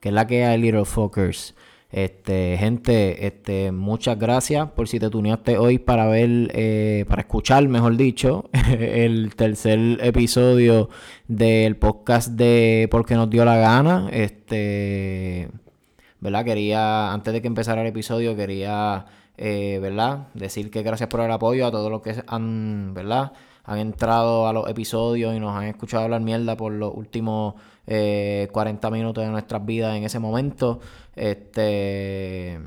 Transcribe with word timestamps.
que 0.00 0.08
es 0.08 0.14
la 0.14 0.26
que 0.26 0.44
hay, 0.44 0.60
Little 0.60 0.84
Fuckers. 0.84 1.54
Este, 1.90 2.56
gente, 2.58 3.26
este, 3.26 3.72
muchas 3.72 4.18
gracias 4.18 4.70
por 4.72 4.88
si 4.88 5.00
te 5.00 5.08
tuneaste 5.08 5.56
hoy 5.56 5.78
para 5.78 6.06
ver, 6.06 6.50
eh, 6.52 7.06
para 7.08 7.22
escuchar, 7.22 7.66
mejor 7.66 7.96
dicho, 7.96 8.50
el 8.78 9.34
tercer 9.34 9.98
episodio 10.02 10.90
del 11.28 11.76
podcast 11.76 12.32
de 12.32 12.88
Porque 12.90 13.14
nos 13.14 13.30
dio 13.30 13.44
la 13.44 13.56
gana. 13.56 14.08
Este, 14.12 15.48
¿verdad? 16.20 16.44
Quería, 16.44 17.12
antes 17.12 17.32
de 17.32 17.40
que 17.40 17.48
empezara 17.48 17.80
el 17.80 17.86
episodio, 17.86 18.36
quería, 18.36 19.06
eh, 19.38 19.78
¿verdad? 19.80 20.28
Decir 20.34 20.70
que 20.70 20.82
gracias 20.82 21.08
por 21.08 21.20
el 21.20 21.30
apoyo 21.30 21.66
a 21.66 21.70
todos 21.70 21.90
los 21.90 22.02
que 22.02 22.22
han, 22.26 22.92
¿verdad? 22.92 23.32
Han 23.64 23.78
entrado 23.78 24.46
a 24.46 24.52
los 24.52 24.68
episodios 24.68 25.34
y 25.34 25.40
nos 25.40 25.56
han 25.56 25.64
escuchado 25.64 26.04
hablar 26.04 26.20
mierda 26.20 26.56
por 26.56 26.72
los 26.72 26.92
últimos 26.94 27.54
40 27.88 28.88
eh, 28.88 28.90
minutos 28.90 29.24
de 29.24 29.30
nuestras 29.30 29.64
vidas 29.64 29.96
en 29.96 30.04
ese 30.04 30.18
momento. 30.18 30.80
Este. 31.16 32.60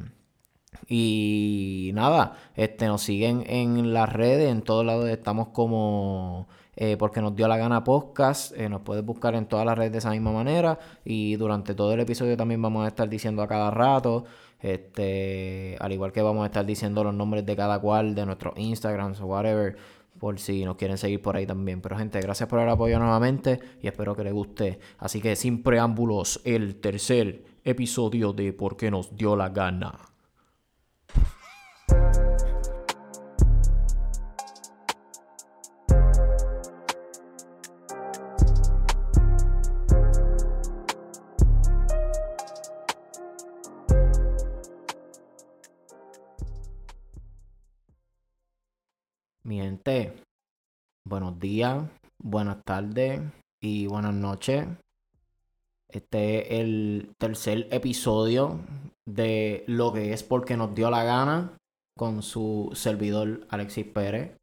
Y 0.87 1.91
nada, 1.93 2.37
este, 2.55 2.87
nos 2.87 3.01
siguen 3.03 3.43
en 3.47 3.93
las 3.93 4.11
redes, 4.11 4.51
en 4.51 4.61
todos 4.61 4.85
lados 4.85 5.07
estamos 5.07 5.49
como 5.49 6.47
eh, 6.75 6.97
porque 6.97 7.21
nos 7.21 7.35
dio 7.35 7.47
la 7.47 7.57
gana 7.57 7.83
podcast. 7.83 8.57
Eh, 8.57 8.67
nos 8.67 8.81
puedes 8.81 9.05
buscar 9.05 9.35
en 9.35 9.45
todas 9.45 9.65
las 9.65 9.77
redes 9.77 9.91
de 9.91 9.97
esa 9.99 10.11
misma 10.11 10.31
manera. 10.31 10.79
Y 11.05 11.35
durante 11.35 11.75
todo 11.75 11.93
el 11.93 11.99
episodio 11.99 12.35
también 12.35 12.61
vamos 12.61 12.85
a 12.85 12.87
estar 12.87 13.07
diciendo 13.07 13.41
a 13.41 13.47
cada 13.47 13.71
rato. 13.71 14.25
Este, 14.59 15.75
al 15.79 15.91
igual 15.91 16.11
que 16.11 16.21
vamos 16.21 16.43
a 16.43 16.47
estar 16.47 16.65
diciendo 16.65 17.03
los 17.03 17.13
nombres 17.13 17.45
de 17.45 17.55
cada 17.55 17.79
cual, 17.79 18.15
de 18.15 18.25
nuestros 18.25 18.57
Instagrams 18.57 19.19
o 19.21 19.25
whatever 19.25 19.75
por 20.21 20.39
si 20.39 20.63
nos 20.63 20.75
quieren 20.75 20.99
seguir 20.99 21.19
por 21.19 21.35
ahí 21.35 21.47
también. 21.47 21.81
Pero 21.81 21.97
gente, 21.97 22.21
gracias 22.21 22.47
por 22.47 22.59
el 22.59 22.69
apoyo 22.69 22.99
nuevamente 22.99 23.59
y 23.81 23.87
espero 23.87 24.15
que 24.15 24.23
les 24.23 24.31
guste. 24.31 24.77
Así 24.99 25.19
que 25.19 25.35
sin 25.35 25.63
preámbulos, 25.63 26.41
el 26.45 26.75
tercer 26.75 27.43
episodio 27.63 28.31
de 28.31 28.53
Por 28.53 28.77
qué 28.77 28.91
nos 28.91 29.15
dio 29.15 29.35
la 29.35 29.49
gana. 29.49 30.10
Días, 51.41 51.89
buenas 52.21 52.63
tardes 52.63 53.19
y 53.59 53.87
buenas 53.87 54.13
noches. 54.13 54.67
Este 55.89 56.53
es 56.55 56.61
el 56.61 57.09
tercer 57.17 57.67
episodio 57.71 58.59
de 59.05 59.65
lo 59.67 59.91
que 59.91 60.13
es 60.13 60.23
porque 60.23 60.55
nos 60.55 60.73
dio 60.75 60.89
la 60.91 61.03
gana 61.03 61.57
con 61.97 62.21
su 62.21 62.69
servidor 62.73 63.45
Alexis 63.49 63.87
Pérez. 63.87 64.37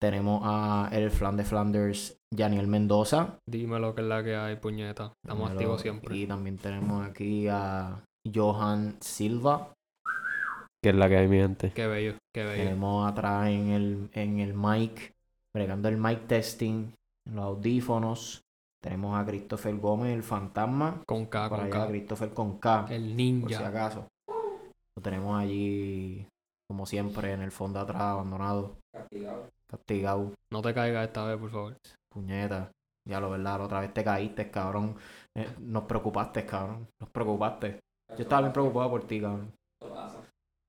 Tenemos 0.00 0.40
a 0.44 0.88
el 0.92 1.10
flan 1.10 1.36
de 1.36 1.44
Flanders, 1.44 2.16
Janiel 2.34 2.66
Mendoza. 2.66 3.38
Dime 3.46 3.78
lo 3.78 3.94
que 3.94 4.00
es 4.00 4.06
la 4.06 4.24
que 4.24 4.34
hay, 4.34 4.56
puñeta. 4.56 5.12
Estamos 5.24 5.50
activos 5.50 5.82
siempre. 5.82 6.16
Y 6.16 6.26
también 6.26 6.56
tenemos 6.56 7.06
aquí 7.06 7.46
a 7.48 8.02
Johan 8.32 8.96
Silva. 9.00 9.74
Que 10.82 10.90
es 10.90 10.94
la 10.94 11.08
que 11.08 11.16
hay, 11.18 11.28
mi 11.28 11.36
gente. 11.36 11.72
Qué 11.74 11.86
bello, 11.86 12.14
qué 12.34 12.44
bello. 12.44 12.64
Tenemos 12.64 13.10
atrás 13.10 13.48
en 13.48 13.68
el, 13.70 14.10
en 14.12 14.38
el 14.38 14.54
mic, 14.54 15.12
bregando 15.54 15.88
el 15.88 15.96
mic 15.96 16.26
testing, 16.26 16.92
los 17.30 17.44
audífonos. 17.44 18.42
Tenemos 18.82 19.18
a 19.18 19.26
Christopher 19.26 19.76
Gómez, 19.76 20.14
el 20.14 20.22
fantasma. 20.22 21.02
Con 21.06 21.26
K, 21.26 21.48
con 21.48 21.68
K. 21.68 21.88
Christopher 21.88 22.32
con 22.32 22.58
K. 22.58 22.86
El 22.90 23.16
ninja. 23.16 23.48
Por 23.48 23.56
si 23.56 23.62
acaso. 23.62 24.08
Lo 24.96 25.02
tenemos 25.02 25.38
allí, 25.38 26.26
como 26.68 26.86
siempre, 26.86 27.32
en 27.32 27.42
el 27.42 27.50
fondo 27.50 27.80
atrás, 27.80 28.02
abandonado. 28.02 28.76
Castigado. 28.92 29.48
Castigado. 29.66 30.32
No 30.50 30.62
te 30.62 30.74
caigas 30.74 31.06
esta 31.06 31.24
vez, 31.24 31.38
por 31.38 31.50
favor. 31.50 31.76
Puñeta. 32.08 32.70
Ya 33.08 33.20
lo 33.20 33.30
verdad, 33.30 33.60
otra 33.62 33.80
vez 33.80 33.92
te 33.94 34.04
caíste, 34.04 34.50
cabrón. 34.50 34.96
Eh, 35.34 35.48
nos 35.60 35.84
preocupaste, 35.84 36.44
cabrón. 36.44 36.86
Nos 37.00 37.10
preocupaste. 37.10 37.80
Yo 38.10 38.22
estaba 38.22 38.42
bien 38.42 38.52
preocupado 38.52 38.90
por 38.90 39.06
ti, 39.06 39.20
cabrón. 39.20 39.52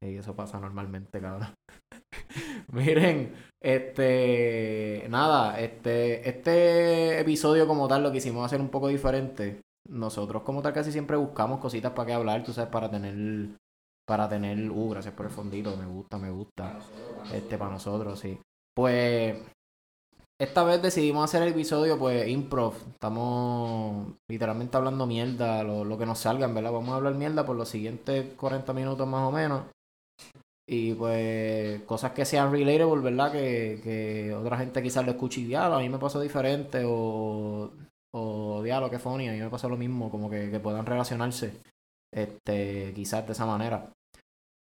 Y 0.01 0.15
eso 0.15 0.35
pasa 0.35 0.59
normalmente, 0.59 1.19
cabrón. 1.19 1.53
Miren, 2.71 3.33
este, 3.61 5.05
nada, 5.09 5.59
este, 5.59 6.27
este 6.29 7.19
episodio 7.19 7.67
como 7.67 7.87
tal 7.87 8.03
lo 8.03 8.11
quisimos 8.11 8.45
hacer 8.45 8.61
un 8.61 8.69
poco 8.69 8.87
diferente. 8.87 9.61
Nosotros 9.89 10.43
como 10.43 10.61
tal 10.61 10.73
casi 10.73 10.91
siempre 10.91 11.17
buscamos 11.17 11.59
cositas 11.59 11.91
para 11.91 12.05
que 12.05 12.13
hablar, 12.13 12.43
tú 12.43 12.53
sabes, 12.53 12.69
para 12.69 12.89
tener, 12.89 13.49
para 14.07 14.29
tener, 14.29 14.71
uh, 14.71 14.89
gracias 14.89 15.13
por 15.13 15.25
el 15.25 15.31
fondito, 15.31 15.75
me 15.75 15.85
gusta, 15.85 16.17
me 16.17 16.31
gusta. 16.31 16.79
Este, 17.33 17.57
para 17.57 17.71
nosotros, 17.71 18.19
sí. 18.19 18.39
Pues, 18.73 19.35
esta 20.39 20.63
vez 20.63 20.81
decidimos 20.81 21.25
hacer 21.25 21.43
el 21.43 21.49
episodio, 21.49 21.99
pues, 21.99 22.25
improv. 22.29 22.75
Estamos 22.93 24.13
literalmente 24.29 24.77
hablando 24.77 25.05
mierda, 25.05 25.63
lo, 25.63 25.83
lo 25.83 25.97
que 25.97 26.05
nos 26.05 26.19
salga, 26.19 26.47
¿verdad? 26.47 26.71
Vamos 26.71 26.91
a 26.91 26.95
hablar 26.95 27.15
mierda 27.15 27.45
por 27.45 27.57
los 27.57 27.67
siguientes 27.67 28.33
40 28.35 28.71
minutos 28.71 29.05
más 29.05 29.27
o 29.27 29.31
menos. 29.31 29.63
Y 30.71 30.93
pues 30.93 31.81
cosas 31.83 32.11
que 32.11 32.25
sean 32.25 32.51
relatable, 32.51 33.01
¿verdad? 33.01 33.31
Que, 33.31 33.81
que 33.83 34.35
otra 34.35 34.55
gente 34.55 34.83
quizás 34.83 35.03
lo 35.03 35.13
escuche 35.13 35.41
y 35.41 35.45
diablo, 35.45 35.77
a 35.77 35.79
mí 35.79 35.89
me 35.89 35.97
pasó 35.97 36.21
diferente 36.21 36.83
o, 36.85 37.71
o 38.13 38.61
diablo, 38.61 38.87
que 38.91 38.99
funny, 38.99 39.29
a 39.29 39.31
mí 39.31 39.39
me 39.39 39.49
pasó 39.49 39.67
lo 39.67 39.77
mismo, 39.77 40.11
como 40.11 40.29
que, 40.29 40.51
que 40.51 40.59
puedan 40.59 40.85
relacionarse 40.85 41.59
este 42.13 42.93
quizás 42.93 43.25
de 43.25 43.31
esa 43.31 43.47
manera. 43.47 43.91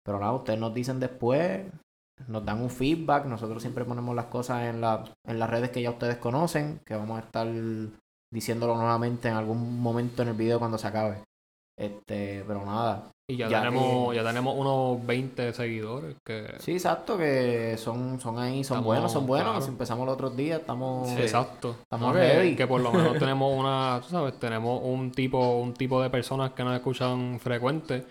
Pero 0.03 0.19
nada, 0.19 0.33
ustedes 0.33 0.59
nos 0.59 0.75
dicen 0.75 0.99
después, 0.99 1.65
nos 2.27 2.45
dan 2.45 2.61
un 2.61 2.69
feedback, 2.69 3.25
nosotros 3.25 3.63
siempre 3.63 3.83
ponemos 3.83 4.15
las 4.15 4.25
cosas 4.25 4.65
en, 4.65 4.81
la, 4.81 5.05
en 5.25 5.39
las 5.39 5.49
redes 5.49 5.71
que 5.71 5.81
ya 5.81 5.89
ustedes 5.89 6.17
conocen, 6.17 6.81
que 6.85 6.95
vamos 6.95 7.17
a 7.17 7.25
estar 7.25 7.47
diciéndolo 8.31 8.75
nuevamente 8.75 9.27
en 9.27 9.33
algún 9.33 9.81
momento 9.81 10.21
en 10.21 10.27
el 10.27 10.35
video 10.35 10.59
cuando 10.59 10.77
se 10.77 10.85
acabe. 10.85 11.23
Este, 11.77 12.43
pero 12.47 12.65
nada, 12.65 13.11
y 13.27 13.37
ya, 13.37 13.47
tenemos, 13.49 14.13
ya 14.13 14.23
tenemos 14.23 14.55
unos 14.55 15.03
20 15.03 15.51
seguidores 15.53 16.15
que... 16.23 16.53
Sí, 16.59 16.73
exacto, 16.73 17.17
que 17.17 17.75
son, 17.75 18.19
son 18.19 18.37
ahí, 18.37 18.63
son 18.63 18.83
buenos, 18.83 19.11
son 19.11 19.25
buenos. 19.25 19.67
Empezamos 19.67 20.05
los 20.05 20.13
otros 20.13 20.37
días, 20.37 20.59
estamos... 20.59 21.09
exacto. 21.17 21.75
Estamos 21.81 22.15
que, 22.15 22.55
que 22.55 22.67
por 22.67 22.81
lo 22.81 22.91
menos 22.93 23.17
tenemos 23.17 23.51
una, 23.57 23.99
tú 24.03 24.09
sabes, 24.09 24.39
tenemos 24.39 24.79
un 24.83 25.11
tipo, 25.11 25.57
un 25.57 25.73
tipo 25.73 26.03
de 26.03 26.11
personas 26.11 26.51
que 26.51 26.63
nos 26.63 26.75
escuchan 26.75 27.39
frecuente 27.39 28.05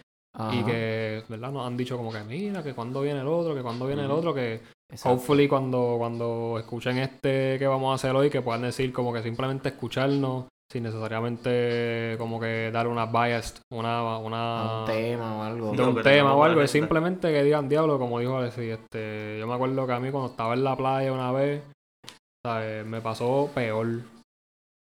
y 0.51 0.65
que, 0.65 1.23
¿verdad? 1.29 1.53
Nos 1.53 1.65
han 1.65 1.77
dicho 1.77 1.97
como 1.97 2.13
que 2.13 2.25
mira, 2.25 2.65
que 2.65 2.75
cuando 2.75 3.01
viene 3.01 3.21
el 3.21 3.29
otro, 3.29 3.55
que 3.55 3.63
cuando 3.63 3.87
viene 3.87 4.05
el 4.05 4.11
otro, 4.11 4.35
que 4.35 4.63
hopefully 5.05 5.47
cuando, 5.47 5.95
cuando 5.97 6.57
escuchen 6.59 6.99
este 6.99 7.57
que 7.61 7.69
vamos 7.69 7.93
a 7.93 7.95
hacer 7.95 8.17
hoy, 8.17 8.31
que 8.31 8.43
puedan 8.43 8.63
decir 8.63 8.93
como 8.93 9.13
que 9.13 9.23
simplemente 9.23 9.69
escucharnos 9.69 10.47
sin 10.75 10.83
necesariamente 10.83 12.17
como 12.19 12.41
que 12.41 12.73
dar 12.73 12.89
una 12.89 13.07
bias, 13.07 13.63
una, 13.71 14.19
una 14.19 14.81
un 14.81 14.87
tema 14.87 15.37
o 15.37 15.43
algo. 15.45 15.71
un 15.71 16.03
tema 16.03 16.35
o 16.35 16.43
algo, 16.43 16.63
es 16.63 16.71
simplemente 16.73 17.33
que 17.33 17.45
digan 17.45 17.69
diablo, 17.69 17.97
como 17.97 18.19
dijo 18.19 18.37
Alexi, 18.39 18.71
este, 18.71 19.39
yo 19.39 19.47
me 19.47 19.55
acuerdo 19.55 19.87
que 19.87 19.93
a 19.93 20.01
mí 20.01 20.11
cuando 20.11 20.31
estaba 20.31 20.55
en 20.55 20.65
la 20.65 20.77
playa 20.77 21.13
una 21.13 21.31
vez, 21.31 21.63
¿sabes? 22.45 22.85
me 22.85 23.01
pasó 23.01 23.49
peor. 23.55 23.87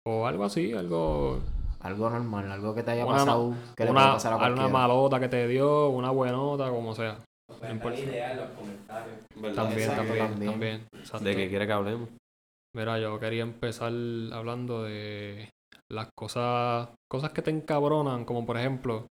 O 0.08 0.26
algo 0.26 0.46
así, 0.46 0.74
algo 0.74 1.40
algo 1.82 2.10
normal, 2.10 2.52
algo 2.52 2.74
que 2.74 2.82
te 2.82 2.92
haya 2.92 3.06
pasado, 3.06 3.54
que 3.78 3.86
le 3.86 3.92
una, 3.92 4.14
pasar 4.14 4.34
a 4.34 4.54
una 4.54 4.68
malota 4.68 5.20
que 5.20 5.30
te 5.30 5.48
dio, 5.48 5.90
una 5.90 6.10
buenota, 6.10 6.72
como 6.72 6.96
sea. 6.96 7.20
Ideal, 7.62 8.38
los 8.38 8.50
comentarios. 8.58 9.56
También, 9.56 9.96
también, 9.96 10.40
también, 10.40 10.88
¿De 11.22 11.36
qué 11.36 11.48
quiere 11.48 11.68
que 11.68 11.74
hablemos? 11.74 12.10
Mira, 12.76 12.98
yo 12.98 13.20
quería 13.20 13.44
empezar 13.44 13.94
hablando 14.34 14.84
de 14.84 15.48
las 15.92 16.10
cosas, 16.16 16.90
cosas 17.10 17.32
que 17.32 17.42
te 17.42 17.52
encabronan, 17.52 18.26
como 18.26 18.46
por 18.46 18.58
ejemplo, 18.58 19.08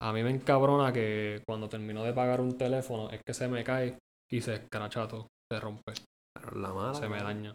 a 0.00 0.12
mí 0.12 0.22
me 0.22 0.30
encabrona 0.30 0.92
que 0.92 1.42
cuando 1.46 1.68
termino 1.68 2.04
de 2.04 2.12
pagar 2.12 2.40
un 2.40 2.56
teléfono 2.56 3.10
es 3.10 3.20
que 3.24 3.34
se 3.34 3.48
me 3.48 3.64
cae 3.64 3.98
y 4.30 4.40
se 4.40 4.54
escracha 4.54 5.08
todo, 5.08 5.28
se 5.50 5.60
rompe. 5.60 5.94
La 6.56 6.94
se 6.94 7.08
me 7.08 7.18
daña. 7.18 7.54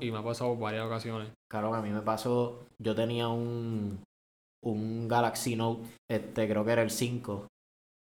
y 0.00 0.10
me 0.10 0.18
ha 0.18 0.22
pasado 0.22 0.56
varias 0.56 0.84
ocasiones. 0.84 1.30
Claro, 1.50 1.74
a 1.74 1.80
mí 1.80 1.90
me 1.90 2.02
pasó, 2.02 2.66
yo 2.78 2.94
tenía 2.94 3.28
un, 3.28 4.02
un 4.64 5.08
Galaxy 5.08 5.56
Note, 5.56 5.88
este 6.10 6.48
creo 6.48 6.64
que 6.64 6.72
era 6.72 6.82
el 6.82 6.90
5, 6.90 7.46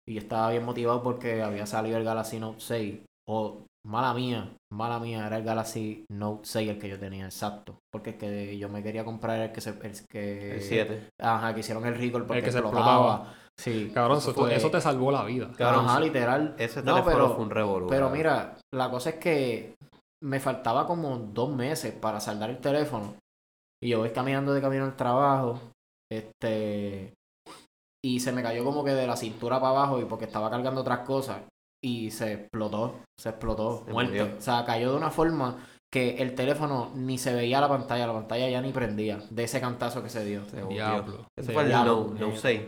y 0.08 0.17
estaba 0.17 0.50
bien 0.50 0.64
motivado 0.64 1.02
porque 1.02 1.43
había 1.43 1.67
salido 1.67 1.99
el 1.99 2.05
Galaxy 2.05 2.41
Note 2.41 2.61
6, 2.61 3.00
o 3.29 3.64
Mala 3.87 4.12
mía, 4.12 4.56
mala 4.73 4.99
mía, 4.99 5.26
era 5.26 5.37
el 5.37 5.44
Galaxy 5.44 6.05
Note 6.11 6.43
6 6.44 6.70
el 6.70 6.79
que 6.79 6.88
yo 6.88 6.99
tenía, 6.99 7.25
exacto. 7.25 7.79
Porque 7.91 8.11
es 8.11 8.17
que 8.17 8.59
yo 8.59 8.69
me 8.69 8.82
quería 8.82 9.05
comprar 9.05 9.41
el 9.41 9.53
que 9.53 9.61
se. 9.61 9.70
El, 9.70 10.06
que, 10.09 10.56
el 10.56 10.62
7. 10.62 11.11
Ajá, 11.20 11.55
que 11.55 11.61
hicieron 11.61 11.87
el 11.87 11.94
recall 11.94 12.25
porque 12.25 12.38
el 12.38 12.44
que 12.44 12.53
se 12.53 12.59
explotaba. 12.59 13.35
Sí. 13.56 13.91
Cabrón, 13.93 14.19
eso, 14.19 14.70
te 14.70 14.81
salvó 14.81 15.11
la 15.11 15.25
vida. 15.25 15.50
Cabrón, 15.56 15.87
ajá, 15.87 16.00
literal. 16.00 16.55
Ese 16.59 16.82
teléfono 16.82 16.99
no, 16.99 17.05
pero, 17.05 17.35
fue 17.35 17.44
un 17.44 17.50
revolú. 17.50 17.87
Pero 17.88 18.09
mira, 18.11 18.56
la 18.73 18.91
cosa 18.91 19.11
es 19.11 19.17
que 19.17 19.75
me 20.23 20.38
faltaba 20.38 20.87
como 20.87 21.19
dos 21.19 21.50
meses 21.50 21.93
para 21.93 22.20
saldar 22.20 22.50
el 22.50 22.59
teléfono. 22.59 23.17
Y 23.82 23.91
yo 23.91 23.99
voy 23.99 24.11
caminando 24.11 24.53
de 24.53 24.61
camino 24.61 24.85
al 24.85 24.97
trabajo. 24.97 25.61
Este. 26.11 27.12
y 28.03 28.20
se 28.20 28.32
me 28.32 28.43
cayó 28.43 28.65
como 28.65 28.82
que 28.82 28.93
de 28.93 29.06
la 29.06 29.17
cintura 29.17 29.61
para 29.61 29.70
abajo 29.70 30.00
y 30.00 30.06
porque 30.06 30.25
estaba 30.25 30.49
cargando 30.49 30.81
otras 30.81 31.00
cosas 31.00 31.38
y 31.83 32.11
se 32.11 32.33
explotó, 32.33 33.01
se 33.17 33.31
explotó, 33.31 33.87
muerte. 33.89 34.23
O 34.23 34.41
sea, 34.41 34.65
cayó 34.65 34.91
de 34.91 34.97
una 34.97 35.11
forma 35.11 35.59
que 35.91 36.17
el 36.19 36.35
teléfono 36.35 36.91
ni 36.95 37.19
se 37.19 37.35
veía 37.35 37.61
la 37.61 37.69
pantalla, 37.69 38.07
la 38.07 38.13
pantalla 38.13 38.49
ya 38.49 38.61
ni 38.61 38.73
prendía 38.73 39.21
de 39.31 39.45
ese 39.45 39.61
cantazo 39.61 40.03
que 40.03 40.11
se 40.11 40.25
dio. 40.25 40.43
Diablo. 40.69 41.27
Ese 41.37 41.53
fue 41.53 41.65
el 41.65 41.71
Note 41.71 42.37
6. 42.37 42.61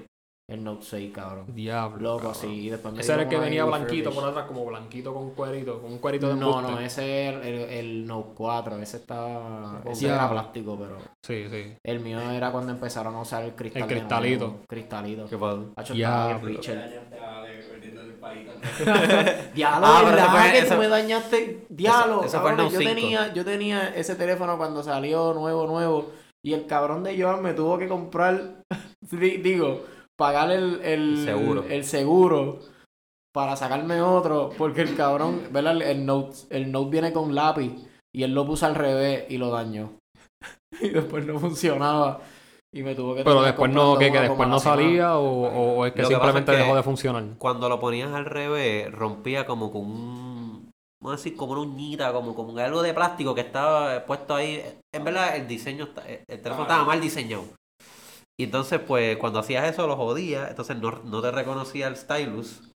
El 0.49 0.65
Note 0.65 0.85
6, 0.85 1.13
cabrón. 1.15 1.55
Diablo. 1.55 2.19
Loco, 2.19 2.35
sí. 2.35 2.49
Y 2.49 2.71
después 2.71 2.99
ese 2.99 3.13
era 3.13 3.23
el 3.23 3.29
que 3.29 3.39
venía 3.39 3.65
blanquito 3.65 4.11
por 4.11 4.25
atrás, 4.25 4.47
como 4.47 4.65
blanquito 4.65 5.15
con 5.15 5.31
cuerito, 5.31 5.81
con 5.81 5.93
un 5.93 5.99
cuerito 5.99 6.29
de 6.29 6.35
No, 6.35 6.61
no, 6.61 6.81
ese 6.81 7.29
es 7.29 7.37
el, 7.37 7.45
el, 7.45 8.07
Note 8.07 8.31
4. 8.35 8.79
Ese 8.79 8.97
estaba. 8.97 9.81
Ese 9.89 10.09
era 10.09 10.29
plástico, 10.29 10.77
pero. 10.77 10.99
Sí, 11.25 11.47
sí. 11.49 11.77
El 11.85 12.01
mío 12.01 12.21
era 12.33 12.51
cuando 12.51 12.73
empezaron 12.73 13.15
a 13.15 13.21
usar 13.21 13.45
el 13.45 13.55
cristal. 13.55 13.83
El 13.83 13.89
cristalito. 13.89 14.57
cristalito. 14.67 15.27
¿Qué 15.27 15.39
pasó? 15.39 15.95
Ya. 15.95 16.39
Diablo, 16.39 16.61
ah, 18.87 20.03
¿verdad 20.05 20.53
que 20.53 20.63
tú 20.63 20.75
me 20.77 20.89
dañaste? 20.89 21.67
Diablo, 21.69 22.25
yo 22.27 22.79
tenía, 22.79 23.33
yo 23.33 23.45
tenía 23.45 23.89
ese 23.95 24.15
teléfono 24.15 24.57
cuando 24.57 24.83
salió 24.83 25.35
nuevo, 25.35 25.67
nuevo. 25.67 26.13
Y 26.43 26.55
el 26.55 26.67
cabrón 26.67 27.03
de 27.03 27.21
Joan 27.21 27.43
me 27.43 27.53
tuvo 27.53 27.79
que 27.79 27.89
comprar, 27.89 28.63
digo, 29.11 29.85
pagar 30.17 30.51
el, 30.51 30.81
el, 30.83 31.25
seguro. 31.25 31.65
el 31.69 31.85
seguro 31.85 32.61
para 33.33 33.57
sacarme 33.57 34.01
otro. 34.01 34.51
Porque 34.57 34.83
el 34.83 34.97
cabrón, 34.97 35.49
¿verdad? 35.51 35.81
El 35.83 36.07
Note, 36.07 36.37
el 36.51 36.73
Note 36.73 36.91
viene 36.91 37.13
con 37.13 37.35
lápiz 37.35 37.73
y 38.13 38.23
él 38.23 38.35
lo 38.35 38.47
puso 38.47 38.67
al 38.67 38.75
revés 38.75 39.25
y 39.29 39.39
lo 39.39 39.51
dañó. 39.51 39.93
y 40.81 40.89
después 40.89 41.27
no 41.27 41.39
funcionaba. 41.39 42.21
Y 42.73 42.83
me 42.83 42.95
tuvo 42.95 43.15
que 43.17 43.25
Pero 43.25 43.43
después 43.43 43.73
no, 43.73 43.99
que, 43.99 44.13
que 44.13 44.21
después 44.21 44.49
no 44.49 44.61
salía 44.61 45.17
o, 45.17 45.79
o, 45.79 45.87
es 45.87 45.93
que 45.93 46.05
simplemente 46.05 46.53
dejó 46.53 46.77
de 46.77 46.83
funcionar. 46.83 47.25
Cuando 47.39 47.69
lo 47.69 47.81
ponías 47.81 48.13
al 48.13 48.27
revés, 48.27 48.91
rompía 48.93 49.45
como 49.45 49.73
con 49.73 49.83
un. 49.83 50.71
Vamos 51.03 51.15
a 51.15 51.17
decir, 51.17 51.37
como 51.37 51.53
una 51.53 51.63
uñita, 51.63 52.13
como, 52.13 52.35
como 52.35 52.57
algo 52.59 52.83
de 52.83 52.95
plástico 52.95 53.35
que 53.35 53.41
estaba 53.41 54.05
puesto 54.05 54.35
ahí. 54.35 54.63
En 54.95 55.03
verdad, 55.03 55.35
el 55.37 55.49
diseño, 55.49 55.89
el 56.07 56.41
teléfono 56.41 56.63
estaba 56.63 56.85
mal 56.85 57.01
diseñado. 57.01 57.45
Y 58.39 58.45
entonces, 58.45 58.81
pues, 58.81 59.17
cuando 59.17 59.39
hacías 59.39 59.69
eso, 59.69 59.87
lo 59.87 59.97
jodía. 59.97 60.49
Entonces, 60.49 60.77
no, 60.77 60.93
no 61.05 61.23
te 61.23 61.31
reconocía 61.31 61.89
el 61.89 61.97
stylus. 61.97 62.71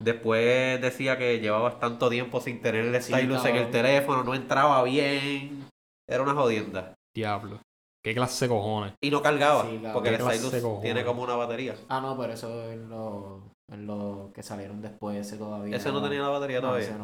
Después 0.00 0.80
decía 0.80 1.18
que 1.18 1.40
llevabas 1.40 1.80
tanto 1.80 2.08
tiempo 2.08 2.40
sin 2.40 2.60
tener 2.60 2.84
el 2.84 3.02
stylus 3.02 3.44
en 3.46 3.56
el 3.56 3.70
teléfono, 3.70 4.22
no 4.22 4.34
entraba 4.34 4.82
bien. 4.84 5.68
Era 6.08 6.22
una 6.22 6.34
jodienda. 6.34 6.94
Diablo. 7.14 7.60
¿Qué 8.04 8.14
clase 8.14 8.44
de 8.44 8.48
cojones? 8.48 8.94
Y 9.02 9.10
no 9.10 9.20
cargaba, 9.22 9.66
porque 9.92 10.10
el 10.10 10.20
stylus 10.20 10.80
tiene 10.80 11.04
como 11.04 11.22
una 11.22 11.34
batería. 11.34 11.74
Ah, 11.88 12.00
no, 12.00 12.16
pero 12.16 12.32
eso 12.32 12.70
es 12.70 12.78
lo, 12.78 13.42
es 13.70 13.78
lo 13.78 14.30
que 14.32 14.42
salieron 14.42 14.80
después, 14.80 15.16
ese 15.16 15.36
todavía. 15.36 15.76
Ese 15.76 15.90
no, 15.90 16.02
tenía 16.02 16.22
la 16.22 16.28
batería 16.28 16.60
todavía. 16.60 16.96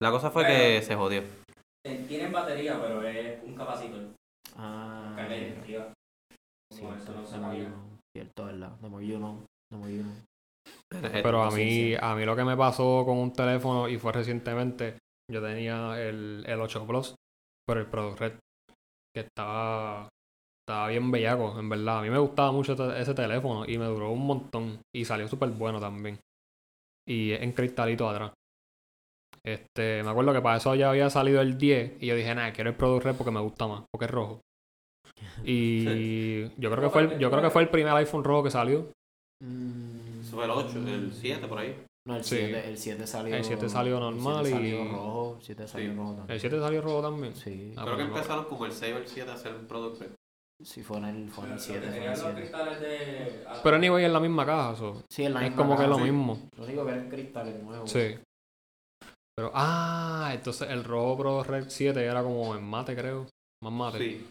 La 0.00 0.10
cosa 0.10 0.30
fue 0.30 0.44
que 0.46 0.82
se 0.82 0.96
jodió. 0.96 1.22
Eh, 1.84 2.04
tienen 2.08 2.32
batería, 2.32 2.80
pero 2.80 3.02
es 3.06 3.42
un 3.44 3.54
capacitor. 3.54 4.10
Ah. 4.56 5.12
Carga 5.16 5.34
eléctrica. 5.34 5.92
Sí, 6.72 6.82
eso 6.84 7.12
no 7.12 7.26
se 7.26 7.68
Cierto, 8.14 8.44
¿verdad? 8.44 8.72
De 8.80 8.88
muy 8.88 9.10
uno, 9.12 9.46
de 9.70 9.78
muy 9.78 9.98
uno. 10.00 10.12
Pero 10.90 11.42
a 11.42 11.50
mí, 11.50 11.94
a 11.98 12.14
mí 12.14 12.24
lo 12.24 12.36
que 12.36 12.44
me 12.44 12.56
pasó 12.56 13.04
con 13.06 13.16
un 13.16 13.32
teléfono 13.32 13.88
y 13.88 13.98
fue 13.98 14.12
recientemente, 14.12 14.98
yo 15.30 15.40
tenía 15.42 16.00
el, 16.00 16.44
el 16.46 16.60
8 16.60 16.86
Plus, 16.86 17.14
pero 17.66 17.80
el 17.80 17.86
Product 17.86 18.20
Red 18.20 18.32
que 19.14 19.20
estaba, 19.20 20.08
estaba 20.62 20.88
bien 20.88 21.10
bellaco, 21.10 21.58
en 21.58 21.68
verdad. 21.68 21.98
A 21.98 22.02
mí 22.02 22.10
me 22.10 22.18
gustaba 22.18 22.52
mucho 22.52 22.72
ese 22.94 23.14
teléfono 23.14 23.64
y 23.66 23.78
me 23.78 23.86
duró 23.86 24.10
un 24.10 24.26
montón. 24.26 24.80
Y 24.94 25.04
salió 25.04 25.28
súper 25.28 25.50
bueno 25.50 25.80
también. 25.80 26.18
Y 27.06 27.32
en 27.32 27.52
cristalito 27.52 28.08
atrás. 28.08 28.32
Este, 29.44 30.02
me 30.04 30.10
acuerdo 30.10 30.32
que 30.32 30.40
para 30.40 30.58
eso 30.58 30.74
ya 30.74 30.90
había 30.90 31.10
salido 31.10 31.40
el 31.40 31.58
10 31.58 32.00
y 32.00 32.06
yo 32.06 32.14
dije, 32.14 32.34
nada, 32.34 32.52
quiero 32.52 32.70
el 32.70 32.76
Product 32.76 33.04
Red 33.04 33.16
porque 33.16 33.32
me 33.32 33.40
gusta 33.40 33.66
más, 33.66 33.82
porque 33.90 34.04
es 34.06 34.10
rojo. 34.10 34.40
Y 35.44 36.48
yo 36.60 36.70
creo 36.70 36.82
que 36.82 36.90
fue 36.90 37.02
el, 37.02 37.18
yo 37.18 37.30
creo 37.30 37.42
que 37.42 37.50
fue 37.50 37.62
el 37.62 37.68
primer 37.68 37.92
iPhone 37.94 38.24
rojo 38.24 38.44
que 38.44 38.50
salió. 38.50 38.92
Mm. 39.42 40.20
Eso 40.20 40.36
fue 40.36 40.44
el 40.44 40.50
8, 40.50 40.78
el 40.88 41.12
7 41.12 41.46
por 41.48 41.58
ahí. 41.58 41.76
No, 42.04 42.16
el 42.16 42.24
7, 42.24 42.68
el 42.68 42.78
7 42.78 43.06
salió. 43.06 43.36
El 43.36 43.44
7 43.44 43.68
salió 43.68 44.00
normal 44.00 44.46
el 44.46 44.52
7 44.52 44.66
y. 44.66 44.70
Salió 44.72 44.92
rojo, 44.92 45.36
el 45.38 45.44
7 45.44 45.68
salió 45.68 45.92
rojo 45.94 46.14
también. 46.14 46.30
El 46.30 46.40
7 46.40 46.60
salió 46.60 46.82
rojo 46.82 47.02
también. 47.02 47.36
Sí. 47.36 47.74
Ah, 47.76 47.84
Creo 47.84 47.96
que 47.96 48.02
empezaron 48.02 48.44
como 48.46 48.66
el 48.66 48.72
6 48.72 48.94
o 48.94 48.98
el 48.98 49.06
7 49.06 49.30
a 49.30 49.34
hacer 49.34 49.54
un 49.54 49.66
producto. 49.66 50.04
Sí, 50.64 50.82
fue 50.82 50.98
en 50.98 51.04
el, 51.04 51.30
fue 51.30 51.46
en 51.46 51.52
el 51.52 51.60
7. 51.60 51.86
Fue 51.86 51.96
en 51.96 52.10
el 52.10 52.16
7. 52.16 53.44
Pero 53.62 53.76
anyway, 53.76 54.04
es 54.04 54.12
la 54.12 54.20
misma 54.20 54.44
caja. 54.44 54.74
So. 54.76 55.02
Sí, 55.10 55.24
en 55.24 55.34
la 55.34 55.46
es 55.46 55.54
como 55.54 55.76
que 55.76 55.84
es 55.84 55.88
lo 55.88 55.98
mismo. 55.98 56.48
Lo 56.56 56.64
único 56.64 56.84
que 56.84 56.92
eran 56.92 57.08
cristales 57.08 57.62
nuevos. 57.62 57.90
Sí. 57.90 58.18
Pero, 59.36 59.50
ah, 59.54 60.30
entonces 60.34 60.68
el 60.70 60.84
rojo 60.84 61.16
Pro 61.16 61.42
Red 61.44 61.66
7 61.68 62.04
era 62.04 62.22
como 62.22 62.54
en 62.54 62.64
mate, 62.64 62.96
creo. 62.96 63.26
Más 63.62 63.72
mate. 63.72 63.98
Sí. 63.98 64.26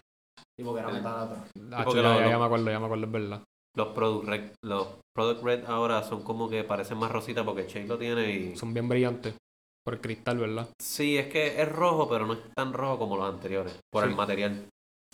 Sí, 0.57 0.63
porque 0.63 0.81
era 0.81 0.89
metal 0.89 1.19
atrás. 1.23 1.49
Ah, 1.71 1.85
ya, 1.93 2.29
ya 2.29 2.37
me 2.37 2.45
acuerdo, 2.45 2.69
ya 2.69 2.79
me 2.79 2.85
acuerdo, 2.85 3.05
es 3.05 3.11
verdad. 3.11 3.41
Los 3.75 3.89
Product 3.89 4.27
Red, 4.27 4.51
los 4.63 4.87
Product 5.15 5.43
Red 5.43 5.65
ahora 5.65 6.03
son 6.03 6.23
como 6.23 6.49
que 6.49 6.63
parecen 6.63 6.97
más 6.97 7.11
rositas 7.11 7.45
porque 7.45 7.67
Shane 7.67 7.87
lo 7.87 7.97
tiene 7.97 8.31
y... 8.31 8.55
Son 8.55 8.73
bien 8.73 8.89
brillantes. 8.89 9.35
Por 9.83 9.95
el 9.95 10.01
cristal, 10.01 10.37
¿verdad? 10.37 10.69
Sí, 10.79 11.17
es 11.17 11.27
que 11.27 11.59
es 11.59 11.69
rojo, 11.69 12.07
pero 12.07 12.27
no 12.27 12.33
es 12.33 12.39
tan 12.55 12.71
rojo 12.71 12.99
como 12.99 13.17
los 13.17 13.33
anteriores. 13.33 13.79
Por 13.91 14.03
el 14.03 14.15
material. 14.15 14.67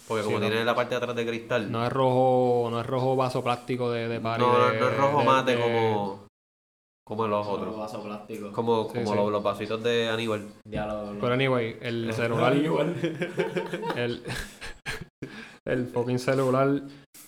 Porque 0.08 0.24
como 0.24 0.40
tiene 0.40 0.64
la 0.66 0.76
parte 0.76 0.92
de 0.92 0.98
atrás 0.98 1.16
de 1.16 1.26
cristal. 1.26 1.72
No 1.72 1.86
es 1.86 1.92
rojo, 1.92 2.68
no 2.70 2.80
es 2.80 2.86
rojo 2.86 3.16
vaso 3.16 3.44
plástico 3.44 3.92
de, 3.92 4.08
de 4.08 4.20
No, 4.20 4.38
no, 4.38 4.70
es 4.70 4.98
rojo 4.98 5.24
mate 5.24 5.58
como, 5.60 6.28
como 7.06 7.28
los 7.28 7.48
otros. 7.48 7.78
Vaso 7.78 8.04
plástico. 8.04 8.52
Como, 8.52 8.88
como 8.88 9.16
los, 9.16 9.32
los, 9.32 9.44
vasitos 9.44 9.82
de 9.84 10.10
Aníbal. 10.10 10.48
Pero 10.70 11.34
anyway, 11.34 11.78
el 11.82 12.14
celular. 12.14 12.54
el, 13.96 14.24
el 15.66 15.88
fucking 15.88 16.20
celular, 16.20 16.82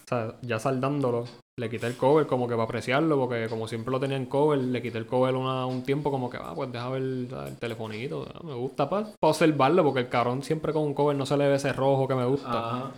sea, 0.09 0.35
ya 0.41 0.59
saldándolo, 0.59 1.25
le 1.57 1.69
quité 1.69 1.87
el 1.87 1.97
cover 1.97 2.25
como 2.25 2.47
que 2.47 2.55
para 2.55 2.63
apreciarlo, 2.63 3.17
porque 3.17 3.47
como 3.47 3.67
siempre 3.67 3.91
lo 3.91 3.99
tenía 3.99 4.17
en 4.17 4.25
cover, 4.25 4.57
le 4.59 4.81
quité 4.81 4.97
el 4.97 5.05
cover 5.05 5.35
una, 5.35 5.65
un 5.65 5.83
tiempo 5.83 6.09
como 6.09 6.29
que, 6.29 6.37
ah, 6.37 6.53
pues 6.55 6.71
deja 6.71 6.89
ver 6.89 7.01
el, 7.01 7.57
telefonito, 7.59 8.25
me 8.43 8.53
gusta 8.53 8.89
para 8.89 9.09
observarlo, 9.21 9.83
porque 9.83 10.01
el 10.01 10.09
cabrón 10.09 10.41
siempre 10.41 10.73
con 10.73 10.83
un 10.83 10.93
cover 10.93 11.15
no 11.15 11.25
se 11.25 11.37
le 11.37 11.47
ve 11.47 11.55
ese 11.55 11.73
rojo 11.73 12.07
que 12.07 12.15
me 12.15 12.25
gusta. 12.25 12.91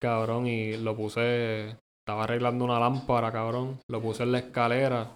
Cabrón, 0.00 0.46
y 0.46 0.76
lo 0.76 0.96
puse, 0.96 1.76
estaba 2.00 2.24
arreglando 2.24 2.64
una 2.64 2.80
lámpara, 2.80 3.32
cabrón, 3.32 3.80
lo 3.88 4.00
puse 4.00 4.22
en 4.24 4.32
la 4.32 4.38
escalera 4.38 5.14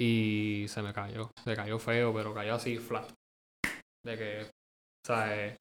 y 0.00 0.66
se 0.68 0.82
me 0.82 0.92
cayó, 0.92 1.30
se 1.42 1.56
cayó 1.56 1.78
feo, 1.78 2.12
pero 2.14 2.32
cayó 2.32 2.54
así 2.54 2.78
flat. 2.78 3.10
De 4.04 4.16
que 4.16 4.57
o 5.08 5.14
sea, 5.14 5.46
eh, 5.46 5.56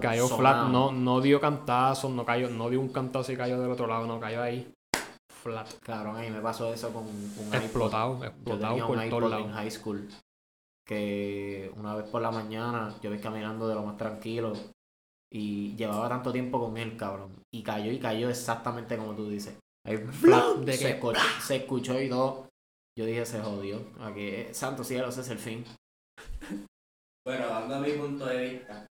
cayó 0.00 0.28
flat, 0.28 0.68
no, 0.68 0.92
no 0.92 1.20
dio 1.22 1.40
cantazos, 1.40 2.10
no 2.10 2.26
cayó, 2.26 2.50
no 2.50 2.68
dio 2.68 2.78
un 2.78 2.90
cantazo 2.90 3.32
y 3.32 3.36
cayó 3.36 3.58
del 3.58 3.70
otro 3.70 3.86
lado, 3.86 4.06
no 4.06 4.20
cayó 4.20 4.42
ahí 4.42 4.70
flat. 5.42 5.72
Claro, 5.80 6.10
a 6.10 6.20
mí 6.20 6.28
me 6.28 6.40
pasó 6.40 6.74
eso 6.74 6.92
con 6.92 7.04
un 7.06 7.54
explotado, 7.54 8.22
explotado 8.22 8.76
yo 8.76 8.86
por 8.86 8.98
un 8.98 9.08
todos 9.08 9.30
lados. 9.30 9.46
en 9.46 9.52
high 9.52 9.70
school 9.70 10.08
que 10.86 11.70
una 11.76 11.94
vez 11.94 12.06
por 12.10 12.20
la 12.20 12.30
mañana 12.30 12.94
yo 13.02 13.10
vi 13.10 13.18
caminando 13.18 13.66
de 13.66 13.74
lo 13.74 13.82
más 13.82 13.96
tranquilo 13.96 14.52
y 15.30 15.74
llevaba 15.76 16.08
tanto 16.08 16.32
tiempo 16.32 16.58
con 16.58 16.76
él, 16.76 16.96
cabrón, 16.96 17.32
y 17.50 17.62
cayó 17.62 17.92
y 17.92 17.98
cayó 17.98 18.28
exactamente 18.28 18.96
como 18.96 19.14
tú 19.14 19.28
dices. 19.28 19.58
flat, 20.12 20.56
de 20.58 20.72
que 20.72 20.78
se, 20.78 20.90
escuchó, 20.90 21.20
se 21.40 21.56
escuchó 21.56 22.00
y 22.00 22.08
todo. 22.08 22.48
Yo 22.98 23.04
dije, 23.04 23.24
se 23.24 23.40
jodió. 23.40 23.80
Aquí, 24.00 24.46
santo 24.52 24.82
cielo, 24.82 25.08
ese 25.08 25.20
es 25.20 25.28
el 25.28 25.38
fin. 25.38 25.64
Bueno, 27.28 27.46
dando 27.46 27.78
mi 27.80 27.90
punto 27.90 28.24
de 28.24 28.38
vista, 28.38 28.86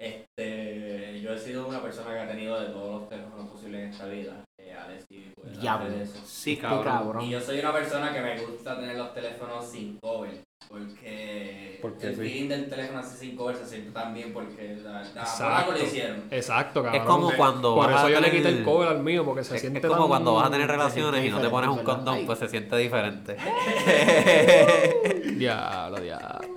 este, 0.00 1.20
yo 1.20 1.32
he 1.32 1.38
sido 1.38 1.68
una 1.68 1.80
persona 1.80 2.12
que 2.12 2.18
ha 2.18 2.26
tenido 2.26 2.60
de 2.60 2.70
todos 2.70 3.02
los 3.02 3.08
teléfonos 3.08 3.50
posibles 3.50 3.82
en 3.82 3.90
esta 3.90 4.06
vida. 4.06 4.42
Eh, 4.58 4.74
Alex, 4.74 5.04
y 5.08 5.30
Diablo. 5.60 5.94
eso. 5.94 6.20
Sí, 6.26 6.56
cabrón. 6.56 7.22
Y 7.22 7.30
yo 7.30 7.40
soy 7.40 7.60
una 7.60 7.72
persona 7.72 8.12
que 8.12 8.20
me 8.20 8.40
gusta 8.40 8.80
tener 8.80 8.96
los 8.96 9.14
teléfonos 9.14 9.64
sin 9.64 9.96
cover. 10.00 10.42
Porque, 10.68 11.80
el 12.02 12.16
fin 12.16 12.48
del 12.48 12.68
teléfono 12.68 12.98
así 12.98 13.16
sin 13.16 13.36
cover 13.36 13.54
se 13.54 13.64
siente 13.64 13.92
tan 13.92 14.12
bien 14.12 14.32
porque 14.32 14.76
la, 14.82 15.04
la 15.14 15.66
lo 15.70 15.80
hicieron. 15.80 16.24
Exacto, 16.32 16.82
cabrón. 16.82 17.00
Es 17.00 17.06
como 17.06 17.32
cuando 17.36 17.76
Por 17.76 17.92
eso 17.92 18.08
yo 18.08 18.20
le 18.20 18.32
quité 18.32 18.48
el 18.48 18.64
cover 18.64 18.88
al 18.88 19.04
mío 19.04 19.24
porque 19.24 19.44
se 19.44 19.54
es, 19.54 19.60
siente 19.60 19.78
Es 19.78 19.86
como 19.86 20.08
cuando 20.08 20.34
vas 20.34 20.48
a 20.48 20.50
tener 20.50 20.66
relaciones 20.66 21.24
y 21.24 21.30
no 21.30 21.40
te 21.40 21.48
pones 21.48 21.70
un 21.70 21.84
condón, 21.84 22.26
pues 22.26 22.40
se 22.40 22.48
siente 22.48 22.76
diferente. 22.76 23.36
diablo, 25.36 26.00
diablo. 26.00 26.55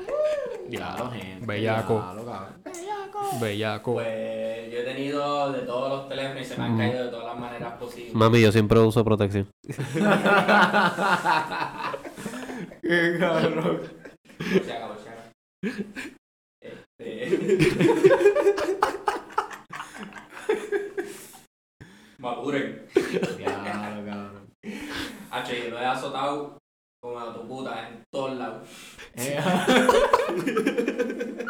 Diablo, 0.69 1.12
gente. 1.12 1.45
Bellaco. 1.45 2.03
Bellaco. 2.63 3.39
Bellaco. 3.41 3.93
Pues 3.93 4.71
yo 4.71 4.79
he 4.79 4.83
tenido 4.83 5.51
de 5.51 5.62
todos 5.62 5.89
los 5.89 6.07
teléfonos 6.09 6.41
y 6.41 6.45
se 6.45 6.57
me 6.57 6.63
han 6.63 6.77
caído 6.77 7.05
de 7.05 7.09
todas 7.09 7.25
las 7.25 7.39
maneras 7.39 7.74
posibles. 7.74 8.13
Mami, 8.13 8.41
yo 8.41 8.51
siempre 8.51 8.79
uso 8.79 9.03
protección. 9.03 9.48
Qué 12.81 13.17
cabrón. 13.19 13.81
Se 14.63 14.74
acabó, 14.74 14.95
se 14.98 15.09
acabó. 15.09 15.24
Este... 16.62 17.29
Mapuren. 22.19 22.86
Ya, 23.39 23.63
cabrón. 23.63 24.48
H, 25.31 25.63
yo 25.63 25.69
lo 25.69 25.79
he 25.79 25.86
azotado 25.86 26.57
como 27.01 27.20
a 27.20 27.34
tu 27.34 27.48
puta 27.48 27.89
en 27.89 28.03
todos 28.12 28.38
lados. 28.38 28.68
Eh, 29.15 29.39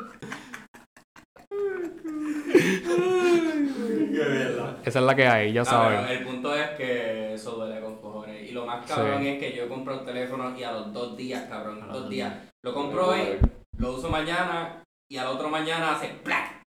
Esa 4.86 5.00
es 5.00 5.06
la 5.06 5.15
que 5.15 5.27
hay, 5.27 5.53
ya 5.53 5.62
Ah, 5.62 5.65
saben. 5.65 6.00
pero 6.08 6.20
el 6.20 6.25
punto 6.25 6.56
es 6.56 6.70
que 6.72 7.34
eso 7.36 7.51
duele 7.51 7.79
con 7.82 7.98
cojones. 8.01 8.50
Y 8.50 8.53
lo 8.53 8.65
más 8.65 8.86
cabrón 8.88 9.24
es 9.25 9.39
que 9.39 9.56
yo 9.56 9.68
compro 9.70 10.00
el 10.00 10.06
teléfono 10.06 10.58
y 10.58 10.63
a 10.63 10.72
los 10.72 10.94
dos 10.94 11.15
días, 11.18 11.44
cabrón, 11.50 11.82
A 11.84 11.86
los 11.86 11.94
dos 11.94 12.01
dos 12.03 12.10
días. 12.10 12.34
Lo 12.63 12.74
compro 12.74 13.10
hoy, 13.10 13.38
lo 13.77 13.94
uso 13.96 14.10
mañana 14.10 14.84
y 15.10 15.18
al 15.18 15.27
otro 15.27 15.50
mañana 15.50 15.96
hace 15.96 16.10
¡plac! 16.24 16.62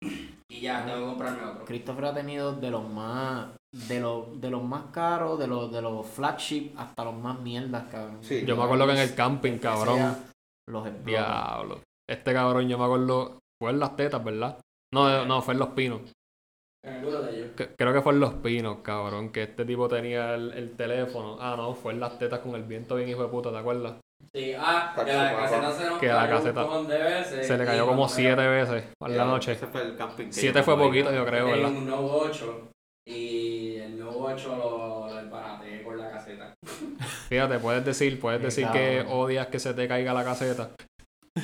Y 0.49 0.61
ya, 0.61 0.85
tengo 0.85 0.99
que 1.01 1.07
comprarme 1.07 1.45
otro. 1.47 1.65
Christopher 1.65 2.05
ha 2.07 2.15
tenido 2.15 2.53
de 2.55 2.71
los 2.71 2.89
más 2.89 3.49
de 3.73 4.01
los 4.01 4.41
de 4.41 4.51
los 4.51 4.63
más 4.63 4.85
caros, 4.93 5.39
de 5.39 5.47
los 5.47 5.73
de 5.73 5.81
los 5.81 6.07
flagship 6.07 6.73
hasta 6.77 7.05
los 7.05 7.15
más 7.15 7.41
mierdas, 7.41 7.85
cabrón. 7.91 8.19
Sí. 8.23 8.45
Yo 8.47 8.57
me 8.57 8.65
acuerdo 8.65 8.87
que 8.87 8.93
en 8.93 8.99
el 8.99 9.15
camping, 9.15 9.59
cabrón. 9.59 10.17
los. 10.69 11.05
Diablo. 11.05 11.81
Este 12.09 12.33
cabrón, 12.33 12.69
yo 12.69 12.79
me 12.79 12.85
acuerdo. 12.85 13.39
Fue 13.61 13.71
en 13.71 13.79
las 13.79 13.97
tetas, 13.97 14.23
¿verdad? 14.23 14.59
No, 14.93 15.25
no, 15.25 15.41
fue 15.41 15.55
en 15.55 15.61
los 15.61 15.69
pinos. 15.71 16.01
Creo 16.85 17.93
que 17.93 18.03
fue 18.03 18.13
en 18.13 18.21
los 18.21 18.35
pinos, 18.35 18.79
cabrón. 18.83 19.31
Que 19.31 19.45
este 19.45 19.65
tipo 19.65 19.89
tenía 19.89 20.35
el, 20.35 20.53
el 20.53 20.77
teléfono. 20.77 21.39
Ah, 21.41 21.55
no, 21.57 21.75
fue 21.75 21.93
en 21.93 22.01
las 22.01 22.19
tetas 22.19 22.41
con 22.41 22.57
el 22.57 22.65
viento 22.65 22.97
bien 22.97 23.09
hijo 23.09 23.23
de 23.23 23.29
puta, 23.29 23.51
¿te 23.51 23.59
acuerdas? 23.59 23.95
Sí, 24.35 24.53
ah, 24.59 24.93
que 24.97 25.13
la 25.13 25.37
caseta 25.37 25.73
se 25.73 25.87
nos 25.91 25.99
Que 25.99 26.07
la 26.09 26.15
cayó 26.23 26.37
un 26.37 26.39
caseta 26.39 26.63
cojón 26.63 26.89
de 26.89 26.99
veces. 26.99 27.47
Se 27.47 27.59
le 27.59 27.65
cayó 27.65 27.87
como 27.87 28.09
siete 28.09 28.47
veces 28.47 28.85
a 29.01 29.09
la 29.09 29.25
noche. 29.25 29.53
Ese 29.53 29.67
fue 29.67 29.83
el 29.83 29.97
camping 29.97 30.27
que 30.27 30.33
Siete 30.33 30.63
fue 30.63 30.77
poquito, 30.77 31.13
yo 31.13 31.25
creo, 31.25 31.47
Tenía 31.47 31.63
¿verdad? 31.63 31.79
un 31.79 31.87
Novo 31.87 32.19
8 32.19 32.69
y 33.07 33.77
el 33.77 33.99
Novo 33.99 34.27
8 34.27 34.57
lo, 34.57 35.07
lo 35.09 35.15
desbaraté 35.17 35.79
por 35.81 35.97
la 35.97 36.11
caseta. 36.11 36.55
Fíjate, 37.29 37.59
puedes 37.59 37.85
decir, 37.85 38.21
puedes 38.21 38.43
decir 38.43 38.69
que 38.73 39.05
odias 39.09 39.49
que 39.49 39.59
se 39.59 39.75
te 39.75 39.89
caiga 39.89 40.15
la 40.15 40.25
caseta. 40.25 40.71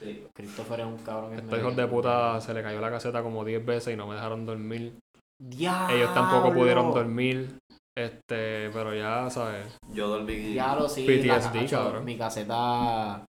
sí. 0.00 0.26
Christopher 0.34 0.80
es 0.80 0.86
un 0.86 0.98
cabrón. 0.98 1.34
Estos 1.34 1.58
hijos 1.58 1.76
de 1.76 1.86
puta 1.86 2.40
se 2.40 2.52
le 2.52 2.62
cayó 2.62 2.80
la 2.80 2.90
caseta 2.90 3.22
como 3.22 3.44
10 3.44 3.64
veces 3.64 3.94
y 3.94 3.96
no 3.96 4.06
me 4.06 4.14
dejaron 4.14 4.44
dormir. 4.44 4.98
Diablo. 5.40 5.96
Ellos 5.96 6.14
tampoco 6.14 6.52
pudieron 6.52 6.92
dormir. 6.92 7.58
Este, 7.96 8.70
pero 8.70 8.92
ya, 8.94 9.30
¿sabes? 9.30 9.78
Yo 9.92 10.08
dormí. 10.08 10.34
Diablo, 10.34 10.88
sí. 10.88 11.06
PTSD, 11.06 11.70
cabrón. 11.70 12.04
Mi 12.04 12.18
caseta 12.18 13.24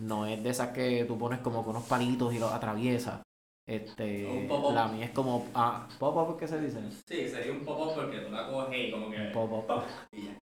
no 0.00 0.26
es 0.26 0.42
de 0.42 0.50
esas 0.50 0.68
que 0.68 1.04
tú 1.06 1.18
pones 1.18 1.40
como 1.40 1.64
con 1.64 1.76
unos 1.76 1.88
palitos 1.88 2.34
y 2.34 2.38
los 2.38 2.52
atraviesas. 2.52 3.22
Este, 3.66 4.26
Un 4.26 4.74
la 4.74 4.88
mía 4.88 5.04
es 5.04 5.10
como, 5.12 5.46
ah, 5.54 5.86
pop-up, 5.98 6.36
¿qué 6.38 6.48
se 6.48 6.60
dice? 6.60 6.80
Sí, 7.06 7.28
sería 7.28 7.52
un 7.52 7.64
pop-up 7.64 7.94
porque 7.94 8.18
tú 8.18 8.30
la 8.32 8.48
coges 8.48 8.88
y 8.88 8.90
como 8.90 9.08
que... 9.10 9.16
Un 9.20 9.32
pop-up. 9.32 9.82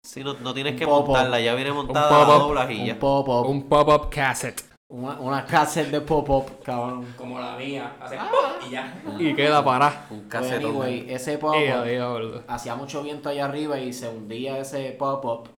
Sí, 0.03 0.25
no, 0.25 0.35
no 0.35 0.55
tienes 0.55 0.73
Un 0.73 0.79
que 0.79 0.87
montarla, 0.87 1.39
ya 1.41 1.55
viene 1.55 1.73
montada, 1.73 2.27
la 2.27 2.35
doblas 2.35 2.71
y 2.71 2.81
Un 2.81 2.87
ya. 2.87 2.99
pop-up. 2.99 3.47
Un 3.47 3.69
pop-up 3.69 4.09
cassette. 4.11 4.65
Una, 4.89 5.21
una 5.21 5.45
cassette 5.45 5.91
de 5.91 6.01
pop-up, 6.01 6.63
cabrón. 6.65 7.15
Como 7.17 7.39
la 7.39 7.57
mía. 7.57 7.95
Hace 8.01 8.17
Ah. 8.19 8.29
¡pop! 8.31 8.63
y 8.67 8.71
ya. 8.71 9.03
Y 9.19 9.35
queda 9.35 9.63
para. 9.65 10.07
Un 10.11 10.21
Pues, 10.23 10.29
casetón. 10.29 10.71
anyway, 10.71 11.07
ese 11.09 11.37
pop-up 11.39 12.45
hacía 12.49 12.75
mucho 12.75 13.03
viento 13.03 13.29
allá 13.29 13.45
arriba 13.45 13.79
y 13.79 13.93
se 13.93 14.09
hundía 14.09 14.59
ese 14.59 14.93
pop-up 14.93 15.51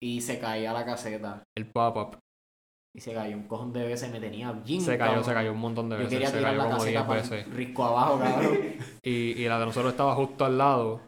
y 0.00 0.20
se 0.22 0.38
caía 0.40 0.72
la 0.72 0.84
caseta. 0.86 1.42
El 1.54 1.66
pop-up. 1.70 2.16
Y 2.94 3.00
se 3.00 3.14
cayó 3.14 3.36
un 3.36 3.44
cojón 3.48 3.72
de 3.72 3.86
veces, 3.86 4.10
me 4.12 4.20
tenía 4.20 4.52
bien 4.52 4.80
Se 4.82 4.98
cayó, 4.98 5.10
cabrón. 5.12 5.24
se 5.24 5.32
cayó 5.32 5.52
un 5.52 5.58
montón 5.60 5.88
de 5.88 5.96
Yo 5.96 5.98
veces. 6.04 6.12
quería 6.12 6.28
Se 6.28 6.36
tirar 6.38 6.50
cayó 6.52 6.62
la 6.62 6.70
como 6.70 6.84
10 6.84 6.94
caseta 6.96 7.06
para 7.08 7.20
veces. 7.22 7.54
risco 7.54 7.84
abajo, 7.84 8.18
cabrón. 8.20 8.58
Y, 9.02 9.10
y 9.42 9.48
la 9.48 9.58
de 9.58 9.66
nosotros 9.66 9.92
estaba 9.92 10.14
justo 10.14 10.44
al 10.44 10.58
lado. 10.58 11.00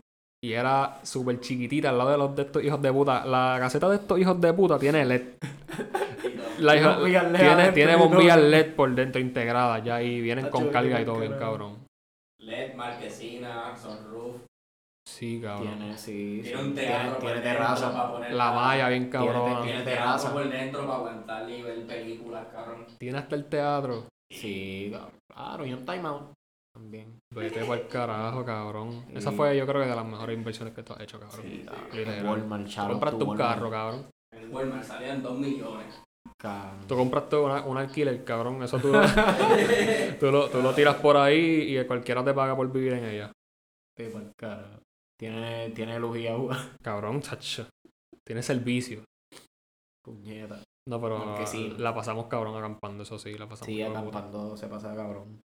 Y 0.42 0.52
era 0.52 0.98
súper 1.02 1.40
chiquitita 1.40 1.90
al 1.90 1.98
lado 1.98 2.10
de 2.10 2.18
los 2.18 2.36
de 2.36 2.42
estos 2.42 2.62
hijos 2.64 2.80
de 2.80 2.92
puta. 2.92 3.24
La 3.26 3.56
caseta 3.60 3.88
de 3.88 3.96
estos 3.96 4.18
hijos 4.18 4.40
de 4.40 4.52
puta 4.52 4.78
tiene 4.78 5.04
LED. 5.04 5.22
La 6.58 6.74
LED 6.74 7.04
tiene, 7.04 7.18
adentro 7.48 7.74
tiene 7.74 7.96
bombillas 7.96 8.38
LED 8.40 8.74
por 8.76 8.94
dentro 8.94 9.20
integradas 9.20 9.82
ya 9.84 10.00
y 10.02 10.20
vienen 10.20 10.48
con 10.50 10.68
carga 10.68 11.00
y 11.00 11.04
todo 11.04 11.18
bien 11.18 11.32
cabrón. 11.38 11.78
LED, 12.38 12.74
marquesina, 12.74 13.74
sunroof. 13.76 14.03
Sí, 15.14 15.40
cabrón. 15.40 15.78
Tiene, 15.78 15.97
sí. 15.97 16.40
Tiene 16.42 16.61
un 16.62 16.75
Tiene, 16.75 16.88
teatro 16.88 17.16
tiene 17.18 17.35
por 17.35 17.42
terraza. 17.44 17.92
para 17.92 18.12
poner 18.12 18.33
La 18.33 18.52
malla 18.52 18.88
bien 18.88 19.09
cabrona. 19.11 19.62
tiene 19.62 19.62
Tiene 19.62 19.83
terraza. 19.85 20.33
por 20.33 20.49
dentro 20.50 20.80
para 20.87 20.94
aguantar 20.97 21.50
y 21.50 21.62
ver 21.62 21.87
películas, 21.87 22.47
cabrón. 22.52 22.87
Tiene 22.99 23.18
hasta 23.18 23.37
el 23.37 23.44
teatro. 23.47 24.06
Sí, 24.28 24.88
cabrón. 24.92 25.12
Claro, 25.33 25.66
y 25.66 25.73
un 25.73 25.87
timeout. 25.87 26.33
También. 26.75 27.18
Vete 27.33 27.64
por 27.64 27.78
el 27.78 27.87
carajo, 27.87 28.44
cabrón. 28.44 29.04
Sí. 29.09 29.12
Esa 29.18 29.30
fue 29.30 29.56
yo 29.56 29.64
creo 29.68 29.83
que 29.83 29.88
de 29.88 29.94
las 29.94 30.04
mejores 30.04 30.37
inversiones 30.37 30.75
que 30.75 30.83
tú 30.83 30.92
has 30.92 31.00
hecho, 31.00 31.21
cabrón. 31.21 31.42
Sí, 31.42 31.62
cabrón. 31.64 31.85
Literal. 31.92 32.26
Walmart, 32.26 32.78
out 32.78 32.88
compraste 32.90 33.23
un 33.23 33.28
Walmart. 33.28 33.54
carro, 33.54 33.71
cabrón. 33.71 34.06
En 34.33 34.52
Walmart 34.52 34.83
salían 34.85 35.23
2 35.23 35.38
millones. 35.38 36.00
Cabrón. 36.37 36.80
Tú 36.88 36.97
compraste 36.97 37.37
una, 37.37 37.62
un 37.64 37.78
alquiler, 37.78 38.25
cabrón. 38.25 38.61
Eso 38.64 38.78
tú 38.80 38.88
lo, 38.88 39.00
tú, 40.18 40.33
lo, 40.33 40.49
tú 40.50 40.61
lo 40.61 40.75
tiras 40.75 40.97
por 40.97 41.16
ahí 41.16 41.78
y 41.78 41.85
cualquiera 41.85 42.25
te 42.25 42.35
paga 42.35 42.56
por 42.56 42.71
vivir 42.73 42.94
en 42.94 43.04
ella. 43.04 43.33
Sí, 43.97 44.06
pa'l 44.12 44.33
carajo. 44.37 44.80
Tiene, 45.25 45.71
tiene 45.71 45.99
luz 45.99 46.19
y 46.19 46.26
agua. 46.26 46.54
Cabrón, 46.83 47.23
chacho. 47.23 47.66
Tiene 48.26 48.43
servicio. 48.43 49.04
Puñeta. 50.04 50.62
No, 50.87 51.00
pero 51.00 51.47
sí. 51.47 51.75
la 51.78 51.95
pasamos 51.95 52.26
cabrón 52.26 52.59
acampando, 52.59 53.04
eso 53.04 53.19
sí, 53.19 53.33
la 53.38 53.49
pasamos 53.49 53.75
Sí, 53.75 53.81
acampando 53.81 54.54
se 54.54 54.66
pasa 54.66 54.95
cabrón. 54.95 55.40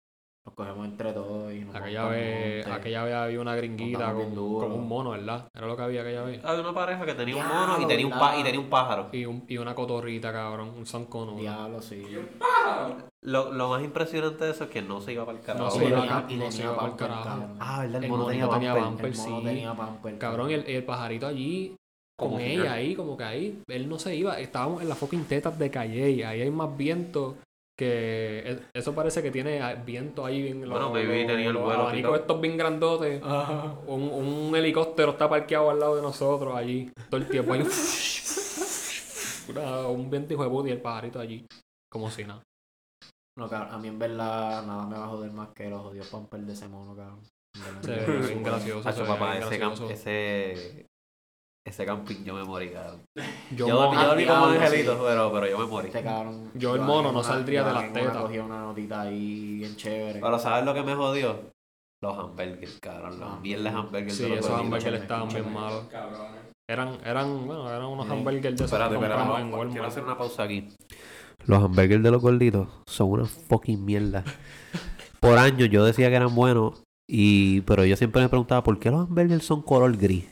Nos 0.46 0.54
cogemos 0.54 0.86
entre 0.86 1.12
todos 1.12 1.52
y 1.52 1.58
nos 1.64 1.74
Aquella 1.74 2.06
vez, 2.06 2.66
aquella 2.68 3.02
vez 3.02 3.14
había 3.14 3.40
una 3.40 3.56
gringuita 3.56 4.12
con, 4.14 4.38
un 4.38 4.88
mono, 4.88 5.10
¿verdad? 5.10 5.48
Era 5.52 5.66
lo 5.66 5.76
que 5.76 5.82
había 5.82 6.02
aquella 6.02 6.22
vez. 6.22 6.44
Había 6.44 6.60
una 6.60 6.72
pareja 6.72 7.04
que 7.04 7.14
tenía 7.14 7.36
un 7.36 7.48
mono 7.48 7.82
y 7.82 7.86
tenía 7.86 8.06
un, 8.06 8.12
pa- 8.12 8.36
y 8.38 8.44
tenía 8.44 8.60
un 8.60 8.70
pájaro. 8.70 9.08
Y, 9.10 9.24
un, 9.26 9.44
y 9.48 9.58
una 9.58 9.74
cotorrita, 9.74 10.32
cabrón, 10.32 10.72
un 10.78 10.86
zancono. 10.86 11.34
Diablo, 11.34 11.82
sí. 11.82 12.00
¡Pájaro! 12.38 12.96
Lo, 13.22 13.52
lo 13.52 13.68
más 13.70 13.82
impresionante 13.82 14.44
de 14.44 14.52
eso 14.52 14.64
es 14.64 14.70
que 14.70 14.82
no 14.82 15.00
se 15.00 15.14
iba 15.14 15.26
para 15.26 15.36
el 15.38 15.44
carajo. 15.44 15.64
No 15.64 15.74
Y 15.74 15.78
se 15.78 15.84
iba 15.88 16.24
y 16.28 16.36
no 16.36 16.52
se 16.52 16.62
iba 16.62 16.76
pa'l 16.76 16.90
pamper, 16.90 17.08
carajo. 17.08 17.24
cabrón. 17.24 17.56
Ah, 17.58 17.80
¿verdad? 17.80 17.96
El 17.96 18.04
El 18.04 18.10
mono 18.10 18.26
tenía 18.26 18.48
tenía 18.48 18.74
bumper. 18.74 18.84
bumper. 18.88 19.06
El 19.06 19.16
mono 19.18 19.38
sí. 19.40 19.44
tenía 19.46 19.74
pamper. 19.74 20.18
Cabrón, 20.18 20.50
y 20.50 20.54
el, 20.54 20.70
y 20.70 20.74
el 20.74 20.84
pajarito 20.84 21.26
allí, 21.26 21.74
con 22.16 22.28
Como 22.28 22.40
ella 22.40 22.72
ahí, 22.72 22.94
como 22.94 23.16
que 23.16 23.24
ahí, 23.24 23.62
él 23.66 23.88
no 23.88 23.98
se 23.98 24.14
iba. 24.14 24.38
Estábamos 24.38 24.80
en 24.80 24.88
las 24.88 24.96
fucking 24.96 25.24
tetas 25.24 25.58
de 25.58 25.70
Calle, 25.72 26.24
ahí 26.24 26.40
hay 26.40 26.50
más 26.52 26.74
viento 26.76 27.34
que... 27.76 28.42
e- 28.46 28.60
Eso 28.74 28.94
parece 28.94 29.22
que 29.22 29.30
tiene 29.30 29.60
viento 29.84 30.24
ahí 30.24 30.42
bien... 30.42 30.68
Bueno, 30.68 30.90
maybe 30.90 31.24
tenía 31.26 31.48
el 31.48 31.54
los 31.54 31.62
vuelo 31.64 31.82
abanicos 31.82 32.18
estos 32.18 32.40
bien 32.40 32.56
grandotes. 32.56 33.22
Un, 33.86 34.02
un 34.48 34.56
helicóptero 34.56 35.12
está 35.12 35.28
parqueado 35.28 35.70
al 35.70 35.78
lado 35.80 35.96
de 35.96 36.02
nosotros 36.02 36.56
allí, 36.56 36.90
todo 37.10 37.20
el 37.20 37.28
tiempo. 37.28 37.52
Ahí. 37.52 37.62
Una- 39.48 39.86
un 39.88 40.10
viento 40.10 40.34
hijo 40.34 40.42
de 40.42 40.50
puta 40.50 40.68
y 40.68 40.72
el 40.72 40.80
pajarito 40.80 41.20
allí, 41.20 41.46
como 41.90 42.10
si 42.10 42.24
nada. 42.24 42.42
No, 43.38 43.48
cabrón, 43.48 43.74
a 43.74 43.78
mí 43.78 43.88
en 43.88 43.98
verdad 43.98 44.64
nada 44.66 44.86
me 44.86 44.96
va 44.96 45.04
a 45.04 45.08
joder 45.08 45.30
más 45.30 45.50
que 45.50 45.68
los 45.68 45.82
jodidos 45.82 46.08
pamper 46.08 46.40
de 46.40 46.52
ese 46.54 46.68
mono, 46.68 46.96
cabrón. 46.96 47.20
Súper- 47.82 48.42
gracioso. 48.42 48.82
se 48.82 48.88
Hacho, 48.88 49.02
ve 49.02 49.06
papá, 49.08 49.32
bien 49.32 49.42
ese, 49.44 49.92
ese, 49.92 50.86
ese 51.66 51.84
camping 51.84 52.24
yo 52.24 52.34
me 52.34 52.44
morí, 52.44 52.70
cabrón. 52.70 53.02
Yo, 53.54 53.66
Yo, 53.68 53.74
mono- 53.74 54.00
yo 54.00 54.08
dormí 54.08 54.24
como 54.24 54.48
diablo, 54.48 54.60
angelito, 54.66 54.92
sí. 54.94 55.00
pero, 55.06 55.32
pero 55.32 55.46
yo 55.48 55.58
me 55.58 55.66
morí. 55.66 55.86
Este 55.88 56.02
cabrón. 56.02 56.50
Yo 56.54 56.74
el 56.76 56.80
mono 56.82 57.12
no 57.12 57.22
saldría 57.22 57.64
de 57.64 57.72
las 57.72 57.92
tetas. 57.92 58.16
Cogía 58.16 58.44
una 58.44 58.60
notita 58.60 59.02
ahí 59.02 59.56
bien 59.58 59.76
chévere. 59.76 60.20
Pero 60.20 60.38
¿sabes 60.38 60.64
lo 60.64 60.72
que 60.74 60.82
me 60.82 60.94
jodió? 60.94 61.50
Los 62.02 62.18
hamburgers, 62.18 62.78
cabrón. 62.80 63.18
Los 63.18 63.28
Ah. 63.30 63.38
mierdas 63.42 63.74
hamburgers 63.74 64.14
Sí, 64.16 64.22
de 64.22 64.28
los 64.30 64.38
esos 64.40 64.50
hamburgers 64.60 65.00
estaban 65.02 65.28
bien 65.28 65.52
malos. 65.52 65.84
Eran, 66.68 66.98
eran, 67.04 67.46
bueno, 67.46 67.68
eran 67.68 67.84
unos 67.84 68.06
Sí. 68.06 68.12
hamburgers 68.12 68.42
de 68.42 68.64
esos 68.64 68.72
Espérate, 68.72 68.94
espérate, 68.94 69.22
en 69.22 69.30
Walmart. 69.52 69.70
quiero 69.72 69.86
hacer 69.86 70.02
una 70.04 70.18
pausa 70.18 70.42
aquí. 70.44 70.68
Los 71.46 71.62
hamburgers 71.62 72.02
de 72.02 72.10
los 72.10 72.20
gorditos 72.22 72.68
son 72.86 73.10
una 73.10 73.24
fucking 73.24 73.84
mierda. 73.84 74.24
Por 75.20 75.38
años 75.38 75.68
yo 75.70 75.84
decía 75.84 76.08
que 76.10 76.16
eran 76.16 76.34
buenos, 76.34 76.82
y 77.08 77.60
pero 77.62 77.84
yo 77.84 77.96
siempre 77.96 78.22
me 78.22 78.28
preguntaba 78.28 78.62
por 78.62 78.78
qué 78.78 78.90
los 78.90 79.00
hamburgers 79.08 79.44
son 79.44 79.62
color 79.62 79.96
gris. 79.96 80.26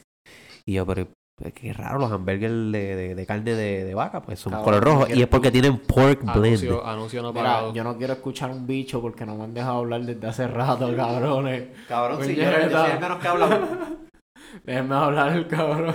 Y 0.67 0.75
yo, 0.75 0.87
pero 0.87 1.07
es 1.43 1.53
que 1.53 1.73
raro, 1.73 1.99
los 1.99 2.13
hamburgers 2.13 2.73
de, 2.73 2.97
de- 2.97 3.15
de 3.17 3.27
carne 3.27 3.55
de, 3.55 3.85
de 3.85 3.95
vaca, 3.95 4.23
pues 4.23 4.39
son 4.39 4.53
color 4.63 4.83
rojo. 4.85 4.99
¿quieres 5.01 5.19
Y 5.19 5.23
es 5.23 5.29
porque 5.29 5.51
tienen 5.51 5.79
pork 5.79 6.21
blend. 6.21 6.37
Anuncio, 6.37 6.87
anuncio 6.87 7.23
no 7.23 7.33
Mira, 7.33 7.73
yo 7.73 7.83
no 7.83 7.97
quiero 7.99 8.13
escuchar 8.13 8.51
un 8.51 8.67
bicho 8.67 9.01
porque 9.01 9.27
no 9.27 9.35
me 9.37 9.45
han 9.45 9.53
dejado 9.55 9.79
hablar 9.79 10.03
desde 10.03 10.27
hace 10.27 10.47
rato, 10.47 10.95
cabrones. 10.95 11.69
Cabrón, 11.89 12.23
si 12.23 12.29
si 12.31 12.37
yo- 12.37 12.45
soy 12.45 12.55
el 12.63 12.63
el 12.93 13.01
menos 13.01 13.19
que 13.19 13.29
habla. 13.29 13.69
Déjenme 14.65 14.95
hablar, 14.95 15.49
cabrón. 15.49 15.95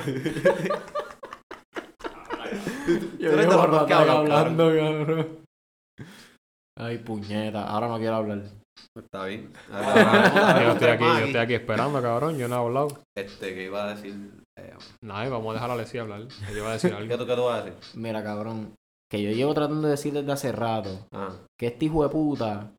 Yo 3.20 3.32
llevo 3.36 3.66
rato 3.66 3.96
hablan, 3.96 4.10
hablando, 4.32 4.66
cabrón. 4.76 5.40
Ay, 6.78 6.98
puñeta. 6.98 7.64
Ahora 7.68 7.88
no 7.88 7.98
quiero 7.98 8.16
hablar. 8.16 8.42
Está 8.98 9.26
bien. 9.26 9.52
Yo 9.72 10.72
estoy 10.72 10.88
aquí, 10.90 11.04
yo 11.04 11.26
estoy 11.26 11.42
aquí 11.42 11.54
esperando, 11.54 12.02
cabrón. 12.02 12.38
Yo 12.38 12.48
no 12.48 12.56
he 12.56 12.60
hablado. 12.66 12.88
Este, 13.16 13.54
que 13.54 13.66
iba 13.66 13.86
a 13.86 13.96
decir. 13.96 14.39
Eh, 14.60 14.74
Nada, 15.02 15.26
y 15.26 15.30
vamos 15.30 15.50
a 15.52 15.54
dejar 15.54 15.70
a 15.70 15.74
Alessia 15.74 16.02
hablar. 16.02 16.22
Ella 16.50 16.64
va 16.64 16.70
a 16.70 16.74
decir 16.74 16.90
¿Qué 16.92 16.98
algo. 16.98 17.18
tú, 17.18 17.26
qué 17.26 17.36
tú 17.36 17.44
vas 17.46 17.62
a 17.62 17.66
decir? 17.66 17.80
Mira, 17.96 18.24
cabrón. 18.24 18.74
Que 19.12 19.22
yo 19.24 19.32
llevo 19.32 19.54
tratando 19.56 19.84
de 19.88 19.92
decir 19.92 20.14
desde 20.14 20.32
hace 20.32 20.52
rato 20.52 21.08
Ah, 21.12 21.30
que 21.58 21.68
este 21.68 21.86
hijo 21.86 22.04
de 22.04 22.10
puta 22.10 22.72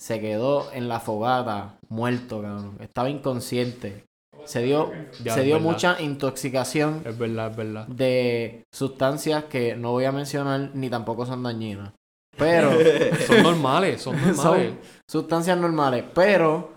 se 0.00 0.20
quedó 0.20 0.70
en 0.72 0.88
la 0.88 1.00
fogata, 1.00 1.76
muerto, 1.88 2.40
cabrón. 2.40 2.76
Estaba 2.80 3.10
inconsciente. 3.10 4.04
Se 4.44 4.62
dio, 4.62 4.90
Ya, 5.22 5.34
se 5.34 5.42
dio 5.42 5.54
verdad. 5.56 5.68
mucha 5.70 6.00
intoxicación 6.02 7.02
Es 7.04 7.16
verdad, 7.16 7.50
es 7.52 7.56
verdad. 7.56 7.86
de 7.86 8.64
sustancias 8.72 9.44
que 9.44 9.76
no 9.76 9.92
voy 9.92 10.04
a 10.04 10.10
mencionar 10.12 10.70
ni 10.74 10.88
tampoco 10.90 11.26
son 11.26 11.42
dañinas. 11.42 11.92
Pero, 12.36 12.70
Son 13.26 13.42
normales, 13.42 14.00
son 14.02 14.14
normales. 14.16 14.36
son 14.42 14.78
sustancias 15.08 15.58
normales. 15.58 16.04
Pero, 16.14 16.72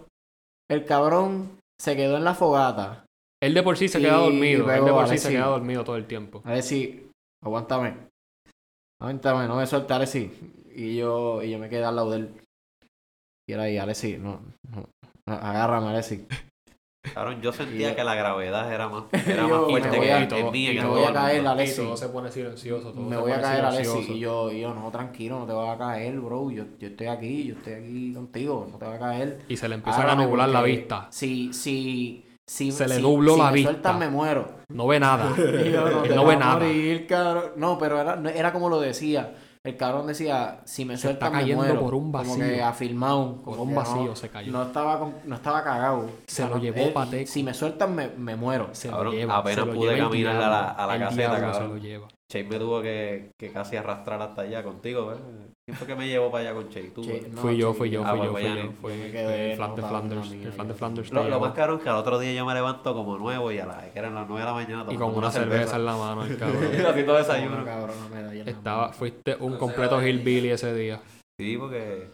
el 0.69 0.83
cabrón 0.85 1.57
se 1.79 1.95
quedó 1.95 2.17
en 2.17 2.24
la 2.25 2.35
fogata. 2.35 3.04
Él 3.42 3.54
de 3.54 3.63
por 3.63 3.77
sí 3.77 3.88
se 3.88 4.00
queda 4.00 4.18
dormido. 4.18 4.70
Él 4.72 4.86
de 4.86 4.92
por 4.92 5.08
sí 5.08 5.18
se 5.18 5.30
queda 5.30 5.46
dormido 5.48 5.84
todo 5.84 5.98
el 5.98 6.06
tiempo. 6.08 6.42
A 6.46 6.51
ver 6.54 6.63
si, 6.63 7.10
aguántame. 7.44 7.96
Aguántame, 9.01 9.48
no 9.48 9.58
me 9.58 9.68
suelta 9.68 9.98
Alexi. 9.98 10.32
Y 10.74 10.96
yo, 10.98 11.42
y 11.44 11.51
yo 11.51 11.60
me 11.60 11.70
quedé 11.70 11.86
al 11.86 11.96
lado 11.96 12.12
de 12.12 12.18
él. 12.18 12.30
Y 13.48 13.54
era 13.54 13.63
ahí, 13.63 13.77
Alexi, 13.77 14.18
no, 14.18 14.42
no. 14.72 14.89
Agárrame, 15.27 15.88
Alexi. 15.89 16.25
Cabrón, 17.13 17.39
yo 17.39 17.54
sentía 17.54 17.96
que 17.96 18.04
la 18.04 18.15
gravedad 18.15 18.74
era 18.74 18.89
más, 18.89 19.04
era 19.27 19.48
Yo- 19.48 19.60
más 19.62 19.68
y 19.70 19.72
fuerte 19.72 20.00
que 20.00 20.12
a- 20.12 20.22
en 20.24 20.27
todo- 20.27 20.51
mí 20.51 20.63
y 20.63 20.68
en 20.70 20.75
me 20.77 20.82
el 20.82 20.88
voy 20.88 21.04
a 21.04 21.13
caer. 21.13 21.46
Alexi. 21.46 21.75
Todo 21.84 21.98
se 21.98 22.10
pone 22.10 22.32
silencioso. 22.32 22.92
Todo 22.92 23.04
Me 23.04 23.15
voy 23.18 23.32
a 23.32 23.39
caer, 23.42 23.63
Alexi. 23.65 24.13
Y 24.13 24.20
yo, 24.20 24.51
y 24.51 24.62
yo, 24.62 24.74
no, 24.74 24.89
tranquilo, 24.89 25.38
no 25.39 25.46
te 25.46 25.54
vas 25.54 25.75
a 25.75 25.77
caer, 25.77 26.20
bro. 26.20 26.50
Yo, 26.50 26.63
yo 26.80 26.88
estoy 26.88 27.08
aquí, 27.08 27.44
yo 27.46 27.56
estoy 27.56 27.74
aquí 27.74 28.13
contigo, 28.15 28.68
no 28.72 28.77
te 28.80 28.86
vas 28.86 28.96
a 28.96 29.00
caer. 29.00 29.42
Y 29.48 29.56
se 29.58 29.70
le 29.70 29.75
empieza 29.75 30.12
a 30.12 30.15
nublar 30.15 30.50
la 30.50 30.63
vista. 30.63 31.08
Si, 31.12 31.54
si, 31.54 32.25
si, 32.48 32.72
Se 32.72 32.88
le 32.88 32.96
si- 32.98 33.02
nubló 33.02 33.34
si 33.34 33.40
la 33.40 33.46
me 33.48 33.54
vista. 33.54 33.72
sueltan, 33.72 34.00
me 34.00 34.10
muero. 34.10 34.48
No 34.70 34.88
ve 34.88 35.00
nada. 35.00 35.36
Yo, 35.38 35.44
Él 36.04 36.10
te 36.10 36.16
no 36.16 36.25
ve 36.25 36.38
nada. 36.38 36.54
morir. 36.56 37.08
No, 37.56 37.78
pero 37.78 38.00
era, 38.00 38.16
no- 38.16 38.30
era 38.30 38.52
como 38.54 38.70
lo 38.70 38.80
decía. 38.80 39.36
El 39.64 39.78
cabrón 39.78 40.06
decía, 40.06 40.62
si 40.66 40.86
me 40.86 40.96
Se 40.96 41.04
sueltan, 41.08 41.30
está 41.30 41.38
me 41.38 41.42
cayendo 41.42 41.64
muero. 41.64 41.80
por 41.82 41.96
un 41.96 42.12
Como 42.12 42.36
que 42.36 42.42
vacío. 42.52 42.66
afirmado. 42.68 43.36
Por 43.42 43.58
como 43.58 43.64
un 43.64 43.75
vacío 43.75 44.06
no, 44.06 44.16
se 44.16 44.30
cayó. 44.30 44.52
No 44.52 44.62
estaba, 44.62 45.00
con- 45.00 45.16
no 45.25 45.36
estaba 45.36 45.64
cagado. 45.64 46.08
Se 46.28 46.44
lo 46.44 46.50
Cabrón, 46.50 46.62
llevó 46.64 46.82
él- 46.88 46.94
Pateco. 46.94 47.32
Si 47.32 47.42
me 47.42 47.52
sueltan, 47.56 47.96
me, 47.96 48.10
me 48.10 48.36
muero. 48.36 48.70
Se 48.74 48.90
Cabrón, 48.90 49.06
lo 49.08 49.12
lleva. 49.14 49.38
apenas 49.38 49.66
se 49.66 49.66
lo 49.72 49.74
pude 49.74 49.96
lleva 49.96 50.08
caminar 50.10 50.36
a 50.36 50.40
la- 50.40 50.48
diablo. 50.48 50.82
a 50.84 50.88
la 50.88 51.00
caseta, 51.00 51.16
diablo 51.16 51.40
cabrón. 51.52 51.62
se 51.62 51.68
lo 51.74 51.78
lleva. 51.78 52.08
Chase 52.27 52.44
me 52.46 52.58
tuvo 52.58 52.82
que, 52.82 53.29
que 53.38 53.51
casi 53.51 53.75
arrastrar 53.75 54.20
hasta 54.22 54.41
allá 54.41 54.63
contigo, 54.63 55.08
¿ves? 55.08 55.20
¿Quién 55.63 55.77
fue 55.77 55.88
que 55.88 55.96
me 55.96 56.08
llevó 56.08 56.32
para 56.32 56.50
allá 56.50 56.53
con 56.55 56.70
Chase? 56.70 56.91
Tú, 56.94 57.03
Che, 57.03 57.13
¿ves? 57.13 57.32
no, 57.32 57.41
fui 57.41 57.55
yo, 57.58 57.74
fui 57.74 57.96
Ah, 57.96 58.15
fui 58.15 58.27
pues 58.29 58.44
yo, 58.44 58.51
fui 58.51 58.63
yo. 58.63 58.72
Fue 58.82 58.98
Yo 58.98 59.12
quedé, 59.12 59.24
el 59.24 59.38
de 59.38 59.51
estaba 59.53 59.88
Flanders. 59.89 60.32
El 60.32 60.41
de. 61.13 61.29
Lo, 61.29 61.39
más 61.39 61.53
caro 61.53 61.75
es 61.75 61.84
que 61.84 61.89
al 61.89 61.96
otro 61.98 62.17
día 62.20 62.34
yo 62.34 62.46
me 62.46 62.53
levanto 62.55 62.94
como 62.96 63.17
nuevo 63.17 63.51
y 63.51 63.60
a 63.60 63.65
las 63.67 63.84
que 63.91 64.00
eran 64.00 64.15
las 64.15 64.27
9 64.27 64.39
de 64.41 64.46
la 64.46 64.53
mañana 64.53 64.86
Y 64.91 64.96
con 64.96 65.15
una 65.15 65.32
cerveza 65.32 65.75
en 65.75 65.86
la 65.86 65.96
mano, 65.96 66.25
el 66.25 66.38
cabrón. 66.39 66.63
Haciendo 66.88 67.13
No, 67.13 67.17
desayuno. 67.20 67.63
cabrón, 67.65 67.96
no 68.01 68.10
me 68.15 68.24
da 68.24 68.34
ya 68.34 68.44
la 68.44 68.51
Estaba, 68.51 68.94
fuiste 68.94 69.36
un 69.39 69.58
completo 69.58 70.01
hillbilly 70.01 70.50
ese 70.50 70.74
día. 70.74 71.01
Sí, 71.39 71.58
porque... 71.58 72.10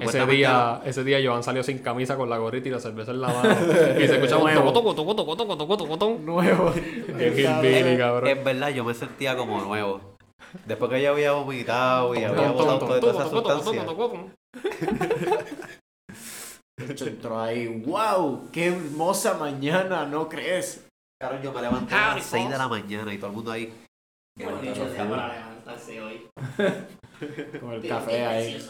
Ese 0.00 0.26
día, 0.26 0.80
ese 0.84 1.04
día 1.04 1.18
Joan 1.24 1.42
salió 1.42 1.62
sin 1.62 1.78
camisa 1.78 2.16
con 2.16 2.28
la 2.28 2.38
gorrita 2.38 2.68
y 2.68 2.72
la 2.72 2.80
cerveza 2.80 3.12
en 3.12 3.20
la 3.20 3.28
mano. 3.28 3.54
y 3.98 4.06
se 4.06 4.14
escuchaba 4.14 4.42
un 4.42 4.54
Nuevo. 4.54 4.72
toco, 4.72 4.94
toco, 4.94 5.14
toco, 5.14 5.36
toco, 5.36 5.56
toco, 5.56 5.76
toco, 5.76 5.98
toco. 5.98 6.18
Nuevo. 6.20 6.72
Hillbilly, 7.08 7.96
cabrón. 7.96 8.28
En 8.28 8.44
verdad 8.44 8.70
yo 8.70 8.84
me 8.84 8.94
sentía 8.94 9.36
como 9.36 9.60
nuevo. 9.60 10.14
Después 10.66 10.90
que 10.90 11.02
ya 11.02 11.10
había 11.10 11.32
vomitado 11.32 12.14
y 12.14 12.24
había 12.24 12.50
botado 12.50 12.78
toda 12.78 13.12
esa 13.12 13.30
sustancia. 13.30 13.84
Entró 17.06 17.40
ahí, 17.40 17.82
wow, 17.86 18.50
qué 18.52 18.66
hermosa 18.66 19.34
mañana, 19.34 20.04
¿no 20.06 20.28
crees? 20.28 20.84
Claro, 21.20 21.40
yo 21.42 21.52
me 21.52 21.62
levanté 21.62 21.94
a 21.94 22.16
las 22.16 22.26
6 22.26 22.50
de 22.50 22.58
la 22.58 22.68
mañana 22.68 23.14
y 23.14 23.18
todo 23.18 23.28
el 23.28 23.36
mundo 23.36 23.52
ahí. 23.52 23.72
Qué 24.36 24.46
bonito 24.46 24.84
para 25.08 25.32
levantarse 25.32 26.00
hoy. 26.00 26.26
Con 27.60 27.72
el 27.72 27.88
café 27.88 28.26
ahí, 28.26 28.60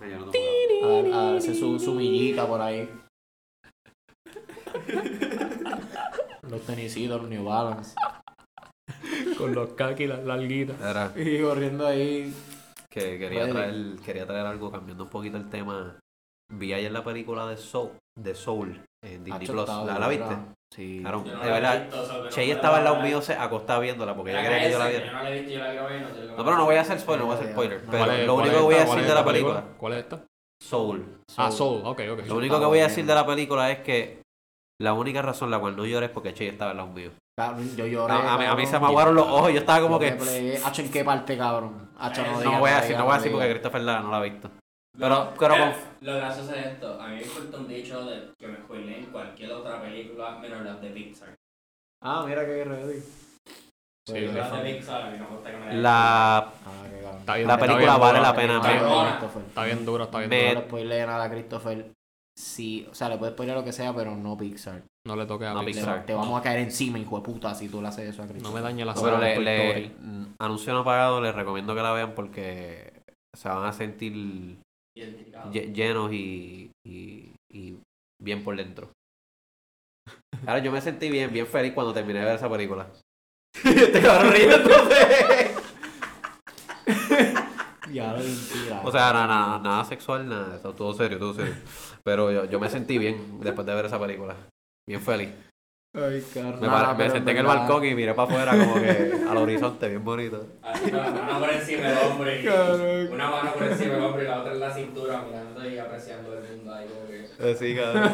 yo 0.00 0.18
no 0.18 0.30
tomo 0.30 1.14
a, 1.14 1.18
a 1.20 1.32
darse 1.32 1.54
su, 1.54 1.78
su 1.80 1.94
millita 1.94 2.46
por 2.46 2.60
ahí. 2.60 2.88
Los 6.48 6.62
tenisitos, 6.62 7.20
los 7.22 7.28
New 7.30 7.44
Balance. 7.44 7.94
Con 9.36 9.52
los 9.54 9.70
kakis, 9.70 10.08
las 10.08 10.24
larguitas. 10.24 10.80
Era 10.80 11.12
Y 11.16 11.40
corriendo 11.42 11.84
ahí. 11.86 12.32
que 12.88 13.18
quería 13.18 13.40
Ready. 13.46 13.52
traer, 13.52 13.96
quería 14.04 14.26
traer 14.26 14.46
algo 14.46 14.70
cambiando 14.70 15.04
un 15.04 15.10
poquito 15.10 15.36
el 15.38 15.50
tema. 15.50 15.98
Vi 16.52 16.72
ayer 16.72 16.92
la 16.92 17.02
película 17.04 17.46
de 17.46 17.56
Soul, 17.56 17.90
de 18.18 18.34
Soul 18.34 18.80
en 19.04 19.24
Disney 19.24 19.46
Plus. 19.48 19.66
¿La, 19.68 19.98
la 19.98 20.08
viste? 20.08 20.36
Sí. 20.74 20.98
Claro, 21.00 21.18
no 21.24 21.30
de 21.30 21.36
la 21.36 21.52
verdad. 21.52 21.80
visto, 21.82 22.06
solo 22.06 22.18
que 22.18 22.24
no 22.24 22.28
Che 22.30 22.42
puedo 22.42 22.52
estaba 22.54 22.76
al 22.78 22.84
lado 22.84 22.96
hablar. 22.96 23.08
mío 23.10 23.22
se 23.22 23.34
acostaba 23.34 23.80
viéndola 23.80 24.14
porque 24.14 24.30
ella 24.32 24.42
La 24.42 24.48
quería 24.48 24.66
que 24.66 24.72
yo 24.72 24.78
la 24.78 24.88
viera. 24.88 25.06
Yo 25.06 25.12
no 25.12 25.22
la 25.22 25.30
he 25.30 25.34
visto, 25.40 25.50
yo 25.52 25.58
la 25.60 25.70
quiero 25.70 25.86
ver, 25.86 26.00
no 26.02 26.08
sé 26.14 26.24
lo 26.24 26.36
No, 26.36 26.44
pero 26.44 26.56
no 26.56 26.64
voy 26.64 26.76
a 26.76 26.80
hacer 26.80 27.00
spoiler, 27.00 27.20
no 27.20 27.26
voy 27.26 27.34
a 27.34 27.38
hacer 27.38 27.52
spoiler. 27.52 27.80
Pero 27.90 27.98
¿Cuál 28.04 28.10
es- 28.20 28.26
lo 28.26 28.34
único 28.34 28.54
que 28.56 28.62
voy 28.62 28.74
a 28.74 28.78
decir 28.84 29.04
de 29.06 29.14
la 29.14 29.24
película, 29.24 29.64
¿Cuál 29.78 29.92
es 29.94 29.98
esta? 30.00 30.24
Soul. 30.62 31.18
Ah, 31.36 31.50
Soul. 31.50 31.82
Ok, 31.84 32.00
ok. 32.12 32.26
Lo 32.26 32.36
único 32.36 32.58
que 32.60 32.66
voy 32.66 32.78
a 32.80 32.84
decir 32.84 33.04
de 33.06 33.14
la 33.14 33.26
película 33.26 33.70
es 33.70 33.78
que 33.80 34.22
la 34.80 34.92
única 34.92 35.22
razón 35.22 35.50
la 35.50 35.58
cual 35.58 35.76
no 35.76 35.84
lloré 35.86 36.06
es 36.06 36.12
porque 36.12 36.34
Che 36.34 36.48
estaba 36.48 36.70
al 36.72 36.76
lado 36.78 36.88
mío. 36.90 37.10
Cabrón, 37.38 37.76
yo 37.76 37.86
lloré. 37.86 38.12
A, 38.12 38.16
a 38.16 38.20
mí, 38.20 38.28
a 38.28 38.36
mí 38.38 38.44
cabrón. 38.46 38.66
se 38.66 38.80
me 38.80 38.86
aguaron 38.86 39.14
los 39.14 39.26
ojos 39.26 39.52
yo 39.52 39.58
estaba 39.60 39.80
como 39.82 40.00
Yo 40.00 40.16
que. 40.16 40.58
Hacho, 40.64 40.82
¿en 40.82 40.90
qué 40.90 41.04
parte, 41.04 41.36
cabrón? 41.36 41.90
Hacho, 41.98 42.22
no 42.22 42.32
No 42.32 42.38
digas, 42.38 42.52
No 42.54 42.58
voy 42.60 42.70
a 42.70 42.80
decir, 42.80 42.96
no 42.96 43.04
voy 43.04 43.12
a 43.12 43.16
decir 43.16 43.32
porque. 43.32 43.50
Christopher 43.50 43.80
la, 43.82 44.00
no 44.00 44.10
la 44.10 44.16
ha 44.16 44.22
visto. 44.22 44.50
No, 44.96 45.06
Pero, 45.08 45.34
pero 45.38 45.54
con- 45.56 45.72
Lo 46.06 46.16
gracioso 46.16 46.54
es 46.54 46.66
esto. 46.66 47.00
A 47.00 47.08
mí 47.08 47.16
me 47.16 47.22
importa 47.22 47.58
un 47.58 47.68
dicho 47.68 48.04
de 48.04 48.30
que 48.38 48.46
me 48.48 48.56
spoileen 48.58 49.06
cualquier 49.06 49.52
otra 49.52 49.80
película 49.82 50.38
menos 50.38 50.62
las 50.62 50.80
de 50.80 50.90
Pixar. 50.90 51.34
Ah, 52.02 52.24
mira 52.26 52.44
que 52.46 52.64
ready. 52.64 53.00
Sí, 53.00 54.14
sí. 54.14 54.20
Las 54.32 54.52
de 54.62 54.74
Pixar 54.74 55.02
a 55.02 55.10
mí 55.10 55.18
no 55.18 55.24
me 55.24 55.36
gusta 55.36 55.50
que 55.50 55.56
me 55.58 55.72
la. 55.74 56.38
Ah, 56.38 56.52
qué 56.90 57.00
cabrón. 57.02 57.20
Está 57.20 57.34
bien, 57.36 57.46
La 57.48 57.54
está 57.54 57.66
película 57.66 57.92
bien 57.92 58.00
vale 58.00 58.20
la 58.20 58.34
pena, 58.34 58.56
está 58.56 58.70
bien 58.72 58.82
No. 58.82 59.38
Está 59.48 59.64
bien 59.64 59.84
duro, 59.84 60.04
está 60.04 60.18
bien 60.18 60.30
Me- 60.30 60.38
duro. 60.40 60.54
No 60.54 60.60
le 60.60 60.66
spoilee 60.66 61.06
nada 61.06 61.24
a 61.24 61.30
Christopher. 61.30 61.92
Sí, 62.38 62.86
o 62.90 62.94
sea, 62.94 63.08
le 63.08 63.16
puedes 63.16 63.34
spoiler 63.34 63.56
lo 63.56 63.64
que 63.64 63.72
sea, 63.72 63.94
pero 63.94 64.14
no 64.14 64.36
Pixar. 64.36 64.82
No 65.06 65.16
le 65.16 65.24
toques 65.26 65.48
a 65.48 65.54
No, 65.54 65.60
Te, 65.60 65.66
Pixar. 65.66 65.84
Pixar. 65.84 66.06
te 66.06 66.14
vamos 66.14 66.38
a 66.38 66.42
caer 66.42 66.60
encima, 66.60 66.98
hijo 66.98 67.16
de 67.16 67.22
puta, 67.22 67.54
si 67.54 67.68
tú 67.68 67.80
le 67.82 67.88
haces 67.88 68.08
eso 68.10 68.22
a 68.22 68.26
No 68.26 68.30
Christopher. 68.32 68.54
me 68.54 68.60
dañe 68.62 68.84
la 68.84 68.94
No, 68.94 69.02
pero 69.02 69.18
le, 69.18 69.90
anuncio 70.38 70.72
no 70.74 70.84
pagado, 70.84 71.20
les 71.20 71.34
recomiendo 71.34 71.74
que 71.74 71.82
la 71.82 71.92
vean 71.92 72.14
porque 72.14 72.92
se 73.34 73.48
van 73.48 73.64
a 73.64 73.72
sentir 73.72 74.58
llenos 75.50 76.12
y, 76.12 76.70
y, 76.84 77.32
y 77.50 77.78
bien 78.22 78.42
por 78.42 78.56
dentro. 78.56 78.90
Ahora 80.46 80.58
yo 80.60 80.70
me 80.70 80.80
sentí 80.80 81.10
bien, 81.10 81.32
bien 81.32 81.46
feliz 81.46 81.72
cuando 81.72 81.92
terminé 81.92 82.20
de 82.20 82.24
ver 82.24 82.36
esa 82.36 82.50
película. 82.50 82.88
este 83.54 84.02
cabrón 84.02 84.32
riéndose. 84.32 85.54
O 88.84 88.90
sea, 88.92 89.12
nada, 89.12 89.26
nada, 89.26 89.58
nada 89.58 89.84
sexual, 89.84 90.28
nada, 90.28 90.60
todo 90.60 90.92
serio, 90.92 91.18
todo 91.18 91.34
serio. 91.34 91.54
Pero 92.04 92.30
yo, 92.30 92.44
yo 92.44 92.60
me 92.60 92.68
sentí 92.68 92.98
bien 92.98 93.40
después 93.40 93.66
de 93.66 93.74
ver 93.74 93.86
esa 93.86 93.98
película. 93.98 94.36
Bien 94.86 95.00
feliz. 95.00 95.30
Ay, 95.96 96.22
carnal. 96.34 96.96
Me, 96.96 97.10
senté 97.10 97.30
en 97.30 97.36
el 97.38 97.46
balcón 97.46 97.84
y 97.86 97.94
miré 97.94 98.12
para 98.12 98.28
afuera 98.28 98.52
como 98.52 98.74
que 98.74 99.12
al 99.28 99.36
horizonte, 99.36 99.88
bien 99.88 100.04
bonito. 100.04 100.46
Así, 100.62 100.90
la 100.90 101.10
mano 101.10 101.40
por 101.40 101.50
encima 101.50 101.88
del 101.88 102.40
y 102.40 102.44
Cabrón. 102.44 103.12
una 103.12 103.30
mano 103.30 103.52
por 103.54 103.62
encima 103.62 103.94
del 103.94 104.04
hombro 104.04 104.22
y 104.22 104.26
la 104.26 104.40
otra 104.40 104.52
en 104.52 104.60
la 104.60 104.74
cintura 104.74 105.24
mirando 105.26 105.68
y 105.68 105.78
apreciando 105.78 106.34
el 106.34 106.56
mundo 106.56 106.74
ahí 106.74 106.86
como 106.86 107.06
que... 107.08 107.50
Así, 107.50 107.74
cabrón. 107.74 108.12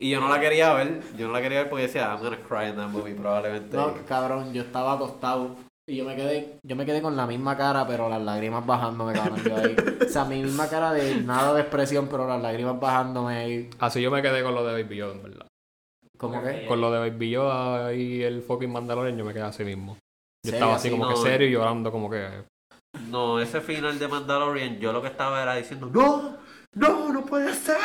Y 0.00 0.10
yo 0.10 0.20
no 0.20 0.28
la 0.28 0.38
quería 0.38 0.74
ver, 0.74 1.00
yo 1.16 1.26
no 1.26 1.32
la 1.32 1.40
quería 1.40 1.60
ver 1.60 1.70
porque 1.70 1.86
decía, 1.86 2.08
I'm 2.12 2.22
gonna 2.22 2.36
cry 2.36 2.68
in 2.68 2.76
that 2.76 2.88
movie 2.88 3.14
probablemente. 3.14 3.76
No, 3.76 3.94
cabrón, 4.06 4.52
yo 4.52 4.62
estaba 4.62 4.92
acostado 4.92 5.56
y 5.88 5.96
yo 5.96 6.04
me 6.04 6.14
quedé, 6.14 6.58
yo 6.62 6.76
me 6.76 6.86
quedé 6.86 7.02
con 7.02 7.16
la 7.16 7.26
misma 7.26 7.56
cara, 7.56 7.84
pero 7.84 8.08
las 8.08 8.22
lágrimas 8.22 8.64
bajándome, 8.64 9.14
cabrón, 9.14 9.42
yo 9.42 9.56
ahí. 9.56 9.74
O 10.06 10.08
sea, 10.08 10.24
mi 10.24 10.40
misma 10.40 10.68
cara 10.68 10.92
de 10.92 11.16
nada 11.22 11.52
de 11.54 11.62
expresión, 11.62 12.06
pero 12.08 12.28
las 12.28 12.40
lágrimas 12.40 12.78
bajándome 12.78 13.38
ahí. 13.38 13.70
Así 13.80 14.00
yo 14.00 14.10
me 14.10 14.22
quedé 14.22 14.42
con 14.44 14.54
lo 14.54 14.64
de 14.64 14.82
Baby 14.82 14.96
Yoda, 14.98 15.14
en 15.14 15.22
verdad. 15.22 15.47
¿Cómo 16.18 16.42
que? 16.42 16.66
Con 16.66 16.80
lo 16.80 16.90
de 16.90 16.98
Baby 17.10 17.30
Yoda 17.30 17.94
y 17.94 18.22
el 18.22 18.42
fucking 18.42 18.70
Mandalorian, 18.72 19.16
yo 19.16 19.24
me 19.24 19.32
quedé 19.32 19.44
así 19.44 19.64
mismo. 19.64 19.96
Yo 20.44 20.52
estaba 20.52 20.74
así 20.74 20.90
como 20.90 21.04
no, 21.04 21.10
que 21.10 21.16
serio 21.16 21.48
y 21.48 21.52
llorando 21.52 21.90
como 21.90 22.10
que... 22.10 22.28
No, 23.10 23.40
ese 23.40 23.60
final 23.60 23.98
de 23.98 24.08
Mandalorian, 24.08 24.78
yo 24.78 24.92
lo 24.92 25.00
que 25.00 25.08
estaba 25.08 25.42
era 25.42 25.54
diciendo, 25.54 25.88
no, 25.92 26.36
no, 26.74 27.12
no 27.12 27.24
puede 27.24 27.54
ser, 27.54 27.76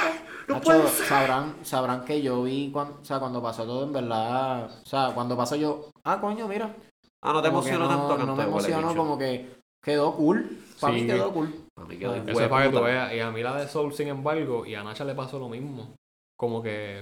no 0.47 0.55
Nacho, 0.55 0.63
puede 0.65 0.87
ser. 0.89 1.05
sabrán, 1.05 1.55
sabrán 1.63 2.05
que 2.05 2.21
yo 2.21 2.43
vi 2.43 2.69
cuando, 2.71 2.99
o 3.01 3.05
sea, 3.05 3.19
cuando 3.19 3.41
pasó 3.41 3.65
todo 3.65 3.83
en 3.83 3.93
verdad, 3.93 4.65
o 4.65 4.85
sea, 4.85 5.11
cuando 5.13 5.37
pasó 5.37 5.55
yo, 5.55 5.91
ah, 6.03 6.19
coño, 6.19 6.47
mira. 6.47 6.73
Ah, 7.21 7.33
no 7.33 7.41
te 7.41 7.47
que 7.47 7.49
emocionó 7.49 7.85
no, 7.85 7.89
tanto, 7.89 8.09
No 8.09 8.17
canto 8.17 8.35
me 8.35 8.43
emocionó, 8.43 8.95
como 8.95 9.17
que 9.17 9.55
quedó 9.81 10.15
cool. 10.15 10.57
Para 10.79 10.93
Sí. 10.95 11.01
mí 11.01 11.07
quedó 11.07 11.31
cool. 11.31 11.53
A 11.77 11.85
mí 11.85 11.97
quedó 11.97 12.15
Eso 12.15 12.23
hijo 12.23 12.31
Eso 12.31 12.41
es 12.41 12.49
para 12.49 12.65
que 12.69 12.77
tú 12.77 12.83
veas. 12.83 13.13
Y 13.13 13.19
a 13.19 13.31
mí 13.31 13.41
la 13.41 13.55
de 13.55 13.67
Soul, 13.67 13.93
sin 13.93 14.07
embargo, 14.09 14.65
y 14.65 14.75
a 14.75 14.83
Nacha 14.83 15.05
le 15.05 15.15
pasó 15.15 15.39
lo 15.39 15.47
mismo. 15.49 15.93
Como 16.37 16.61
que 16.61 17.01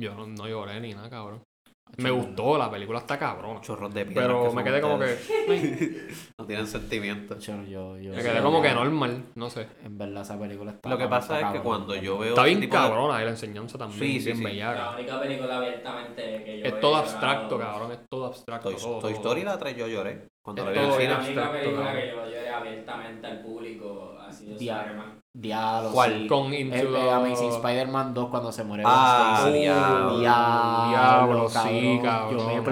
yo 0.00 0.14
no, 0.14 0.26
no 0.26 0.48
lloré 0.48 0.80
ni 0.80 0.92
nada, 0.94 1.10
cabrón. 1.10 1.42
Me 1.96 2.10
gustó, 2.10 2.58
la 2.58 2.70
película 2.70 2.98
está 2.98 3.18
cabrona. 3.18 3.62
Chorros 3.62 3.92
de 3.94 4.04
piedra. 4.04 4.26
Pero 4.26 4.50
que 4.50 4.56
me 4.56 4.62
quedé 4.62 4.80
como 4.82 4.98
que... 4.98 5.16
No 6.38 6.46
tienen 6.46 6.66
sentimientos. 6.66 7.38
Nacho, 7.38 7.64
yo, 7.64 7.96
yo 7.96 8.12
Me 8.12 8.20
sí, 8.22 8.28
quedé 8.28 8.42
como 8.42 8.60
que 8.60 8.70
normal, 8.74 9.24
no 9.36 9.48
sé. 9.48 9.66
En 9.82 9.96
verdad, 9.96 10.20
esa 10.22 10.38
película 10.38 10.72
está. 10.72 10.86
Lo 10.90 10.98
que 10.98 11.08
pasa 11.08 11.34
es 11.36 11.38
que 11.38 11.44
cabrón. 11.44 11.62
cuando 11.62 11.94
yo 11.96 12.18
veo 12.18 12.28
Está 12.30 12.44
bien 12.44 12.60
tipo 12.60 12.76
de- 12.76 12.82
cabrona 12.82 13.22
y 13.22 13.24
la 13.24 13.30
enseñanza 13.30 13.78
también, 13.78 13.98
Sí, 14.00 14.20
sí, 14.20 14.32
bien 14.32 14.36
sí. 14.52 14.58
La 14.58 14.90
única 14.94 15.18
película 15.18 15.56
abiertamente 15.56 16.44
que 16.44 16.58
yo 16.60 16.64
Es 16.66 16.78
todo 16.78 16.92
llorado- 16.92 16.96
abstracto, 17.10 17.58
cabrón, 17.58 17.92
es 17.92 17.98
todo 18.10 18.26
abstracto. 18.26 18.68
Toy, 18.70 18.78
todo, 18.78 18.98
Toy 18.98 19.12
todo. 19.14 19.22
Story 19.22 19.42
la 19.44 19.58
3 19.58 19.76
yo 19.78 19.88
lloré. 19.88 20.26
Cuando 20.44 20.68
Es 20.70 20.76
la 20.76 20.96
vi 20.98 21.04
en 21.04 21.10
el 21.10 21.22
cine. 21.22 21.34
La 21.36 21.48
única 21.48 21.52
película 21.52 21.84
cabrón. 21.86 22.02
que 22.02 22.08
yo 22.10 22.24
lloré 22.26 22.48
abiertamente 22.50 23.26
al 23.26 23.42
público 23.42 24.14
Ya. 24.18 24.28
Spider-Man. 24.28 25.17
Diablo, 25.38 25.90
¿Cuál? 25.92 26.22
sí. 26.22 26.26
Con 26.26 26.52
Into 26.52 26.74
El 26.74 26.92
de 26.92 26.98
the- 26.98 27.10
Amazing 27.10 27.50
Spider-Man 27.50 28.12
2 28.14 28.28
cuando 28.28 28.50
se 28.50 28.64
muere 28.64 28.82
Ah, 28.86 29.36
Stacy. 29.38 29.58
diablo. 29.60 30.18
Diablo, 30.18 31.48
sí, 31.48 32.00
cabrón. 32.02 32.38
Yo 32.38 32.44
me 32.46 32.54
es 32.56 32.64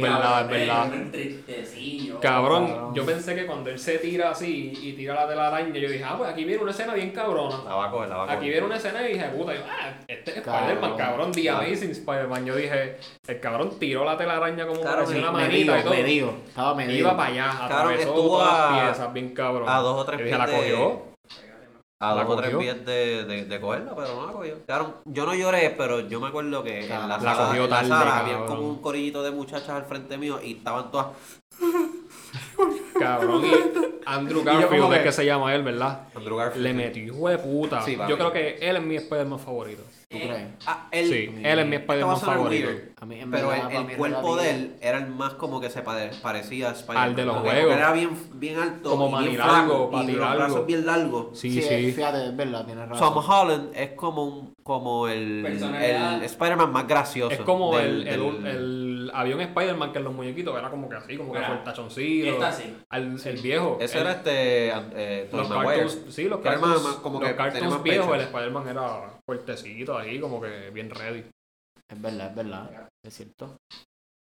verdad, 0.00 0.42
es 0.42 0.48
verdad. 0.48 0.92
Un 0.92 1.10
tristecillo. 1.10 2.20
Cabrón, 2.20 2.68
Cabrón. 2.68 2.94
yo 2.94 3.04
pensé 3.06 3.34
que 3.34 3.46
cuando 3.46 3.70
él 3.70 3.78
se 3.78 3.98
tira 3.98 4.30
así 4.30 4.72
y 4.80 4.92
tira 4.92 5.14
la 5.14 5.26
telaraña, 5.26 5.74
yo 5.76 5.88
dije, 5.90 6.04
ah, 6.04 6.14
pues 6.16 6.30
aquí 6.30 6.44
viene 6.44 6.62
una 6.62 6.70
escena 6.70 6.94
bien 6.94 7.10
cabrona. 7.10 7.56
La 7.64 7.74
va 7.74 7.86
a 7.86 7.90
coger, 7.90 8.08
la 8.10 8.16
va 8.18 8.22
a 8.22 8.26
Aquí 8.26 8.34
coger. 8.36 8.50
viene 8.52 8.66
una 8.66 8.76
escena 8.76 9.02
y 9.08 9.12
dije, 9.14 9.24
puta, 9.30 9.54
yo, 9.54 9.60
ah, 9.68 9.90
este 10.06 10.30
es. 10.30 10.36
Spider-Man, 10.36 10.96
cabrón, 10.96 11.32
The 11.32 11.50
Amazing 11.50 11.90
Spider-Man. 11.90 12.44
Yo 12.44 12.54
dije, 12.54 12.98
el 13.26 13.40
cabrón 13.40 13.70
tiró 13.80 14.04
la 14.04 14.16
telaraña 14.16 14.66
como 14.66 14.80
Claro, 14.80 14.98
parecía 14.98 15.18
una 15.28 15.32
Medido, 15.32 15.72
manita 15.72 15.78
y 15.80 15.82
todo. 15.82 15.94
medido. 15.94 16.34
Estaba 16.46 16.74
medido. 16.76 16.98
Iba 17.00 17.16
para 17.16 17.30
allá, 17.30 17.64
atravesó 17.64 18.12
todas 18.12 18.48
a- 18.52 18.70
las 18.76 18.84
piezas, 18.90 19.12
bien 19.12 19.34
cabrón. 19.34 19.68
A 19.68 19.78
dos 19.78 19.98
o 19.98 20.04
tres 20.04 20.22
dije, 20.22 20.38
la 20.38 20.46
de- 20.46 20.56
cogió. 20.56 21.11
A 22.04 22.14
dos 22.14 22.24
o 22.28 22.36
tres 22.36 22.56
pies 22.56 22.84
de, 22.84 23.24
de, 23.24 23.44
de 23.44 23.60
cogerla, 23.60 23.94
pero 23.94 24.14
no 24.14 24.26
la 24.26 24.32
cogió. 24.32 24.54
Claro, 24.66 24.94
yo 25.04 25.24
no 25.24 25.34
lloré, 25.34 25.70
pero 25.76 26.00
yo 26.00 26.20
me 26.20 26.28
acuerdo 26.28 26.62
que 26.64 26.80
en 26.84 26.88
la 26.88 27.06
La 27.06 27.20
sala, 27.20 27.46
cogió 27.46 27.64
en 27.64 27.70
la 27.70 27.76
tarde, 27.76 27.88
sala 27.88 28.18
había 28.18 28.44
como 28.46 28.68
un 28.68 28.82
corillito 28.82 29.22
de 29.22 29.30
muchachas 29.30 29.70
al 29.70 29.84
frente 29.84 30.18
mío 30.18 30.40
y 30.42 30.54
estaban 30.54 30.90
todas. 30.90 31.08
Cabrón, 32.98 33.42
y 33.44 33.50
Andrew 34.06 34.42
Garfield, 34.44 34.92
es 34.92 34.98
que- 34.98 35.04
que 35.04 35.12
se 35.12 35.24
llama 35.26 35.54
él, 35.54 35.62
¿verdad? 35.62 36.08
Andrew 36.14 36.36
Garfield. 36.36 36.62
Le 36.64 36.74
metió 36.74 37.04
hijo 37.04 37.28
de 37.28 37.38
puta. 37.38 37.82
Sí, 37.82 37.96
yo 38.08 38.16
creo 38.16 38.32
que 38.32 38.58
él 38.60 38.76
es 38.76 38.82
mi 38.82 38.96
Spider-Man 38.96 39.38
favorito. 39.38 39.82
¿Tú 40.12 40.18
crees? 40.18 40.48
Ah, 40.66 40.88
él, 40.90 41.08
Sí, 41.08 41.34
él 41.42 41.58
es 41.58 41.66
mi 41.66 41.76
Spider-Man 41.76 42.20
favorito. 42.20 42.68
weird, 42.68 42.82
A 43.00 43.06
mí, 43.06 43.18
en 43.18 43.30
Pero 43.30 43.48
verdad, 43.48 43.72
el, 43.72 43.96
cuerpo 43.96 44.36
de 44.36 44.50
él 44.50 44.76
era 44.80 44.98
el 44.98 45.08
más 45.08 45.34
como 45.34 45.60
que 45.60 45.70
se 45.70 45.82
pare- 45.82 46.10
parecía 46.22 46.68
a 46.68 46.72
Spider-Man. 46.72 47.08
Al 47.08 47.16
de 47.16 47.24
los 47.24 47.36
juegos. 47.38 47.74
Era 47.76 47.92
bien, 47.92 48.10
bien 48.34 48.58
alto. 48.58 48.90
Como 48.90 49.20
y 49.20 49.24
bien 49.24 49.36
flaco, 49.36 49.90
y 50.04 50.12
los 50.12 50.34
brazos 50.36 50.66
bien 50.66 50.86
largos. 50.86 51.26
Sí, 51.38 51.50
Sí, 51.50 51.62
sí. 51.62 51.92
fíjate, 51.92 52.26
es 52.26 52.36
verdad, 52.36 52.64
tienes 52.66 52.88
razón. 52.88 53.14
Tom 53.14 53.24
Holland 53.30 53.70
es 53.74 53.90
como 53.92 54.24
un 54.24 54.52
como 54.62 55.08
el, 55.08 55.44
el 55.44 56.22
Spider-Man 56.22 56.70
más 56.72 56.86
gracioso. 56.86 57.32
Es 57.32 57.40
como 57.40 57.76
del- 57.76 58.06
el, 58.06 58.46
el, 58.46 58.91
el 59.02 59.10
avión 59.14 59.40
Spider-Man 59.40 59.92
que 59.92 59.98
en 59.98 60.04
los 60.04 60.14
muñequitos 60.14 60.58
era 60.58 60.70
como 60.70 60.88
que 60.88 60.96
así, 60.96 61.16
como 61.16 61.32
que 61.32 61.38
Mira, 61.38 61.48
fuertachoncito. 61.52 62.28
Esta 62.32 62.52
sí. 62.52 62.76
Al, 62.90 63.20
el 63.24 63.36
viejo. 63.38 63.78
Ese 63.80 63.98
el- 63.98 64.02
era 64.06 64.12
este 64.12 64.68
eh, 64.68 65.28
Tobey 65.30 65.48
los 65.48 65.58
cartoons, 65.64 66.14
sí, 66.14 66.24
los 66.24 66.40
cartoons, 66.40 66.74
más- 66.74 66.82
más 66.82 66.94
como 66.96 67.20
los 67.20 67.28
que 67.28 67.36
cartoons 67.36 67.82
viejos, 67.82 68.14
el 68.14 68.20
Spider-Man 68.22 68.68
era 68.68 69.10
fuertecito 69.26 69.96
ahí, 69.98 70.18
como 70.20 70.40
que 70.40 70.70
bien 70.70 70.90
ready. 70.90 71.24
Es 71.88 72.00
verdad, 72.00 72.28
es 72.30 72.34
verdad. 72.36 72.88
Es 73.04 73.14
cierto. 73.14 73.56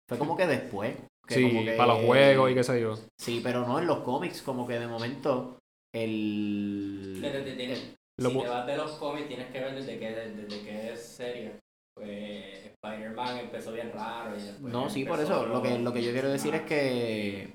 Fue 0.08 0.16
como 0.18 0.36
que 0.36 0.46
después. 0.46 0.96
que 1.26 1.34
sí, 1.34 1.42
como 1.42 1.62
que- 1.64 1.72
para 1.72 1.94
los 1.94 2.04
juegos 2.06 2.50
y 2.50 2.54
qué 2.54 2.64
sé 2.64 2.80
yo. 2.80 2.98
Sí, 3.20 3.40
pero 3.44 3.66
no 3.66 3.78
en 3.78 3.86
los 3.86 3.98
cómics, 3.98 4.40
como 4.40 4.66
que 4.66 4.78
de 4.78 4.86
momento 4.86 5.58
el... 5.94 7.20
El- 7.22 7.96
Lo 8.18 8.30
si 8.30 8.38
te 8.40 8.48
vas 8.48 8.66
de 8.66 8.76
los 8.76 8.92
cómics, 8.92 9.28
tienes 9.28 9.46
que 9.52 9.60
ver 9.60 9.74
desde 9.74 9.98
que, 9.98 10.10
desde 10.10 10.92
es 10.92 11.00
serie. 11.06 11.52
Pues 11.98 12.72
Spider-Man 12.82 13.38
empezó 13.38 13.72
bien 13.72 13.90
raro. 13.92 14.36
Y 14.36 14.62
No, 14.64 14.88
sí, 14.88 15.04
por 15.04 15.18
eso. 15.20 15.46
Lo 15.46 15.60
que, 15.62 15.78
lo 15.78 15.92
que 15.92 16.02
yo 16.02 16.12
quiero 16.12 16.28
decir 16.28 16.54
es 16.54 16.62
que... 16.62 17.54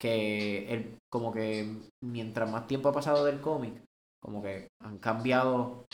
Que 0.00 0.72
el, 0.72 0.96
como 1.12 1.30
que 1.30 1.76
mientras 2.02 2.50
más 2.50 2.66
tiempo 2.66 2.88
ha 2.88 2.92
pasado 2.92 3.24
del 3.26 3.40
cómic, 3.40 3.74
como 4.22 4.42
que 4.42 4.68
han 4.82 4.98
cambiado 4.98 5.84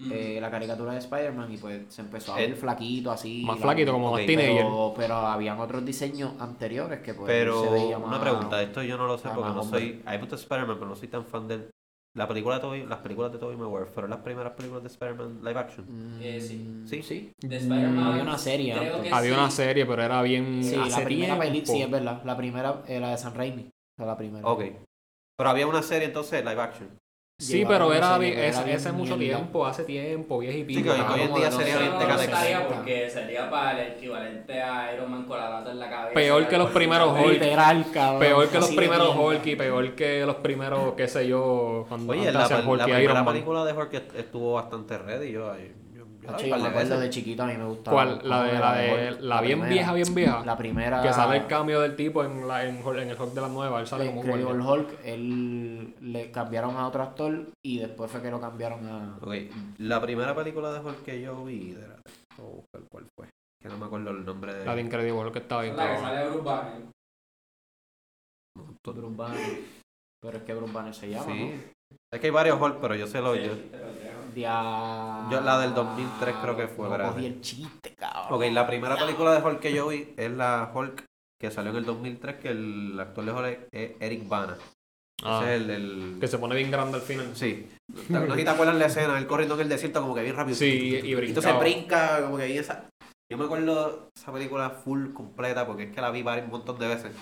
Mm. 0.00 0.12
eh, 0.12 0.38
la 0.40 0.48
caricatura 0.48 0.92
de 0.92 0.98
Spider-Man 1.00 1.52
y 1.52 1.56
pues 1.56 1.92
se 1.92 2.02
empezó 2.02 2.32
a 2.32 2.40
El- 2.40 2.50
ver 2.52 2.56
flaquito 2.60 3.10
así. 3.10 3.42
Más 3.44 3.56
la- 3.58 3.62
flaquito, 3.64 3.90
como 3.90 4.10
ok, 4.10 4.18
más 4.18 4.26
teenager. 4.26 4.54
Pero, 4.62 4.94
pero 4.96 5.14
habían 5.16 5.58
otros 5.58 5.84
diseños 5.84 6.34
anteriores 6.40 7.00
que 7.00 7.14
pues 7.14 7.26
Pero 7.26 7.64
se 7.64 7.70
veía 7.70 7.98
una 7.98 8.06
más- 8.06 8.20
pregunta, 8.20 8.62
esto 8.62 8.80
yo 8.84 8.96
no 8.96 9.08
lo 9.08 9.18
sé 9.18 9.28
porque 9.34 9.50
no 9.50 9.60
hombre. 9.62 9.80
soy. 9.80 10.02
Me 10.06 10.18
gusta 10.18 10.36
Spider-Man, 10.36 10.76
pero 10.78 10.86
no 10.90 10.94
soy 10.94 11.08
tan 11.08 11.24
fan 11.26 11.48
de 11.48 11.68
la 12.14 12.26
película 12.26 12.56
de 12.56 12.60
Tobey, 12.60 12.86
las 12.86 12.98
películas 12.98 13.32
de 13.32 13.38
Tobey 13.38 13.56
Maguire. 13.56 13.86
¿Fueron 13.86 14.10
las 14.10 14.20
primeras 14.20 14.52
películas 14.54 14.82
de 14.82 14.88
Spider-Man 14.88 15.40
live 15.42 15.58
action? 15.58 15.86
Mm, 15.88 16.20
Eh, 16.22 16.40
sí. 16.40 16.82
Sí. 16.86 17.02
sí. 17.02 17.32
De 17.40 17.56
Spider-Man. 17.56 18.06
Había 18.06 18.22
una 18.22 18.38
serie 18.38 18.72
antes. 18.72 19.12
Había 19.12 19.34
sí. 19.34 19.38
una 19.38 19.50
serie, 19.50 19.86
pero 19.86 20.02
era 20.02 20.22
bien. 20.22 20.64
Sí, 20.64 20.76
la 20.76 21.04
primera 21.04 21.40
tiempo. 21.40 21.72
sí, 21.72 21.82
es 21.82 21.90
verdad. 21.90 22.22
La 22.24 22.36
primera, 22.36 22.82
eh, 22.88 22.98
la 23.00 23.10
de 23.10 23.18
San 23.18 23.34
Raimi. 23.34 23.62
O 23.68 23.96
sea, 23.96 24.06
la 24.06 24.16
primera. 24.16 24.46
Ok. 24.48 24.64
Pero 25.36 25.50
había 25.50 25.66
una 25.66 25.82
serie 25.82 26.08
entonces 26.08 26.44
live 26.44 26.60
action. 26.60 26.88
Sí, 27.40 27.64
pero 27.68 27.92
era, 27.92 28.16
ese, 28.16 28.48
era 28.48 28.62
bien 28.64 28.76
ese 28.76 28.90
mucho 28.90 29.16
mierda. 29.16 29.36
tiempo, 29.36 29.64
hace 29.64 29.84
tiempo, 29.84 30.40
viejito 30.40 30.72
y 30.72 30.74
Sí, 30.74 30.82
pico. 30.82 30.92
que 30.92 31.00
hoy- 31.12 31.20
en 31.20 31.34
día 31.36 31.50
sería 31.52 31.78
bien 31.78 31.92
gustaría 31.92 32.66
porque 32.66 33.10
sería 33.10 33.48
para 33.48 33.80
el 33.80 33.92
equivalente 33.92 34.60
a 34.60 34.92
Iron 34.92 35.08
Man 35.08 35.22
con 35.22 35.38
la 35.38 35.48
lata 35.48 35.70
en 35.70 35.78
la 35.78 35.88
cabeza. 35.88 36.14
Peor 36.14 36.48
que 36.48 36.58
los 36.58 36.70
primeros 36.70 37.12
Hulk. 37.16 37.32
Literal, 37.34 37.86
cabrón. 37.94 38.18
Peor 38.18 38.48
que 38.48 38.58
los 38.58 38.70
primeros. 38.72 39.16
Hulk 39.16 39.46
y 39.46 39.54
peor 39.54 39.92
que 39.94 40.26
los 40.26 40.34
primeros, 40.34 40.94
qué 40.94 41.06
sé 41.06 41.28
yo, 41.28 41.86
cuando 41.88 42.12
Oye, 42.12 42.32
la, 42.32 42.48
la 42.48 42.56
Hulk 42.58 42.80
y 42.80 42.82
primera 42.82 43.02
Iron 43.04 43.14
Man. 43.14 43.26
película 43.26 43.64
de 43.64 43.72
Hulk 43.72 43.94
est- 43.94 44.14
estuvo 44.16 44.54
bastante 44.54 44.98
ready. 44.98 45.30
Yo, 45.30 45.54
yo, 45.56 45.62
yo, 46.32 46.38
yo 46.38 46.38
yo 46.38 46.44
me 46.44 46.50
par 46.50 46.60
de 46.60 46.66
acuerdo 46.68 46.88
veces. 46.90 47.00
de 47.00 47.10
chiquito, 47.10 47.42
a 47.42 47.46
mí 47.46 47.56
me 47.56 47.64
gustaba. 47.64 47.94
¿Cuál? 47.96 48.20
La 48.28 48.42
de, 48.44 48.58
la 48.58 48.74
de, 48.74 49.10
la 49.20 49.40
bien 49.40 49.58
primera. 49.60 49.68
vieja, 49.74 49.92
bien 49.94 50.14
vieja. 50.14 50.44
La 50.44 50.56
primera. 50.56 51.02
Que 51.02 51.12
sale 51.12 51.36
el 51.38 51.46
cambio 51.46 51.80
del 51.80 51.96
tipo 51.96 52.24
en, 52.24 52.46
la, 52.46 52.64
en, 52.64 52.76
en 52.78 53.08
el 53.10 53.20
Hulk 53.20 53.32
de 53.32 53.40
la 53.40 53.48
nueva. 53.48 53.80
Él 53.80 53.86
sale 53.86 54.04
de 54.04 54.10
como 54.10 54.20
un 54.22 54.26
Incredible 54.26 54.62
guardia. 54.64 54.72
Hulk, 54.86 54.98
él 55.04 55.94
le 56.00 56.30
cambiaron 56.30 56.76
a 56.76 56.86
otro 56.88 57.02
actor 57.02 57.46
y 57.64 57.78
después 57.78 58.10
fue 58.10 58.20
que 58.22 58.30
lo 58.30 58.40
cambiaron 58.40 58.86
a. 58.86 59.16
Ok, 59.20 59.34
la 59.78 60.00
primera 60.00 60.34
película 60.34 60.72
de 60.72 60.80
Hulk 60.80 61.02
que 61.04 61.20
yo 61.22 61.44
vi, 61.44 61.72
de 61.72 61.88
la- 61.88 61.96
voy 62.36 62.46
a 62.46 62.54
buscar 62.56 62.82
cuál 62.90 63.06
fue. 63.16 63.26
Que 63.60 63.68
no 63.68 63.76
me 63.78 63.86
acuerdo 63.86 64.10
el 64.10 64.24
nombre 64.24 64.54
de. 64.54 64.64
La 64.64 64.74
de 64.74 64.82
Incredible 64.82 65.12
Hulk 65.20 65.32
que 65.32 65.38
estaba 65.40 65.62
bien 65.62 65.76
La 65.76 65.90
que 65.94 65.98
sale 66.00 66.28
Bruce 66.28 66.44
Banner. 66.44 66.82
Bruce 68.84 69.16
Banner. 69.16 69.58
Pero 70.20 70.36
es 70.38 70.42
que 70.44 70.54
Bruce 70.54 70.72
Banner 70.72 70.94
se 70.94 71.08
llama, 71.10 71.26
Sí. 71.32 71.54
Es 72.12 72.20
que 72.20 72.26
hay 72.26 72.30
varios 72.32 72.60
Hulk, 72.60 72.78
pero 72.80 72.94
yo 72.94 73.06
sé 73.06 73.20
lo. 73.20 73.34
Yo, 73.34 73.54
Sí, 73.54 73.70
te 73.70 73.78
Yo 74.42 75.40
la 75.40 75.58
del 75.60 75.74
2003 75.74 76.34
creo 76.42 76.56
que 76.56 76.68
fue, 76.68 76.84
No 76.86 76.90
¿verdad? 76.92 77.12
cogí 77.12 77.26
el 77.26 77.40
chiste, 77.40 77.94
cabrón. 77.94 78.26
Ok, 78.42 78.52
la 78.52 78.66
primera 78.66 78.96
película 78.96 79.32
de 79.34 79.46
Hulk 79.46 79.60
que 79.60 79.72
yo 79.72 79.88
vi 79.88 80.12
es 80.16 80.30
la 80.30 80.70
Hulk 80.74 81.04
que 81.40 81.50
salió 81.50 81.70
en 81.70 81.76
el 81.78 81.84
2003, 81.84 82.36
que 82.36 82.48
el 82.48 82.98
actor 82.98 83.24
de 83.24 83.32
Hulk 83.32 83.68
es 83.72 83.92
Eric 84.00 84.28
Bana. 84.28 84.56
Ah, 85.24 85.40
Ese 85.42 85.54
es 85.56 85.62
el, 85.62 85.70
el- 85.70 86.16
Que 86.20 86.28
se 86.28 86.38
pone 86.38 86.54
bien 86.54 86.70
grande 86.70 86.96
al 86.96 87.02
final. 87.02 87.30
Sí. 87.34 87.68
No 88.08 88.20
sé 88.26 88.36
si 88.36 88.44
te 88.44 88.50
acuerdas 88.50 88.76
la 88.76 88.86
escena, 88.86 89.18
él 89.18 89.26
corriendo 89.26 89.54
en 89.56 89.60
el 89.62 89.68
desierto 89.68 90.00
como 90.00 90.14
que 90.14 90.22
bien 90.22 90.36
rápido. 90.36 90.56
Sí, 90.56 91.00
y 91.02 91.12
Entonces 91.12 91.34
brincaba. 91.54 91.58
brinca, 91.60 92.22
como 92.22 92.36
que 92.36 92.42
ahí 92.44 92.58
esa... 92.58 92.84
Yo 93.30 93.36
me 93.36 93.44
acuerdo 93.44 94.08
esa 94.16 94.32
película 94.32 94.70
full 94.70 95.12
completa 95.12 95.66
porque 95.66 95.84
es 95.84 95.94
que 95.94 96.00
la 96.00 96.10
vi 96.10 96.22
varios, 96.22 96.46
un 96.46 96.52
montón 96.52 96.78
de 96.78 96.88
veces. 96.88 97.12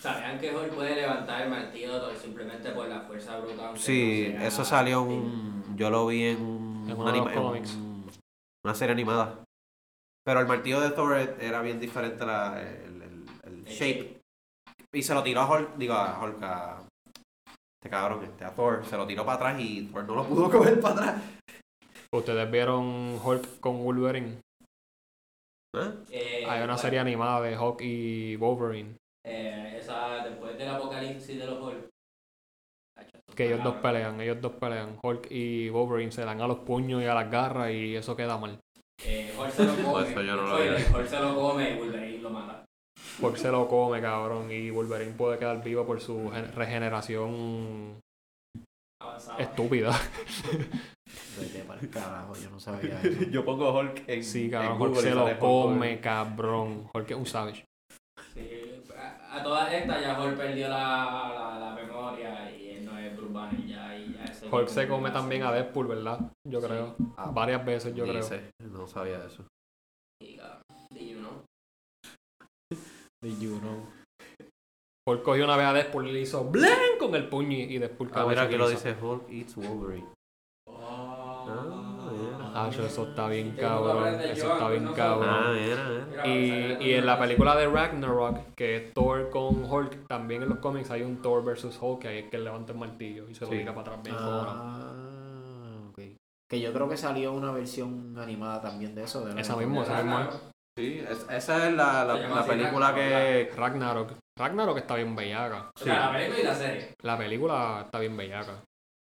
¿Sabían 0.00 0.38
que 0.40 0.54
Hulk 0.54 0.74
puede 0.74 0.94
levantar 0.96 1.42
el 1.42 1.50
martillo 1.50 2.14
simplemente 2.16 2.70
por 2.70 2.88
la 2.88 3.00
fuerza 3.02 3.38
bruta? 3.38 3.66
aunque 3.68 3.80
Sí, 3.80 4.28
no 4.32 4.38
sea- 4.38 4.48
eso 4.48 4.64
salió 4.64 5.02
un... 5.02 5.61
Yo 5.76 5.90
lo 5.90 6.06
vi 6.06 6.24
en, 6.24 6.40
un- 6.42 6.86
En 6.90 6.96
una, 6.98 7.10
anima- 7.10 7.32
en 7.32 7.64
una 8.64 8.74
serie 8.74 8.92
animada. 8.92 9.44
Pero 10.24 10.40
el 10.40 10.46
martillo 10.46 10.80
de 10.80 10.90
Thor 10.90 11.16
era 11.18 11.62
bien 11.62 11.80
diferente 11.80 12.24
la, 12.24 12.60
el, 12.62 13.02
el- 13.02 13.26
el 13.44 13.64
shape. 13.64 14.20
Y 14.92 15.02
se 15.02 15.14
lo 15.14 15.22
tiró 15.22 15.40
a 15.40 15.50
Hulk, 15.50 15.76
digo 15.76 15.94
a 15.94 16.22
Hulk, 16.22 16.42
a 16.42 16.82
este 17.80 17.90
cabrón, 17.90 18.24
este, 18.24 18.44
a 18.44 18.54
Thor. 18.54 18.84
Se 18.86 18.96
lo 18.96 19.06
tiró 19.06 19.24
para 19.24 19.36
atrás 19.36 19.60
y 19.60 19.86
Thor 19.86 20.04
no 20.04 20.14
lo 20.16 20.24
pudo 20.28 20.50
coger 20.50 20.80
para 20.80 20.94
atrás. 20.94 21.22
Ustedes 22.14 22.50
vieron 22.50 23.18
Hulk 23.24 23.58
con 23.60 23.82
Wolverine. 23.82 24.38
¿Eh? 25.74 25.90
Eh, 26.10 26.36
Hay 26.44 26.58
una 26.58 26.74
bueno, 26.74 26.78
serie 26.78 26.98
animada 26.98 27.40
de 27.40 27.56
Hulk 27.58 27.80
y 27.80 28.36
Wolverine. 28.36 28.96
eh, 29.24 29.78
esa, 29.80 30.22
después 30.22 30.56
del 30.58 30.68
apocalipsis 30.68 31.38
de 31.38 31.46
los 31.46 31.60
Hulk. 31.62 31.88
Que 33.34 33.46
ellos 33.46 33.62
dos 33.64 33.76
pelean, 33.76 34.20
ellos 34.20 34.40
dos 34.40 34.52
pelean. 34.52 34.98
Hulk 35.02 35.26
y 35.30 35.68
Wolverine 35.70 36.12
se 36.12 36.24
dan 36.24 36.40
a 36.40 36.46
los 36.46 36.58
puños 36.60 37.02
y 37.02 37.06
a 37.06 37.14
las 37.14 37.30
garras 37.30 37.70
y 37.70 37.96
eso 37.96 38.14
queda 38.16 38.36
mal. 38.38 38.58
Eh, 39.04 39.34
Hulk 39.38 39.50
se 39.50 39.64
lo 39.64 39.74
come. 39.92 40.10
Eso 40.10 40.22
yo 40.22 40.36
no 40.36 40.42
lo 40.42 40.48
Spoiler, 40.56 40.76
vi. 40.88 40.94
Hulk 40.94 41.06
se 41.06 41.18
lo 41.20 41.34
come 41.34 41.70
y 41.70 41.78
Wolverine 41.78 42.18
lo 42.18 42.30
mata. 42.30 42.64
Hulk 43.20 43.36
se 43.36 43.50
lo 43.50 43.68
come, 43.68 44.00
cabrón, 44.00 44.50
y 44.50 44.70
Wolverine 44.70 45.12
puede 45.12 45.38
quedar 45.38 45.62
vivo 45.62 45.84
por 45.86 46.00
su 46.00 46.30
gen- 46.32 46.52
regeneración 46.54 47.98
Avanzado. 49.00 49.38
estúpida. 49.38 49.92
Carajo, 51.92 52.34
yo 52.36 52.50
no 52.50 52.60
sabía 52.60 53.00
eso. 53.02 53.22
Yo 53.30 53.44
pongo 53.44 53.72
Hulk 53.78 54.04
en 54.08 54.22
Sí, 54.24 54.48
cabrón, 54.50 54.80
Hulk 54.80 54.96
se 54.96 55.10
lo 55.14 55.24
Hulk 55.24 55.38
come, 55.38 56.00
cabrón. 56.00 56.88
Hulk 56.94 57.10
es 57.10 57.16
un 57.16 57.26
savage. 57.26 57.64
Sí, 58.32 58.82
a, 58.96 59.36
a 59.36 59.42
todas 59.42 59.72
estas 59.72 60.00
ya 60.00 60.20
Hulk 60.22 60.36
perdió 60.36 60.68
la, 60.68 60.76
la, 61.34 61.58
la 61.58 61.74
memoria 61.74 62.50
y 62.56 62.70
él 62.70 62.84
no 62.84 62.96
es 62.98 63.16
Bruce 63.16 63.32
Banner 63.32 63.66
ya. 63.66 63.96
Y 63.98 64.14
ya 64.14 64.24
ese 64.24 64.41
Hulk 64.52 64.68
se 64.68 64.86
come 64.88 65.10
también 65.10 65.42
a 65.42 65.52
Deadpool, 65.52 65.86
¿verdad? 65.88 66.20
Yo 66.46 66.60
Sí. 66.60 66.66
creo. 66.66 66.96
Ah, 67.16 67.30
Varias 67.32 67.64
veces, 67.64 67.94
yo 67.94 68.04
creo. 68.04 68.16
Dice, 68.16 68.50
No 68.60 68.86
sabía 68.86 69.24
eso. 69.24 69.44
Y, 70.22 70.36
you 70.36 71.18
know. 71.18 71.42
Did 73.22 73.38
you 73.40 73.58
know? 73.60 73.86
Hulk 75.08 75.22
cogió 75.22 75.44
una 75.44 75.56
vez 75.56 75.66
a 75.66 75.72
Deadpool 75.72 76.08
y 76.08 76.12
le 76.12 76.20
hizo 76.20 76.44
blank 76.44 76.98
con 76.98 77.14
el 77.14 77.28
puño 77.28 77.56
y 77.56 77.78
Deadpool 77.78 78.10
Ah, 78.14 78.24
mira, 78.28 78.42
aquí 78.42 78.56
lo 78.56 78.68
dice 78.68 78.94
Hulk 79.00 79.28
eats 79.30 79.56
Wolverine. 79.56 80.06
Ah, 80.68 81.91
yo, 82.70 82.86
eso 82.86 83.08
está 83.08 83.28
bien 83.28 83.56
cabrón. 83.58 84.20
Eso 84.20 84.52
está 84.52 84.68
bien 84.68 84.86
cabrón. 84.94 85.28
Ah, 85.30 85.52
mira, 85.54 85.88
mira. 86.10 86.26
Y, 86.26 86.76
y 86.80 86.94
en 86.94 87.06
la 87.06 87.18
película 87.18 87.56
de 87.56 87.66
Ragnarok, 87.68 88.54
que 88.54 88.76
es 88.76 88.94
Thor 88.94 89.30
con 89.30 89.64
Hulk, 89.64 90.06
también 90.06 90.42
en 90.42 90.48
los 90.50 90.58
cómics 90.58 90.90
hay 90.90 91.02
un 91.02 91.22
Thor 91.22 91.44
versus 91.44 91.78
Hulk, 91.80 92.00
que 92.00 92.08
ahí 92.08 92.18
es 92.18 92.30
que 92.30 92.36
él 92.36 92.44
levanta 92.44 92.72
el 92.72 92.78
martillo 92.78 93.28
y 93.28 93.34
se 93.34 93.44
lo 93.44 93.50
Sí. 93.50 93.58
tira 93.58 93.74
para 93.74 93.96
atrás 93.96 94.02
bien. 94.04 94.16
Ah, 94.18 95.90
Que 96.48 96.60
yo 96.60 96.72
creo 96.72 96.88
que 96.88 96.96
salió 96.98 97.32
una 97.32 97.50
versión 97.50 98.14
animada 98.18 98.60
también 98.60 98.94
de 98.94 99.04
eso. 99.04 99.24
De 99.24 99.40
esa 99.40 99.56
misma, 99.56 99.82
esa 99.82 100.02
misma. 100.02 100.30
Sí, 100.78 101.02
esa 101.30 101.68
es 101.68 101.74
la, 101.74 102.04
la, 102.04 102.14
la 102.14 102.44
película 102.46 102.94
que... 102.94 103.50
Ragnarok. 103.56 104.12
Ragnarok 104.38 104.78
está 104.78 104.94
bien 104.96 105.14
bellaca. 105.14 105.70
Sí. 105.76 105.88
la 105.88 106.10
película 106.12 106.40
y 106.40 106.42
la 106.44 106.54
serie. 106.54 106.94
La 107.02 107.18
película 107.18 107.82
está 107.84 107.98
bien 107.98 108.16
bellaca. 108.16 108.62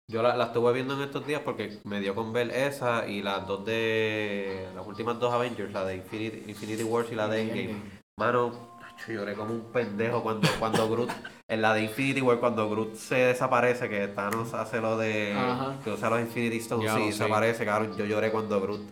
Yo 0.09 0.21
la, 0.21 0.37
la, 0.37 0.45
estuve 0.45 0.71
viendo 0.71 0.93
en 0.93 1.01
estos 1.01 1.27
días 1.27 1.41
porque 1.43 1.79
me 1.83 1.99
dio 1.99 2.15
con 2.15 2.31
ver 2.31 2.49
esa 2.51 3.05
y 3.07 3.21
las 3.21 3.45
dos 3.45 3.65
de. 3.65 4.69
Las 4.73 4.87
últimas 4.87 5.19
dos 5.19 5.33
Avengers, 5.33 5.73
la 5.73 5.83
de 5.83 5.97
Infinity, 5.97 6.49
Infinity 6.49 6.83
Wars 6.83 7.09
y 7.11 7.15
la 7.15 7.27
de 7.27 7.41
Endgame. 7.41 7.81
Mano, 8.17 8.77
lloré 9.05 9.33
como 9.33 9.53
un 9.53 9.69
pendejo 9.73 10.23
cuando, 10.23 10.47
cuando 10.59 10.89
Groot. 10.89 11.11
en 11.49 11.61
la 11.61 11.73
de 11.73 11.83
Infinity 11.83 12.21
Wars, 12.21 12.39
cuando 12.39 12.69
Groot 12.69 12.95
se 12.95 13.15
desaparece, 13.15 13.89
que 13.89 14.07
Thanos 14.07 14.53
hace 14.53 14.79
lo 14.79 14.97
de. 14.97 15.35
que 15.83 15.91
usa 15.91 16.09
los 16.09 16.21
Infinity 16.21 16.57
Stones 16.57 16.89
y 17.01 17.07
desaparece, 17.07 17.65
cabrón. 17.65 17.97
Yo 17.97 18.05
lloré 18.05 18.31
cuando 18.31 18.61
Groot 18.61 18.89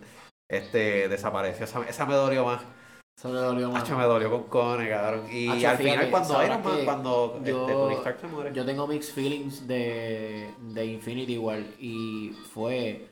este, 0.50 1.08
desapareció. 1.08 1.64
Esa, 1.64 1.80
esa 1.88 2.04
me 2.04 2.12
dolió 2.12 2.44
más. 2.44 2.60
Eso 3.16 3.30
me 3.30 3.38
dolió 3.38 3.70
más. 3.70 3.88
me 3.90 4.04
dolió 4.04 4.30
con 4.30 4.42
Cone, 4.44 4.90
cabrón. 4.90 5.26
Y 5.32 5.64
al 5.64 5.78
final, 5.78 6.10
cuando 6.10 6.44
Iron 6.44 6.62
Man, 6.62 6.84
cuando 6.84 7.40
yo, 7.42 7.62
este, 7.62 7.72
Tony 7.72 7.94
Stark 7.94 8.20
se 8.20 8.26
muere. 8.26 8.52
Yo 8.52 8.66
tengo 8.66 8.86
mixed 8.86 9.14
feelings 9.14 9.66
de, 9.66 10.50
de 10.58 10.86
Infinity 10.86 11.38
War. 11.38 11.60
Y 11.80 12.32
fue 12.52 13.08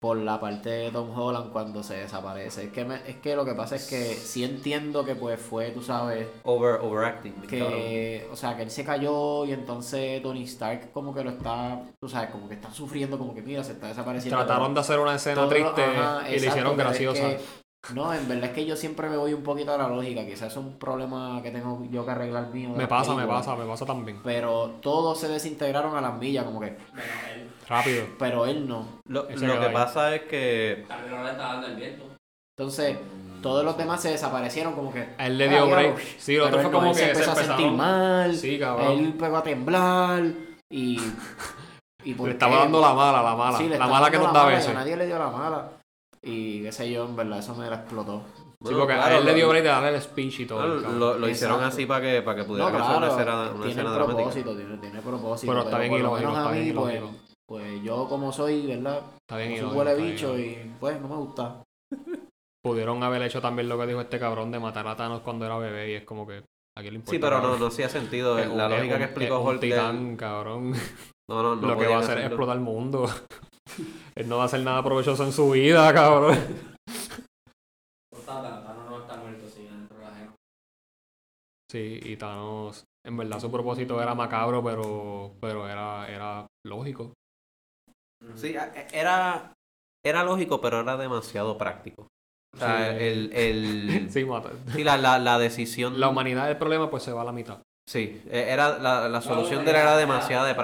por 0.00 0.18
la 0.18 0.38
parte 0.38 0.68
de 0.70 0.90
Tom 0.92 1.10
Holland 1.18 1.50
cuando 1.50 1.82
se 1.82 1.94
desaparece. 1.94 2.66
Es 2.66 2.72
que, 2.72 2.86
es 3.06 3.16
que 3.16 3.34
lo 3.34 3.44
que 3.44 3.54
pasa 3.54 3.74
es 3.74 3.88
que 3.88 4.14
sí 4.14 4.44
entiendo 4.44 5.04
que 5.04 5.16
pues 5.16 5.40
fue, 5.40 5.70
tú 5.70 5.82
sabes... 5.82 6.28
Over, 6.44 6.80
overacting. 6.80 7.32
Que, 7.48 8.28
o 8.30 8.36
sea, 8.36 8.56
que 8.56 8.62
él 8.62 8.70
se 8.70 8.84
cayó 8.84 9.44
y 9.44 9.52
entonces 9.52 10.22
Tony 10.22 10.44
Stark 10.44 10.92
como 10.92 11.12
que 11.12 11.24
lo 11.24 11.30
está, 11.30 11.82
tú 11.98 12.08
sabes, 12.08 12.30
como 12.30 12.48
que 12.48 12.54
está 12.54 12.70
sufriendo, 12.70 13.18
como 13.18 13.34
que 13.34 13.42
mira, 13.42 13.64
se 13.64 13.72
está 13.72 13.88
desapareciendo. 13.88 14.36
Trataron 14.38 14.74
de 14.74 14.80
hacer 14.80 15.00
una 15.00 15.16
escena 15.16 15.48
triste 15.48 15.82
y 16.28 16.38
le 16.38 16.46
hicieron 16.46 16.76
graciosa. 16.76 17.38
No, 17.94 18.12
en 18.12 18.28
verdad 18.28 18.46
es 18.46 18.50
que 18.52 18.66
yo 18.66 18.76
siempre 18.76 19.08
me 19.08 19.16
voy 19.16 19.32
un 19.32 19.42
poquito 19.42 19.72
a 19.72 19.78
la 19.78 19.88
lógica. 19.88 20.24
Quizás 20.24 20.52
es 20.52 20.56
un 20.56 20.78
problema 20.78 21.40
que 21.42 21.50
tengo 21.50 21.86
yo 21.90 22.04
que 22.04 22.10
arreglar 22.10 22.48
mío. 22.52 22.70
Me 22.70 22.86
pasa, 22.86 23.14
me 23.14 23.26
pasa, 23.26 23.54
me 23.54 23.64
pasa 23.64 23.86
también. 23.86 24.20
Pero 24.24 24.76
todos 24.80 25.20
se 25.20 25.28
desintegraron 25.28 25.96
a 25.96 26.00
las 26.00 26.18
millas, 26.18 26.44
como 26.44 26.60
que. 26.60 26.76
Rápido. 27.68 28.06
Pero 28.18 28.46
él 28.46 28.68
no. 28.68 29.00
Lo, 29.06 29.26
que 29.28 29.70
pasa 29.72 30.14
es 30.14 30.22
que. 30.22 30.86
no 31.10 31.22
le 31.22 31.30
está 31.30 31.42
dando 31.42 31.66
el 31.68 31.76
viento. 31.76 32.04
Entonces, 32.58 32.96
todos 33.42 33.64
los 33.64 33.76
demás 33.76 34.00
se 34.00 34.10
desaparecieron, 34.10 34.74
como 34.74 34.92
que. 34.92 35.08
A 35.18 35.26
él 35.26 35.38
le 35.38 35.48
dio 35.48 35.68
break. 35.68 35.98
Sí, 36.18 36.34
el 36.34 36.42
otro 36.42 36.60
fue 36.62 36.70
como 36.70 36.92
que 36.92 36.98
se 36.98 37.10
empezó 37.10 37.32
a 37.32 37.36
sentir 37.36 37.70
mal. 37.70 38.34
Sí, 38.34 38.58
cabrón. 38.58 38.98
Él 38.98 39.14
pegó 39.14 39.36
a 39.36 39.42
temblar. 39.42 40.24
Y. 40.70 41.00
y 42.02 42.14
le 42.14 42.30
estaba 42.30 42.56
dando 42.56 42.80
la 42.80 42.94
mala, 42.94 43.22
la 43.22 43.36
mala. 43.36 43.60
la 43.60 43.86
mala 43.86 44.10
que 44.10 44.18
nos 44.18 44.32
da 44.32 44.44
a 44.44 44.48
veces. 44.48 44.74
Nadie 44.74 44.96
le 44.96 45.06
dio 45.06 45.18
la 45.18 45.30
mala. 45.30 45.75
Y 46.26 46.60
qué 46.62 46.72
sé 46.72 46.90
yo, 46.90 47.04
en 47.04 47.14
verdad, 47.14 47.38
eso 47.38 47.54
me 47.54 47.70
la 47.70 47.76
explotó. 47.76 48.24
Sí, 48.64 48.74
porque 48.76 48.94
a 48.94 49.16
él 49.16 49.24
le 49.24 49.34
dio 49.34 49.48
break 49.48 49.62
de 49.62 49.68
darle 49.68 49.94
el 49.94 50.02
speech 50.02 50.40
y 50.40 50.46
todo. 50.46 50.66
lo, 50.66 51.16
lo 51.16 51.28
hicieron 51.28 51.62
así 51.62 51.86
para 51.86 52.00
que, 52.00 52.22
para 52.22 52.38
que 52.38 52.44
pudiera 52.44 52.68
no, 52.68 52.76
claro, 52.76 52.84
hacer 52.86 52.98
una 52.98 53.08
escena, 53.08 53.34
una 53.42 53.64
tiene 53.64 53.70
escena 53.70 53.94
propósito, 53.94 54.56
Tiene, 54.56 54.76
tiene 54.78 55.00
propósito. 55.02 55.52
Pero 55.52 55.64
está 55.64 55.78
bien 55.78 55.92
y 55.92 55.98
lo 56.00 56.16
está 56.16 56.50
bien 56.50 56.74
pues, 56.74 57.02
pues 57.46 57.82
yo 57.84 58.08
como 58.08 58.32
soy, 58.32 58.66
¿verdad? 58.66 59.02
Está 59.20 59.36
bien 59.36 59.60
soy 59.60 59.76
huele 59.76 59.94
bicho 59.94 60.36
y 60.36 60.72
pues 60.80 61.00
no 61.00 61.06
me 61.06 61.16
gusta. 61.16 61.62
Pudieron 62.64 63.04
haber 63.04 63.22
hecho 63.22 63.40
también 63.40 63.68
lo 63.68 63.78
que 63.78 63.86
dijo 63.86 64.00
este 64.00 64.18
cabrón 64.18 64.50
de 64.50 64.58
matar 64.58 64.88
a 64.88 64.96
Thanos 64.96 65.20
cuando 65.20 65.46
era 65.46 65.58
bebé 65.58 65.92
y 65.92 65.94
es 65.94 66.04
como 66.04 66.26
que 66.26 66.42
a 66.76 66.80
quién 66.80 66.94
le 66.94 66.96
importa. 66.96 67.12
Sí, 67.12 67.18
pero 67.20 67.40
no, 67.40 67.56
no 67.56 67.66
hacía 67.66 67.88
sentido. 67.88 68.36
La 68.36 68.68
lógica 68.68 68.98
que 68.98 69.04
explicó 69.04 69.38
Holt. 69.38 69.60
titán, 69.60 70.16
cabrón. 70.16 70.72
No, 71.28 71.42
no, 71.42 71.56
no. 71.56 71.68
Lo 71.68 71.76
que 71.78 71.86
va 71.88 71.96
a 71.96 72.00
hacer 72.00 72.18
es 72.18 72.26
explotar 72.26 72.56
el 72.56 72.62
mundo. 72.62 73.08
Él 74.14 74.28
no 74.28 74.38
va 74.38 74.44
a 74.44 74.46
hacer 74.46 74.60
nada 74.60 74.82
provechoso 74.82 75.24
en 75.24 75.32
su 75.32 75.50
vida, 75.50 75.92
cabrón. 75.92 76.36
Sí, 81.70 82.00
y 82.02 82.16
Thanos, 82.16 82.84
en 83.04 83.16
verdad 83.16 83.40
su 83.40 83.50
propósito 83.50 84.00
era 84.00 84.14
macabro, 84.14 84.62
pero, 84.62 85.34
pero 85.40 85.68
era, 85.68 86.08
era 86.08 86.46
lógico. 86.64 87.12
Sí, 88.36 88.54
e, 88.54 88.86
era, 88.92 89.52
era 90.04 90.24
lógico, 90.24 90.60
pero 90.60 90.80
era 90.80 90.96
demasiado 90.96 91.58
práctico. 91.58 92.08
O 92.54 92.58
sea, 92.58 92.96
el, 92.96 93.32
el, 93.32 94.08
sí, 94.10 94.24
sí 94.72 94.84
la, 94.84 94.96
la, 94.96 95.18
la, 95.18 95.38
decisión... 95.38 95.98
La 95.98 96.08
humanidad 96.08 96.46
del 96.46 96.56
problema 96.56 96.88
pues 96.88 97.02
se 97.02 97.12
va 97.12 97.22
a 97.22 97.26
la 97.26 97.32
mitad. 97.32 97.60
Sí, 97.88 98.22
e, 98.30 98.52
era, 98.52 98.78
la, 98.78 99.08
la 99.08 99.20
solución 99.20 99.64
de 99.64 99.72
él 99.72 99.76
era 99.76 99.96
demasiado 99.96 100.46
de 100.46 100.54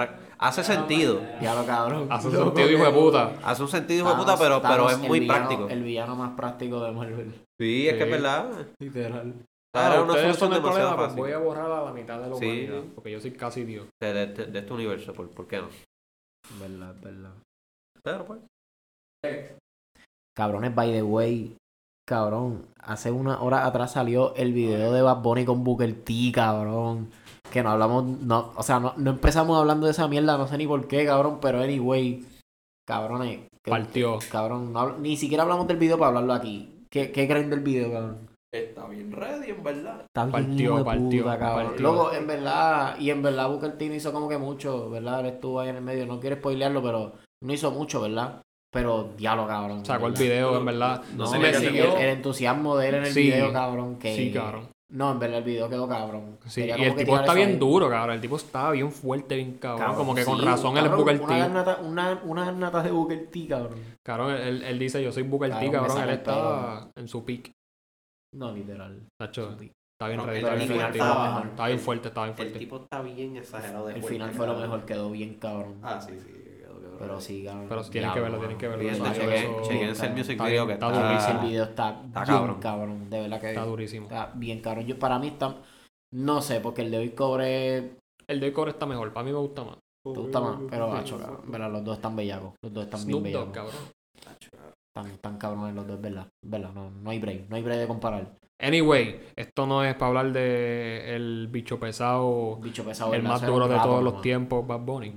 Hace 0.43 0.61
sentido. 0.61 1.21
Ya 1.41 1.55
lo 1.55 1.65
cabrón. 1.65 2.07
Hace 2.11 2.27
un 2.27 2.35
sentido 2.35 2.69
hijo 2.69 2.83
de 2.83 2.91
puta. 2.91 3.33
Hace 3.43 3.61
un 3.63 3.69
sentido 3.69 4.01
hijo 4.01 4.09
de 4.09 4.15
puta, 4.17 4.37
pero, 4.37 4.61
pero 4.61 4.89
es 4.89 4.97
muy 4.99 5.25
práctico. 5.25 5.69
El 5.69 5.83
villano 5.83 6.17
más 6.17 6.35
práctico 6.35 6.83
de 6.83 6.91
Marvel. 6.91 7.33
Sí, 7.57 7.87
es 7.87 7.95
que 7.95 8.03
es 8.03 8.11
verdad. 8.11 8.51
Literal. 8.79 9.33
Ah, 9.73 10.03
una 10.03 10.13
solución 10.13 10.53
el 10.53 10.61
problema, 10.61 10.97
pues 10.97 11.15
voy 11.15 11.31
a 11.31 11.37
borrar 11.37 11.71
a 11.71 11.85
la 11.85 11.93
mitad 11.93 12.19
de 12.19 12.29
la 12.29 12.35
humanidad. 12.35 12.83
Porque 12.93 13.11
yo 13.11 13.21
soy 13.21 13.31
casi 13.31 13.63
Dios. 13.63 13.87
De, 14.01 14.13
de, 14.13 14.27
de 14.27 14.59
este 14.59 14.73
universo, 14.73 15.13
¿por, 15.13 15.29
¿por 15.29 15.47
qué 15.47 15.59
no? 15.59 15.69
Verdad, 16.59 16.93
verdad. 17.01 17.31
Pero 18.03 18.25
pues. 18.25 18.39
Cabrones, 20.35 20.75
by 20.75 20.91
the 20.91 21.03
way. 21.03 21.55
Cabrón, 22.05 22.67
hace 22.81 23.11
una 23.11 23.41
hora 23.41 23.65
atrás 23.65 23.93
salió 23.93 24.35
el 24.35 24.51
video 24.51 24.91
de 24.91 25.01
Bad 25.01 25.21
Bunny 25.21 25.45
con 25.45 25.63
Booker 25.63 26.03
T, 26.03 26.31
cabrón. 26.33 27.09
Que 27.53 27.61
no 27.61 27.69
hablamos, 27.69 28.03
no, 28.03 28.51
o 28.55 28.63
sea, 28.63 28.79
no, 28.79 28.95
no 28.97 29.11
empezamos 29.11 29.59
hablando 29.59 29.85
de 29.85 29.91
esa 29.91 30.07
mierda, 30.07 30.39
no 30.39 30.47
sé 30.47 30.57
ni 30.57 30.65
por 30.65 30.87
qué, 30.87 31.05
cabrón, 31.05 31.37
pero 31.39 31.61
anyway, 31.61 32.25
cabrones. 32.83 33.41
Partió. 33.63 34.17
cabrón, 34.31 34.73
ni 35.03 35.17
siquiera 35.17 35.43
hablamos 35.43 35.67
del 35.67 35.77
video 35.77 35.99
para 35.99 36.07
hablarlo 36.07 36.33
aquí. 36.33 36.87
¿Qué, 36.89 37.11
qué 37.11 37.27
creen 37.27 37.51
del 37.51 37.59
video, 37.59 37.91
cabrón? 37.91 38.27
Está 38.51 38.87
bien 38.87 39.11
ready, 39.11 39.51
en 39.51 39.63
verdad. 39.63 40.01
Está 40.01 40.25
bien 40.25 40.47
partió, 40.47 40.83
partió, 40.83 41.25
cabrón. 41.25 41.75
Luego, 41.77 42.11
en 42.11 42.25
verdad, 42.25 42.97
y 42.99 43.11
en 43.11 43.21
verdad 43.21 43.47
Booker 43.47 43.77
T 43.77 43.85
hizo 43.85 44.11
como 44.11 44.27
que 44.27 44.39
mucho, 44.39 44.89
¿verdad? 44.89 45.19
Él 45.19 45.27
estuvo 45.27 45.59
ahí 45.59 45.69
en 45.69 45.75
el 45.75 45.83
medio. 45.83 46.07
No 46.07 46.19
quiero 46.19 46.37
spoilearlo, 46.37 46.81
pero 46.81 47.13
no 47.43 47.53
hizo 47.53 47.69
mucho, 47.69 48.01
¿verdad? 48.01 48.41
Pero 48.71 49.11
diablo, 49.15 49.45
cabrón. 49.45 49.85
Sacó 49.85 50.07
el 50.07 50.13
video, 50.13 50.57
en 50.57 50.65
verdad. 50.65 51.03
No, 51.15 51.27
se 51.27 51.37
me 51.37 51.53
siguió. 51.53 51.97
El, 51.97 52.09
entusiasmo 52.09 52.77
de 52.77 52.89
él 52.89 52.95
en 52.95 53.03
el 53.05 53.13
video, 53.13 53.53
cabrón. 53.53 53.99
Que... 53.99 54.15
Sí, 54.15 54.31
cabrón. 54.31 54.69
No, 54.89 55.11
en 55.11 55.19
verdad 55.19 55.39
el 55.39 55.43
video 55.43 55.69
quedó 55.69 55.87
cabrón. 55.87 56.37
Sí, 56.45 56.65
y 56.65 56.69
el 56.69 56.95
tipo 56.95 57.17
está 57.17 57.33
bien 57.33 57.57
duro, 57.57 57.89
cabrón. 57.89 58.15
El 58.15 58.21
tipo 58.21 58.35
está 58.35 58.69
bien 58.71 58.91
fuerte, 58.91 59.35
bien 59.35 59.57
cabrón. 59.57 59.95
como 59.95 60.13
que 60.13 60.23
con 60.23 60.41
razón 60.41 60.77
él 60.77 60.85
es 60.85 60.91
Booker 60.91 61.19
T. 61.19 61.33
Una, 61.83 62.21
una, 62.23 62.51
natas 62.51 62.83
de 62.83 62.91
Booker 62.91 63.27
T, 63.31 63.47
cabrón. 63.47 63.79
Cabrón, 64.03 64.35
él, 64.35 64.61
él 64.63 64.79
dice 64.79 65.01
yo 65.01 65.11
soy 65.11 65.23
Booker 65.23 65.57
T, 65.57 65.71
cabrón. 65.71 66.01
Él 66.03 66.09
está 66.09 66.91
en 66.95 67.07
su 67.07 67.25
peak. 67.25 67.51
No, 68.35 68.51
literal. 68.51 68.99
Nacho, 69.21 69.51
está 69.51 70.07
bien 70.07 70.25
ready, 70.25 70.39
está 70.39 70.55
bien 70.55 70.67
fuerte. 70.67 70.97
Está 70.97 71.67
bien 71.67 71.79
fuerte, 71.79 72.07
está 72.07 72.23
bien 72.23 72.35
fuerte. 72.35 72.53
El 72.53 72.59
tipo 72.59 72.77
está 72.77 73.01
bien 73.01 73.37
exagerado 73.37 73.87
de 73.87 73.95
El 73.95 74.03
final 74.03 74.31
fue 74.31 74.47
lo 74.47 74.57
mejor, 74.57 74.85
quedó 74.85 75.11
bien 75.11 75.35
cabrón. 75.35 75.79
Ah, 75.83 76.01
sí, 76.01 76.13
sí. 76.19 76.42
Pero 77.03 77.21
sí, 77.21 77.43
cabrón. 77.43 77.65
Pero 77.69 77.83
tienen 77.83 78.13
que 78.13 78.19
verlo, 78.19 78.37
tienen 78.39 78.57
que 78.57 78.67
verlo. 78.67 79.61
Chequense 79.63 80.05
el 80.05 80.13
music 80.13 80.43
video 80.43 80.67
que 80.67 80.73
está 80.73 80.89
durísimo. 80.89 81.41
El 81.41 81.47
video 81.47 81.63
está, 81.65 82.01
bien 82.01 82.55
cabrón. 82.59 83.09
De 83.09 83.21
verdad 83.21 83.41
que 83.41 83.49
está 83.49 83.65
durísimo. 83.65 84.07
Está 84.07 84.31
bien 84.33 84.61
cabrón. 84.61 84.85
Yo, 84.85 84.97
para 84.97 85.19
mí 85.19 85.27
está. 85.27 85.55
No 86.11 86.41
sé, 86.41 86.59
porque 86.59 86.81
el 86.81 86.91
de 86.91 86.97
hoy 86.97 87.09
cobre. 87.09 87.97
El 88.27 88.39
de 88.39 88.47
hoy 88.47 88.53
cobre 88.53 88.71
está 88.71 88.85
mejor. 88.85 89.13
Para 89.13 89.25
mí 89.25 89.31
me 89.31 89.39
gusta 89.39 89.63
más. 89.63 89.77
Te 90.03 90.19
gusta 90.19 90.39
más, 90.41 90.59
pero 90.69 90.89
macho, 90.89 91.17
cabrón. 91.17 91.73
Los 91.73 91.83
dos 91.83 91.95
están 91.95 92.15
bellacos. 92.15 92.53
Los 92.61 92.73
dos 92.73 92.83
están 92.83 93.05
bien 93.05 93.23
bellacos. 93.23 93.53
cabrón. 93.53 93.75
Están, 94.15 95.17
tan 95.17 95.37
cabrones 95.37 95.73
los 95.73 95.87
dos, 95.87 95.99
¿verdad? 95.99 96.27
¿Verdad? 96.45 96.71
No, 96.73 96.91
no 96.91 97.09
hay 97.09 97.19
break. 97.19 97.49
No 97.49 97.55
hay 97.55 97.63
break 97.63 97.79
de 97.79 97.87
comparar. 97.87 98.27
Anyway, 98.59 99.19
esto 99.35 99.65
no 99.65 99.83
es 99.83 99.93
para 99.95 100.07
hablar 100.07 100.31
de 100.31 101.15
el 101.15 101.47
bicho 101.51 101.79
pesado, 101.79 102.57
bicho 102.57 102.85
pesado 102.85 103.13
el 103.13 103.23
más 103.23 103.45
duro 103.45 103.67
de 103.67 103.75
todos 103.77 104.03
los 104.03 104.21
tiempos, 104.21 104.65
Bad 104.65 104.79
Bunny. 104.79 105.15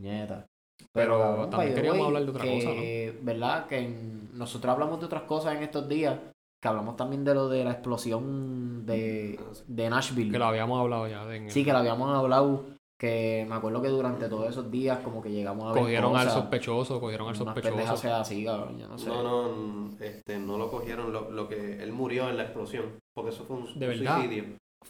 Pero, 0.96 1.48
también 1.48 1.74
queríamos 1.74 2.06
hablar 2.06 2.24
de 2.24 2.30
otra 2.30 2.44
cosa, 2.44 2.68
¿no? 2.70 3.22
¿Verdad? 3.22 3.66
Que 3.66 3.94
nosotros 4.32 4.72
hablamos 4.72 4.98
de 4.98 5.06
otras 5.06 5.22
cosas 5.22 5.54
en 5.54 5.62
estos 5.62 5.88
días. 5.88 6.18
Que 6.60 6.68
hablamos 6.68 6.96
también 6.96 7.22
de 7.22 7.34
lo 7.34 7.48
de 7.48 7.64
la 7.64 7.72
explosión 7.72 8.86
de, 8.86 9.38
de 9.66 9.90
Nashville. 9.90 10.32
Que 10.32 10.38
lo 10.38 10.46
habíamos 10.46 10.80
hablado 10.80 11.06
ya. 11.06 11.24
Sí, 11.48 11.64
que 11.64 11.72
lo 11.72 11.78
habíamos 11.78 12.16
hablado 12.16 12.64
que 12.98 13.44
me 13.46 13.54
acuerdo 13.54 13.82
que 13.82 13.88
durante 13.88 14.26
todos 14.28 14.48
esos 14.48 14.70
días 14.70 15.00
como 15.00 15.22
que 15.22 15.30
llegamos 15.30 15.64
a 15.64 15.74
ver 15.74 15.82
cogieron 15.82 16.16
al 16.16 16.30
sospechoso 16.30 16.98
cogieron 16.98 17.28
al 17.28 17.36
sospechoso 17.36 17.96
sea 17.96 18.20
así 18.20 18.42
cabrón 18.42 18.78
yo 18.78 18.88
no 18.88 18.96
sé 18.96 19.08
no 19.08 19.22
no 19.22 19.90
este 20.00 20.38
no 20.38 20.56
lo 20.56 20.70
cogieron 20.70 21.12
lo, 21.12 21.30
lo 21.30 21.46
que 21.46 21.82
él 21.82 21.92
murió 21.92 22.30
en 22.30 22.38
la 22.38 22.44
explosión 22.44 22.98
porque 23.14 23.32
eso 23.32 23.44
fue 23.44 23.56
un, 23.56 23.78
¿De 23.78 23.98
suicidio 23.98 24.44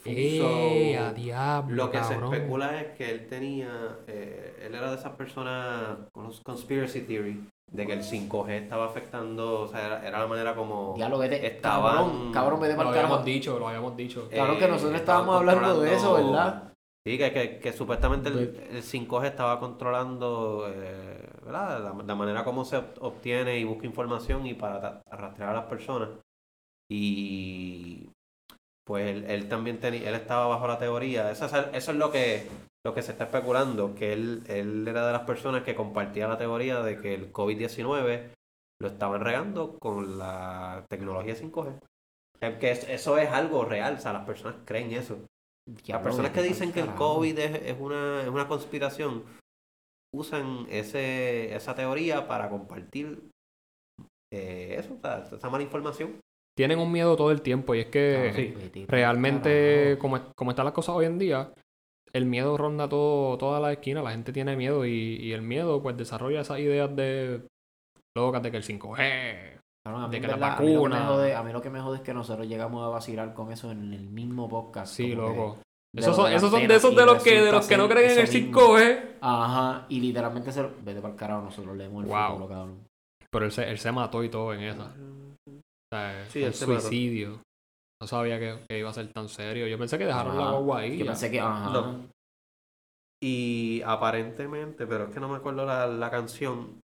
eh, 0.04 0.98
a 0.98 1.12
diablo, 1.12 1.84
lo 1.84 1.90
que 1.90 2.02
se 2.04 2.14
especula 2.14 2.80
es 2.80 2.96
que 2.96 3.10
él 3.10 3.26
tenía 3.26 3.98
eh, 4.06 4.64
él 4.66 4.74
era 4.74 4.90
de 4.90 4.96
esas 4.96 5.12
personas 5.12 5.98
con 6.12 6.24
los 6.24 6.40
conspiracy 6.40 7.00
theory 7.00 7.40
de 7.70 7.86
que 7.86 7.92
el 7.92 8.02
5G 8.02 8.50
estaba 8.50 8.86
afectando, 8.86 9.62
o 9.62 9.68
sea, 9.68 10.06
era, 10.06 10.20
la 10.20 10.26
manera 10.26 10.54
como 10.54 10.94
ya 10.96 11.08
lo 11.08 11.18
vete, 11.18 11.44
estaban, 11.46 11.96
cabrón, 11.96 12.32
cabrón 12.32 12.60
vete 12.60 12.76
lo 12.76 12.88
habíamos 12.88 13.24
dicho, 13.24 13.58
lo 13.58 13.68
habíamos 13.68 13.96
dicho. 13.96 14.28
Claro 14.28 14.58
que 14.58 14.68
nosotros 14.68 15.00
estábamos 15.00 15.36
hablando 15.36 15.80
de 15.80 15.94
eso, 15.94 16.14
¿verdad? 16.14 16.72
Sí, 17.06 17.18
que, 17.18 17.32
que, 17.32 17.58
que 17.60 17.72
supuestamente 17.72 18.28
el, 18.30 18.38
el 18.68 18.82
5G 18.82 19.26
estaba 19.26 19.60
controlando 19.60 20.66
eh, 20.68 21.28
La, 21.46 21.78
la, 21.78 22.14
manera 22.16 22.42
como 22.42 22.64
se 22.64 22.78
obtiene 22.98 23.60
y 23.60 23.64
busca 23.64 23.86
información 23.86 24.44
y 24.44 24.54
para 24.54 25.02
rastrear 25.08 25.50
a 25.50 25.60
las 25.60 25.66
personas. 25.66 26.08
Y 26.90 28.08
pues 28.86 29.24
él, 29.28 29.48
también 29.48 29.80
tenía, 29.80 30.08
él 30.08 30.14
estaba 30.14 30.46
bajo 30.46 30.68
la 30.68 30.78
teoría, 30.78 31.30
eso, 31.30 31.46
eso 31.46 31.90
es 31.90 31.96
lo 31.96 32.12
que, 32.12 32.46
lo 32.86 32.94
que 32.94 33.02
se 33.02 33.12
está 33.12 33.24
especulando, 33.24 33.94
que 33.96 34.12
él, 34.12 34.44
él 34.46 34.86
era 34.86 35.06
de 35.06 35.12
las 35.12 35.22
personas 35.22 35.64
que 35.64 35.74
compartía 35.74 36.28
la 36.28 36.38
teoría 36.38 36.82
de 36.82 37.00
que 37.00 37.14
el 37.14 37.32
COVID-19 37.32 38.30
lo 38.80 38.88
estaban 38.88 39.20
regando 39.22 39.78
con 39.78 40.18
la 40.18 40.84
tecnología 40.88 41.34
5G. 41.34 41.80
Que 42.60 42.70
eso 42.70 43.18
es 43.18 43.30
algo 43.30 43.64
real, 43.64 43.94
o 43.94 43.98
sea, 43.98 44.12
las 44.12 44.26
personas 44.26 44.56
creen 44.64 44.92
eso. 44.92 45.18
Las 45.86 46.02
personas 46.02 46.30
que 46.30 46.42
dicen 46.42 46.72
que 46.72 46.80
el 46.80 46.94
COVID 46.94 47.38
es, 47.38 47.76
una, 47.80 48.22
es 48.22 48.28
una 48.28 48.46
conspiración 48.46 49.24
usan 50.14 50.66
ese, 50.70 51.54
esa 51.54 51.74
teoría 51.74 52.28
para 52.28 52.48
compartir 52.48 53.30
eh, 54.32 54.76
eso, 54.78 54.98
esa 55.36 55.50
mala 55.50 55.64
información. 55.64 56.20
Tienen 56.56 56.78
un 56.78 56.90
miedo 56.90 57.16
todo 57.16 57.30
el 57.30 57.42
tiempo 57.42 57.74
y 57.74 57.80
es 57.80 57.86
que 57.86 58.86
realmente, 58.88 59.98
como, 60.00 60.18
como 60.34 60.50
están 60.50 60.64
las 60.64 60.72
cosas 60.72 60.96
hoy 60.96 61.04
en 61.04 61.18
día, 61.18 61.52
el 62.14 62.24
miedo 62.24 62.56
ronda 62.56 62.88
todo, 62.88 63.36
toda 63.36 63.60
la 63.60 63.72
esquina, 63.72 64.02
la 64.02 64.12
gente 64.12 64.32
tiene 64.32 64.56
miedo 64.56 64.86
y, 64.86 65.32
el 65.32 65.42
miedo 65.42 65.82
pues 65.82 65.98
desarrolla 65.98 66.40
esas 66.40 66.58
ideas 66.60 66.96
de 66.96 67.46
locas 68.16 68.42
de 68.42 68.50
que 68.50 68.56
el 68.56 68.62
5G, 68.62 70.08
de 70.10 70.20
que 70.20 70.26
la 70.26 70.36
vacuna. 70.36 71.08
A 71.38 71.42
mí, 71.42 71.52
lo 71.52 71.60
que 71.60 71.68
me 71.68 71.80
jode 71.80 71.98
es 71.98 72.02
que 72.02 72.14
nosotros 72.14 72.48
llegamos 72.48 72.82
a 72.82 72.88
vacilar 72.88 73.34
con 73.34 73.52
eso 73.52 73.70
en 73.70 73.92
el 73.92 74.08
mismo 74.08 74.48
podcast. 74.48 74.94
Sí, 74.94 75.14
loco. 75.14 75.58
Esos 75.94 76.16
son, 76.16 76.32
esos 76.32 76.50
son 76.50 76.66
de 76.66 76.74
esos 76.74 76.96
de 76.96 77.06
los 77.06 77.22
que 77.22 77.40
de 77.40 77.52
los 77.52 77.66
que 77.66 77.76
no 77.76 77.86
creen 77.86 78.12
en 78.12 78.18
el 78.18 78.28
5G. 78.28 79.00
Ajá, 79.20 79.84
y 79.90 80.00
literalmente 80.00 80.52
se 80.52 80.62
vete 80.62 81.02
para 81.02 81.12
el 81.12 81.18
carajo, 81.18 81.42
nosotros 81.42 81.76
leemos 81.76 82.04
el 82.04 82.10
wow. 82.10 82.28
futuro, 82.28 82.48
cabrón. 82.48 82.86
Pero 83.30 83.44
él 83.44 83.52
se, 83.52 83.70
él 83.70 83.78
se 83.78 83.92
mató 83.92 84.24
y 84.24 84.30
todo 84.30 84.54
en 84.54 84.62
esa. 84.62 84.94
O 85.92 85.96
sea, 85.96 86.28
sí, 86.30 86.42
el 86.42 86.54
suicidio. 86.54 87.42
No 88.00 88.06
sabía 88.06 88.38
que, 88.38 88.76
iba 88.76 88.90
a 88.90 88.94
ser 88.94 89.12
tan 89.12 89.28
serio. 89.28 89.66
Yo 89.66 89.78
pensé 89.78 89.96
que 89.96 90.04
dejaron 90.04 90.36
la 90.36 90.50
guagua 90.50 90.80
ahí. 90.80 90.98
Yo 90.98 91.06
pensé 91.06 91.30
que, 91.30 91.40
ajá. 91.40 91.96
Y 93.22 93.80
aparentemente, 93.86 94.86
pero 94.86 95.04
es 95.04 95.10
que 95.10 95.20
no 95.20 95.28
me 95.28 95.36
acuerdo 95.36 95.64
la, 95.64 95.86
la 95.86 96.10
canción. 96.10 96.80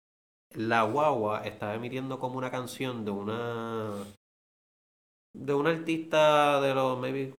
La 0.53 0.83
guagua 0.83 1.45
estaba 1.45 1.75
emitiendo 1.75 2.19
como 2.19 2.37
una 2.37 2.51
canción 2.51 3.03
de 3.03 3.11
una 3.11 3.93
de 5.33 5.53
un 5.53 5.67
artista 5.67 6.59
de 6.61 6.73
los 6.73 6.99
maybe 6.99 7.33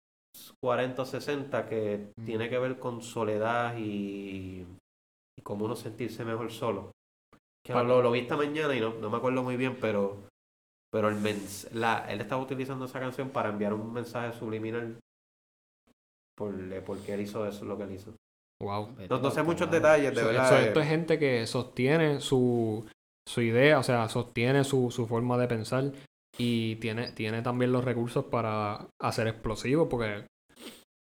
40 0.63 1.03
o 1.03 1.05
60 1.05 1.69
que 1.69 2.13
tiene 2.25 2.49
que 2.49 2.59
ver 2.59 2.79
con 2.79 3.03
soledad 3.03 3.77
y, 3.77 4.67
y 5.39 5.43
cómo 5.43 5.67
uno 5.67 5.77
sentirse 5.77 6.25
mejor 6.25 6.51
solo. 6.51 6.93
Que 7.65 7.75
lo, 7.75 8.03
lo, 8.03 8.11
vi 8.11 8.21
esta 8.21 8.37
mañana 8.37 8.75
y 8.75 8.81
no, 8.81 8.95
no 8.95 9.11
me 9.11 9.19
acuerdo 9.19 9.43
muy 9.43 9.57
bien, 9.57 9.77
pero, 9.81 10.29
pero 10.93 11.09
el 11.09 11.17
la, 11.73 12.05
él 12.09 12.21
estaba 12.21 12.43
utilizando 12.43 12.85
esa 12.85 13.01
canción 13.01 13.31
para 13.31 13.49
enviar 13.49 13.73
un 13.73 13.93
mensaje 13.93 14.39
subliminal 14.39 14.99
por, 16.37 16.55
porque 16.85 17.15
él 17.15 17.23
hizo 17.23 17.47
eso, 17.47 17.65
lo 17.65 17.79
que 17.79 17.85
él 17.85 17.93
hizo. 17.93 18.15
Wow. 18.63 18.95
No, 19.09 19.31
sé 19.31 19.43
muchos 19.43 19.71
detalles, 19.71 20.15
de 20.15 20.23
verdad. 20.23 20.63
esto 20.63 20.81
es 20.81 20.89
gente 20.89 21.19
que 21.19 21.47
sostiene 21.47 22.21
su, 22.21 22.87
su 23.27 23.41
idea, 23.41 23.79
o 23.79 23.83
sea, 23.83 24.09
sostiene 24.09 24.65
su, 24.65 24.91
su 24.91 25.07
forma 25.07 25.37
de 25.39 25.49
pensar 25.49 25.93
y 26.39 26.77
tiene, 26.77 27.13
tiene 27.13 27.43
también 27.43 27.73
los 27.73 27.85
recursos 27.85 28.27
para 28.27 28.87
hacer 29.01 29.27
explosivos, 29.27 29.89
porque, 29.89 30.27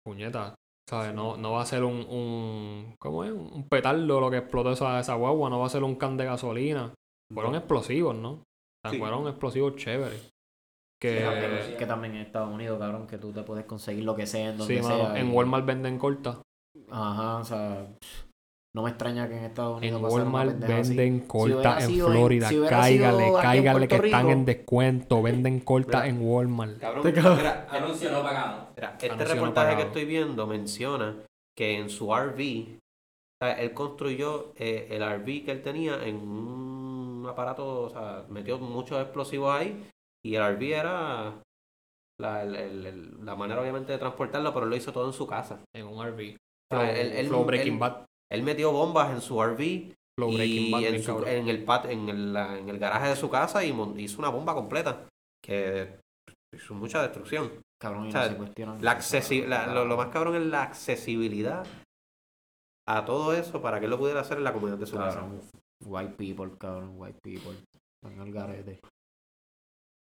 puñeta, 0.04 0.56
¿sabes? 0.90 1.14
No, 1.14 1.38
no 1.38 1.54
va 1.54 1.62
a 1.62 1.66
ser 1.66 1.84
un, 1.84 2.06
un, 2.10 2.96
¿cómo 3.00 3.24
es? 3.24 3.32
Un 3.32 3.68
petardo 3.70 4.20
lo 4.20 4.30
que 4.30 4.38
explotó 4.38 4.72
esa, 4.72 5.00
esa 5.00 5.16
guagua, 5.16 5.50
no 5.50 5.60
va 5.60 5.68
a 5.68 5.70
ser 5.70 5.84
un 5.84 5.96
can 5.96 6.18
de 6.18 6.26
gasolina. 6.26 6.94
Fueron 7.34 7.56
explosivos, 7.56 8.16
¿no? 8.16 8.44
O 8.84 8.90
sea, 8.90 9.00
fueron 9.00 9.28
explosivos 9.28 9.76
chéveres. 9.76 10.30
Que... 11.00 11.76
que 11.78 11.86
también 11.86 12.16
en 12.16 12.22
Estados 12.22 12.54
Unidos, 12.54 12.80
cabrón, 12.80 13.06
que 13.06 13.18
tú 13.18 13.32
te 13.32 13.44
puedes 13.44 13.66
conseguir 13.66 14.04
lo 14.04 14.16
que 14.16 14.26
sea 14.26 14.50
en 14.50 14.58
donde 14.58 14.82
sea. 14.82 15.18
En 15.18 15.32
Walmart 15.32 15.66
venden 15.66 16.00
corta. 16.00 16.42
Ajá, 16.90 17.38
o 17.38 17.44
sea, 17.44 17.88
no 18.78 18.84
me 18.84 18.90
extraña 18.90 19.28
que 19.28 19.38
en 19.38 19.44
Estados 19.46 19.78
Unidos. 19.78 20.00
En 20.00 20.08
Walmart 20.08 20.60
venden 20.60 21.22
corta 21.22 21.80
en 21.80 21.96
Florida. 21.96 22.50
cáigale, 22.70 23.32
cáigale 23.42 23.88
que 23.88 23.96
están 23.96 24.30
en 24.30 24.46
descuento. 24.46 25.22
Venden 25.22 25.62
corta 25.62 26.08
en 26.08 26.22
Walmart. 26.22 26.80
Cabrón, 26.80 27.04
mira, 27.06 27.68
anuncio 27.72 28.12
no 28.12 28.22
pagado. 28.22 28.70
este 28.76 29.26
reportaje 29.26 29.78
que 29.78 29.82
estoy 29.84 30.06
viendo 30.06 30.46
menciona 30.46 31.16
que 31.56 31.80
en 31.80 31.90
su 31.90 32.14
RV, 32.14 32.78
él 33.42 33.74
construyó 33.74 34.54
eh, 34.56 34.90
el 34.92 35.02
RV 35.02 35.46
que 35.46 35.52
él 35.52 35.64
tenía 35.64 36.04
en 36.04 36.18
un 36.18 36.67
aparato, 37.30 37.84
o 37.84 37.90
sea, 37.90 38.26
metió 38.30 38.58
muchos 38.60 39.02
explosivos 39.02 39.56
ahí 39.56 39.90
y 40.26 40.36
el 40.36 40.56
RV 40.56 40.64
era 40.64 41.42
la, 42.20 42.46
la 42.46 43.36
manera 43.36 43.62
obviamente 43.62 43.92
de 43.92 43.98
transportarlo, 43.98 44.54
pero 44.54 44.66
él 44.66 44.70
lo 44.72 44.76
hizo 44.76 44.92
todo 44.92 45.08
en 45.08 45.14
su 45.14 45.28
casa. 45.28 45.64
En 45.76 45.88
un 45.88 46.06
RV. 46.06 46.36
Flow, 46.70 47.46
Breaking 47.46 47.80
Bad. 47.80 48.06
Él 48.32 48.44
metió 48.44 48.72
bombas 48.72 49.12
en 49.12 49.22
su 49.22 49.42
RV 49.42 49.62
y 49.62 49.94
en, 50.18 51.48
el 51.48 51.64
pat, 51.64 51.86
en, 51.86 52.10
el, 52.10 52.36
en 52.36 52.70
el 52.70 52.80
garaje 52.80 53.10
de 53.10 53.16
su 53.16 53.30
casa 53.30 53.64
y 53.64 53.74
hizo 53.98 54.20
una 54.20 54.30
bomba 54.30 54.54
completa 54.54 55.08
que 55.42 56.00
hizo 56.54 56.74
mucha 56.74 57.02
destrucción. 57.02 57.62
Cabrón, 57.80 58.12
la 58.12 59.86
lo, 59.86 59.98
más 59.98 60.08
cabrón 60.08 60.36
es 60.36 60.48
la 60.48 60.64
accesibilidad 60.64 61.66
a 62.88 63.06
todo 63.06 63.34
eso 63.34 63.62
para 63.62 63.80
que 63.80 63.86
él 63.86 63.92
lo 63.92 64.00
pudiera 64.00 64.22
hacer 64.22 64.40
en 64.40 64.44
la 64.44 64.54
comunidad 64.54 64.80
de 64.80 64.88
su 64.88 64.98
casa. 64.98 65.24
White 65.88 66.16
people, 66.18 66.52
cabrón, 66.58 66.96
white 66.98 67.20
people. 67.24 67.56
Están 68.04 68.20
al 68.20 68.32
garete. 68.32 68.82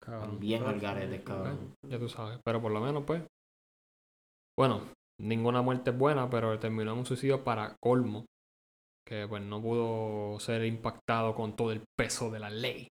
Cabrón. 0.04 0.40
Bien 0.40 0.64
al 0.64 0.80
garete, 0.80 1.24
cabrón. 1.24 1.74
Ya 1.88 1.98
tú 1.98 2.10
sabes, 2.10 2.40
pero 2.44 2.62
por 2.62 2.72
lo 2.72 2.82
menos 2.82 3.04
pues. 3.06 3.24
Bueno, 4.58 4.82
ninguna 5.22 5.62
muerte 5.62 5.92
es 5.92 5.98
buena, 5.98 6.30
pero 6.30 6.60
terminó 6.60 6.92
en 6.92 7.00
un 7.00 7.06
suicidio 7.06 7.44
para 7.46 7.78
colmo, 7.82 8.26
que 9.08 9.26
pues 9.28 9.42
no 9.42 9.62
pudo 9.62 10.40
ser 10.40 10.66
impactado 10.66 11.34
con 11.34 11.56
todo 11.56 11.72
el 11.72 11.84
peso 11.98 12.30
de 12.30 12.40
la 12.40 12.50
ley. 12.50 12.90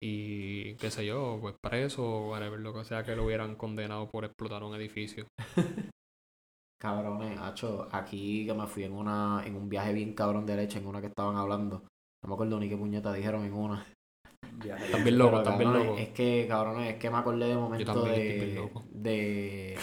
Y 0.00 0.76
qué 0.76 0.90
sé 0.90 1.04
yo, 1.04 1.38
pues 1.40 1.56
preso 1.60 2.04
o 2.04 2.30
whatever, 2.30 2.60
lo 2.60 2.72
que 2.74 2.84
sea 2.84 3.02
que 3.02 3.16
lo 3.16 3.24
hubieran 3.24 3.56
condenado 3.56 4.08
por 4.08 4.24
explotar 4.24 4.62
un 4.62 4.74
edificio. 4.76 5.26
Cabrones, 6.86 7.36
hacho, 7.40 7.88
aquí 7.90 8.46
que 8.46 8.54
me 8.54 8.68
fui 8.68 8.84
en 8.84 8.92
una 8.92 9.42
en 9.44 9.56
un 9.56 9.68
viaje 9.68 9.92
bien 9.92 10.14
cabrón 10.14 10.46
de 10.46 10.54
leche, 10.54 10.78
en 10.78 10.86
una 10.86 11.00
que 11.00 11.08
estaban 11.08 11.36
hablando. 11.36 11.82
No 12.22 12.28
me 12.28 12.34
acuerdo 12.34 12.60
ni 12.60 12.68
qué 12.68 12.76
puñeta 12.76 13.12
dijeron 13.12 13.44
en 13.44 13.54
una. 13.54 13.84
También 14.92 15.18
loco, 15.18 15.42
también 15.42 15.72
loco. 15.72 15.96
Es 15.98 16.10
que, 16.10 16.46
cabrones, 16.48 16.94
es 16.94 17.00
que 17.00 17.10
me 17.10 17.16
acordé 17.16 17.48
de 17.48 17.56
momento 17.56 18.04
de, 18.04 18.70
de 18.90 19.76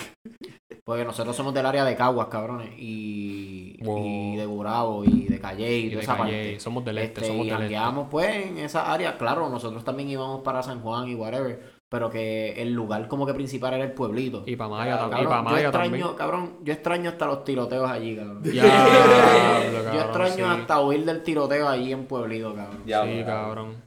porque 0.86 1.06
nosotros 1.06 1.36
somos 1.36 1.54
del 1.54 1.66
área 1.66 1.86
de 1.86 1.96
Caguas, 1.96 2.28
cabrones. 2.28 2.72
Y, 2.78 3.78
y 3.80 4.36
de 4.36 4.46
Burabo 4.46 5.06
y 5.06 5.28
de 5.28 5.40
Calle 5.40 5.78
y, 5.78 5.90
de 5.90 6.02
esa 6.02 6.18
parte. 6.18 6.60
Somos 6.60 6.84
del 6.84 6.98
este, 6.98 7.22
este 7.22 7.28
somos 7.28 7.48
del 7.48 7.72
este. 7.72 8.06
pues 8.10 8.48
en 8.48 8.58
esa 8.58 8.92
área. 8.92 9.18
Claro, 9.18 9.50
nosotros 9.50 9.84
también 9.84 10.10
íbamos 10.10 10.42
para 10.42 10.62
San 10.62 10.82
Juan 10.82 11.08
y 11.08 11.16
whatever. 11.16 11.73
Pero 11.94 12.10
que 12.10 12.60
el 12.60 12.74
lugar 12.74 13.08
como 13.08 13.24
que 13.24 13.36
principal 13.36 13.76
era 13.76 13.84
el 13.84 13.92
pueblito. 13.92 14.42
Y 14.48 14.56
para 14.56 14.72
Maya, 14.72 14.98
también. 14.98 15.22
y 15.22 15.28
pa 15.28 15.42
Maya 15.44 15.62
yo 15.62 15.64
extraño, 15.66 15.92
también. 15.92 16.18
Cabrón, 16.18 16.58
yo 16.64 16.74
extraño 16.74 17.10
hasta 17.12 17.28
los 17.28 17.44
tiroteos 17.44 17.88
allí, 17.88 18.16
cabrón. 18.16 18.42
yo 18.44 20.02
extraño 20.02 20.50
hasta 20.50 20.80
oír 20.80 21.06
del 21.06 21.22
tiroteo 21.22 21.70
allí 21.70 21.92
en 21.92 22.08
Pueblito, 22.08 22.56
cabrón. 22.56 22.82
sí, 22.84 23.24
cabrón. 23.24 23.84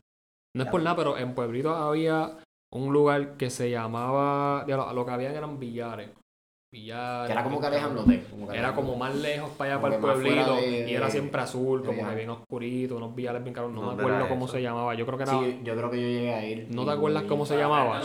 No 0.55 0.63
es 0.63 0.71
por 0.71 0.81
nada, 0.83 0.95
pero 0.95 1.19
en 1.19 1.35
Pueblito 1.35 1.75
había 1.75 2.39
un 2.71 2.93
lugar 2.93 3.37
que 3.37 3.51
se 3.51 3.71
llamaba. 3.71 4.65
Lo 4.69 5.05
que 5.05 5.11
había 5.11 5.33
eran 5.33 5.59
billares 5.59 6.11
que 6.85 7.33
era 7.33 7.43
como 7.43 7.61
que 7.61 7.67
alejándose. 7.67 8.23
era 8.53 8.75
como 8.75 8.97
más 8.97 9.15
lejos 9.15 9.51
para 9.51 9.73
allá, 9.73 9.83
para 9.83 9.95
el 9.97 10.01
pueblito. 10.01 10.59
Y 10.61 10.95
era 10.95 11.11
siempre 11.11 11.41
azul, 11.41 11.85
como 11.85 12.07
que 12.09 12.15
bien 12.15 12.31
oscurito, 12.31 12.97
unos 12.97 13.15
viales 13.15 13.43
bien 13.43 13.55
caros. 13.55 13.73
No, 13.73 13.93
me 13.93 14.01
acuerdo 14.01 14.29
cómo 14.29 14.49
se 14.49 14.61
llamaba. 14.63 14.95
Yo 14.95 15.07
creo 15.07 15.19
que 15.19 15.25
era. 15.25 15.39
Sí, 15.39 15.61
yo 15.65 15.77
creo 15.77 15.91
que 15.91 16.01
yo 16.01 16.09
llegué 16.09 16.35
a 16.35 16.45
ir. 16.45 16.67
¿No 16.71 16.85
te 16.85 16.91
acuerdas 16.93 17.25
cómo 17.25 17.47
se 17.47 17.57
llamaba? 17.57 18.01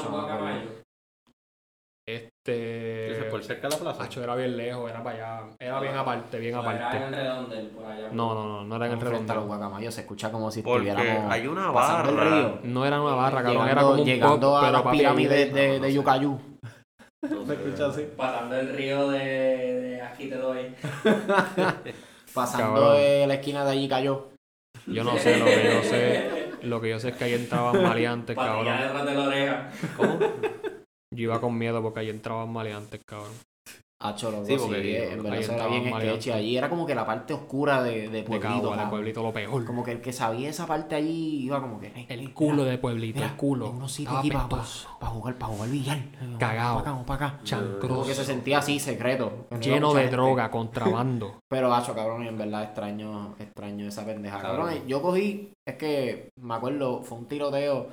Este. 2.04 3.28
por 3.30 3.44
cerca 3.44 3.68
de 3.70 3.76
la 3.76 3.80
plaza? 3.80 4.04
Hacho, 4.04 4.24
era 4.24 4.36
bien 4.36 4.58
lejos, 4.58 4.90
era 4.90 5.04
para 5.04 5.16
allá. 5.16 5.56
Era 5.60 5.80
bien 5.80 5.96
aparte, 5.96 6.40
bien 6.40 6.56
aparte. 6.56 6.98
Era 6.98 7.08
en 7.08 7.14
el 7.14 7.20
redondel, 7.20 7.68
por 7.68 7.86
allá. 7.86 8.10
No, 8.12 8.34
no, 8.34 8.48
no, 8.48 8.64
no 8.64 8.76
era 8.76 8.88
en 8.88 8.94
el 8.94 9.00
redondel. 9.00 9.36
los 9.36 9.46
guacamayos 9.46 9.94
se 9.94 10.02
escucha 10.02 10.32
como 10.32 10.50
si 10.50 10.62
estuviéramos. 10.62 11.32
Hay 11.32 11.46
una 11.48 11.70
barra. 11.70 12.60
No 12.64 12.86
era 12.86 13.02
una 13.02 13.16
barra, 13.16 13.44
cabrón. 13.44 13.70
Era 13.70 13.82
como 13.82 14.02
un 14.02 14.06
llegando 14.06 14.58
a 14.58 14.72
la 14.72 14.92
pirámide 14.92 15.46
de, 15.52 15.80
de 15.80 15.94
Yucayú. 15.94 16.40
Se 17.22 17.54
escucha 17.54 17.86
así. 17.88 18.08
Pasando 18.16 18.60
el 18.60 18.76
río 18.76 19.10
de, 19.10 19.20
de 19.20 20.02
aquí 20.02 20.28
te 20.28 20.36
doy. 20.38 20.74
Pasando 22.34 22.94
de 22.94 23.28
la 23.28 23.36
esquina 23.36 23.66
de 23.66 23.72
allí 23.72 23.88
cayó. 23.90 24.30
Yo 24.88 25.04
no 25.04 25.18
sé, 25.18 25.38
lo 25.38 25.46
que 25.46 25.64
yo 25.66 25.84
sé, 25.84 26.50
lo 26.64 26.82
que 26.82 26.90
yo 26.90 27.00
sé 27.00 27.10
es 27.10 27.16
que 27.16 27.24
ahí 27.26 27.34
entraban 27.34 27.84
maleantes, 27.84 28.36
cabrón. 28.36 28.78
detrás 28.78 29.06
de 29.06 29.14
la 29.14 29.24
oreja. 29.24 29.72
¿Cómo? 29.96 30.20
Yo 31.14 31.24
iba 31.24 31.42
con 31.42 31.58
miedo 31.58 31.82
porque 31.82 32.00
ahí 32.00 32.10
entraban 32.10 32.52
maleantes, 32.52 33.02
cabrón. 33.06 33.34
Hacho, 34.04 34.32
loco, 34.32 34.46
Sí, 34.46 34.54
sí, 34.58 34.60
porque 34.66 35.12
en 35.12 35.18
verdad 35.24 35.34
ahí 35.34 35.40
eso 35.44 35.52
era 35.54 35.64
estaba 35.64 35.80
bien 35.80 35.96
sketchy. 35.96 36.32
Allí 36.32 36.58
era 36.58 36.70
como 36.70 36.86
que 36.88 36.96
la 36.96 37.06
parte 37.06 37.34
oscura 37.34 37.84
de, 37.84 38.10
de 38.10 38.10
De 38.10 38.24
Pueblito. 38.24 38.76
De. 38.76 38.86
Pueblito 38.88 39.22
lo 39.24 39.32
peor. 39.32 39.64
Como 39.66 39.84
que 39.84 39.92
el 39.92 40.02
que 40.02 40.12
sabía 40.12 40.50
esa 40.50 40.66
parte 40.66 40.96
allí 40.96 41.44
iba 41.44 41.62
como 41.62 41.80
que... 41.80 41.88
"Ey, 41.96 42.06
El 42.10 42.22
mira, 42.22 42.34
culo 42.34 42.64
de 42.64 42.78
Pueblito, 42.78 43.20
mira, 43.20 43.30
el 43.32 43.38
culo. 43.38 43.70
unos 43.70 43.92
sitios 43.92 44.18
aquí 44.18 44.32
para 44.32 44.46
apestoso, 44.46 44.90
jugar, 45.00 45.36
para 45.36 45.54
jugar 45.54 45.70
billar. 45.70 46.00
Cagao. 46.40 46.84
Vamos 46.84 47.06
para 47.06 47.28
acá, 47.28 47.28
para 47.28 47.28
acá. 47.28 47.38
Como 47.38 47.44
que 47.44 47.46
chancroso, 47.50 48.14
se 48.16 48.26
sentía 48.26 48.58
así, 48.58 48.80
secreto. 48.80 49.48
lleno 49.62 49.94
de 49.94 50.02
gente. 50.02 50.16
droga, 50.16 50.50
contrabando. 50.52 51.40
Pero, 51.50 51.74
hacho, 51.74 51.94
cabrón, 51.94 52.24
y 52.24 52.28
en 52.28 52.38
verdad 52.38 52.64
extraño, 52.64 53.36
extraño 53.40 53.88
esa 53.88 54.06
pendeja. 54.06 54.42
Cabrón. 54.42 54.68
Cabrón, 54.68 54.88
yo 54.88 55.02
cogí, 55.02 55.54
es 55.68 55.76
que 55.76 56.30
me 56.42 56.56
acuerdo, 56.56 57.04
fue 57.04 57.20
un 57.20 57.26
tiroteo 57.28 57.90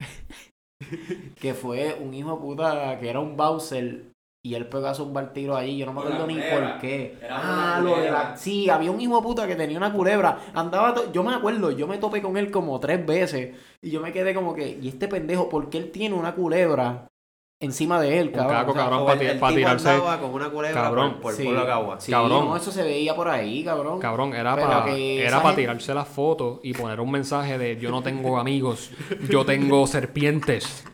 que 1.40 1.54
fue 1.54 1.98
un 2.00 2.14
hijo 2.14 2.32
de 2.32 2.36
puta 2.40 2.98
que 2.98 3.10
era 3.10 3.20
un 3.20 3.36
Bowser 3.36 4.10
y 4.42 4.54
él 4.54 4.66
pegó 4.66 4.86
a 4.86 4.94
zumbar 4.94 5.32
tiro 5.32 5.56
allí. 5.56 5.76
Yo 5.78 5.86
no 5.86 5.92
me 5.92 6.00
acuerdo 6.00 6.26
ni 6.26 6.34
culebra. 6.34 6.72
por 6.72 6.80
qué. 6.80 7.18
Era 7.22 7.76
Ah, 7.76 7.80
lo 7.80 7.98
de 8.00 8.10
la. 8.10 8.36
Sí, 8.36 8.70
había 8.70 8.90
un 8.90 9.00
hijo 9.00 9.16
de 9.16 9.22
puta 9.22 9.46
que 9.46 9.54
tenía 9.56 9.76
una 9.76 9.92
culebra. 9.92 10.38
Andaba. 10.54 10.94
to- 10.94 11.12
Yo 11.12 11.22
me 11.22 11.34
acuerdo, 11.34 11.70
yo 11.72 11.86
me 11.86 11.98
topé 11.98 12.22
con 12.22 12.36
él 12.36 12.50
como 12.50 12.78
tres 12.80 13.04
veces 13.04 13.54
y 13.82 13.90
yo 13.90 14.00
me 14.00 14.12
quedé 14.12 14.34
como 14.34 14.54
que, 14.54 14.78
¿y 14.80 14.88
este 14.88 15.08
pendejo, 15.08 15.48
por 15.48 15.68
qué 15.68 15.78
él 15.78 15.90
tiene 15.90 16.14
una 16.14 16.34
culebra 16.34 17.06
encima 17.62 18.00
de 18.00 18.18
él, 18.18 18.32
cabrón? 18.32 18.56
caco, 18.56 18.70
O 18.70 18.74
sea, 18.74 18.82
cabrón, 18.84 19.02
O 19.02 19.06
pa' 19.06 19.12
el, 19.12 19.20
el 19.22 19.38
pa' 19.38 19.48
tipo 19.48 19.60
tirarse- 19.60 19.88
andaba 19.90 20.18
con 20.18 20.30
una 20.32 20.48
culebra 20.48 20.82
Cabrón, 20.82 21.10
por, 21.12 21.20
por 21.20 21.32
sí. 21.34 21.42
pueblo. 21.44 21.96
Sí, 21.98 22.10
Cabrón. 22.10 22.44
no, 22.48 22.56
eso 22.56 22.72
se 22.72 22.82
veía 22.82 23.14
por 23.14 23.28
ahí, 23.28 23.62
cabrón. 23.62 23.98
Cabrón, 24.00 24.32
era 24.34 24.54
Pero 24.54 24.68
para 24.68 24.90
era 24.96 25.36
para 25.36 25.48
gente- 25.48 25.60
tirarse 25.62 25.92
las 25.92 26.08
fotos 26.08 26.60
y 26.62 26.72
poner 26.72 26.98
un 27.00 27.10
mensaje 27.10 27.58
de 27.58 27.76
yo 27.76 27.90
no 27.90 28.02
tengo 28.02 28.38
amigos, 28.38 28.90
yo 29.28 29.44
tengo 29.44 29.86
serpientes. 29.86 30.84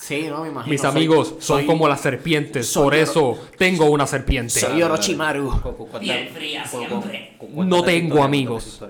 Sí, 0.00 0.26
no, 0.28 0.42
me 0.42 0.48
imagino. 0.48 0.70
Mis 0.72 0.80
soy- 0.80 0.90
amigos 0.90 1.28
son 1.40 1.40
soy- 1.58 1.66
como 1.66 1.86
las 1.86 2.00
serpientes, 2.00 2.66
soy 2.68 2.84
por 2.84 2.94
eso 2.94 3.38
tengo 3.58 3.84
una 3.90 4.06
serpiente. 4.06 4.58
Soy 4.58 4.82
Orochimaru. 4.82 5.52
Bien 6.00 6.28
fría 6.28 6.64
siempre. 6.66 7.36
No 7.54 7.82
tengo 7.82 8.22
amigos. 8.22 8.82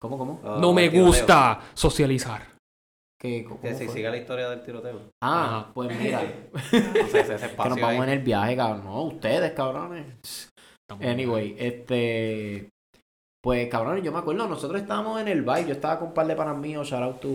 ¿Cómo, 0.00 0.18
cómo? 0.18 0.40
Ah, 0.44 0.58
No 0.60 0.72
me 0.72 0.82
tiroteo. 0.88 1.06
gusta 1.06 1.60
socializar. 1.74 2.46
¿Qué, 3.20 3.44
cómo 3.44 3.60
Que 3.60 3.74
si 3.74 3.84
fue? 3.84 3.94
sigue 3.94 4.08
la 4.10 4.16
historia 4.16 4.48
del 4.48 4.62
tiroteo. 4.62 5.10
Ah, 5.22 5.44
Ajá. 5.60 5.70
pues 5.74 5.98
mira, 5.98 6.22
Entonces, 6.72 7.28
ese 7.30 7.48
que 7.50 7.68
nos 7.68 7.80
vamos 7.80 7.82
ahí. 7.84 7.96
en 7.98 8.08
el 8.08 8.18
viaje, 8.20 8.56
cabrón. 8.56 8.84
No, 8.84 9.02
ustedes, 9.04 9.52
cabrones. 9.52 10.48
Anyway, 11.00 11.54
este. 11.58 12.68
Pues, 13.42 13.68
cabrón, 13.70 14.02
yo 14.02 14.12
me 14.12 14.18
acuerdo, 14.18 14.46
nosotros 14.46 14.82
estábamos 14.82 15.20
en 15.20 15.28
el 15.28 15.42
baile. 15.42 15.68
Yo 15.68 15.74
estaba 15.74 15.98
con 15.98 16.08
un 16.08 16.14
par 16.14 16.26
de 16.26 16.36
panas 16.36 16.58
míos, 16.58 16.88
shout 16.88 17.02
out 17.02 17.20
to 17.20 17.28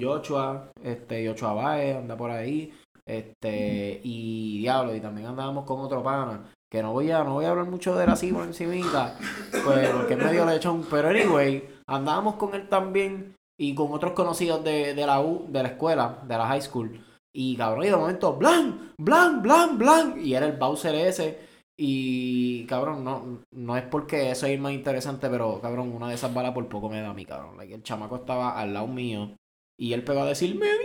Joshua, 0.00 0.70
este, 0.82 1.28
Joshua 1.28 1.52
Baez, 1.52 1.96
anda 1.96 2.16
por 2.16 2.30
ahí. 2.30 2.72
Este, 3.04 4.00
y 4.02 4.58
diablo, 4.60 4.94
y 4.94 5.00
también 5.00 5.26
andábamos 5.26 5.64
con 5.64 5.80
otro 5.80 6.02
pana. 6.02 6.50
Que 6.70 6.82
no 6.82 6.92
voy 6.92 7.10
a, 7.10 7.22
no 7.22 7.34
voy 7.34 7.44
a 7.44 7.50
hablar 7.50 7.66
mucho 7.66 7.94
de 7.94 8.04
él 8.04 8.10
así 8.10 8.32
por 8.32 8.44
encimita, 8.44 9.18
pues, 9.64 9.90
porque 9.90 10.14
es 10.14 10.18
medio 10.18 10.46
lechón. 10.46 10.86
Pero 10.90 11.08
anyway, 11.08 11.68
andábamos 11.86 12.36
con 12.36 12.54
él 12.54 12.66
también 12.70 13.34
y 13.58 13.74
con 13.74 13.92
otros 13.92 14.12
conocidos 14.12 14.64
de, 14.64 14.94
de 14.94 15.06
la 15.06 15.20
U, 15.20 15.46
de 15.50 15.62
la 15.62 15.68
escuela, 15.68 16.20
de 16.26 16.38
la 16.38 16.46
high 16.46 16.62
school. 16.62 16.98
Y 17.34 17.56
cabrón, 17.56 17.84
y 17.84 17.90
de 17.90 17.96
momento, 17.96 18.34
blan, 18.34 18.92
blan, 18.98 19.42
blan, 19.42 19.76
blan. 19.76 20.14
Y 20.18 20.32
era 20.32 20.46
el 20.46 20.56
Bowser 20.56 20.94
ese. 20.94 21.51
Y 21.78 22.64
cabrón, 22.66 23.02
no, 23.04 23.40
no 23.52 23.76
es 23.76 23.82
porque 23.84 24.30
eso 24.30 24.46
es 24.46 24.58
más 24.60 24.72
interesante, 24.72 25.28
pero 25.30 25.60
cabrón, 25.60 25.92
una 25.94 26.08
de 26.08 26.14
esas 26.14 26.32
balas 26.32 26.52
por 26.52 26.68
poco 26.68 26.88
me 26.88 27.00
da 27.00 27.10
a 27.10 27.14
mí, 27.14 27.24
cabrón. 27.24 27.56
Like, 27.56 27.74
el 27.74 27.82
chamaco 27.82 28.16
estaba 28.16 28.58
al 28.58 28.74
lado 28.74 28.86
mío 28.86 29.30
y 29.78 29.92
él 29.92 30.04
pegó 30.04 30.20
a 30.22 30.26
decir, 30.26 30.54
me 30.54 30.66
dio, 30.66 30.76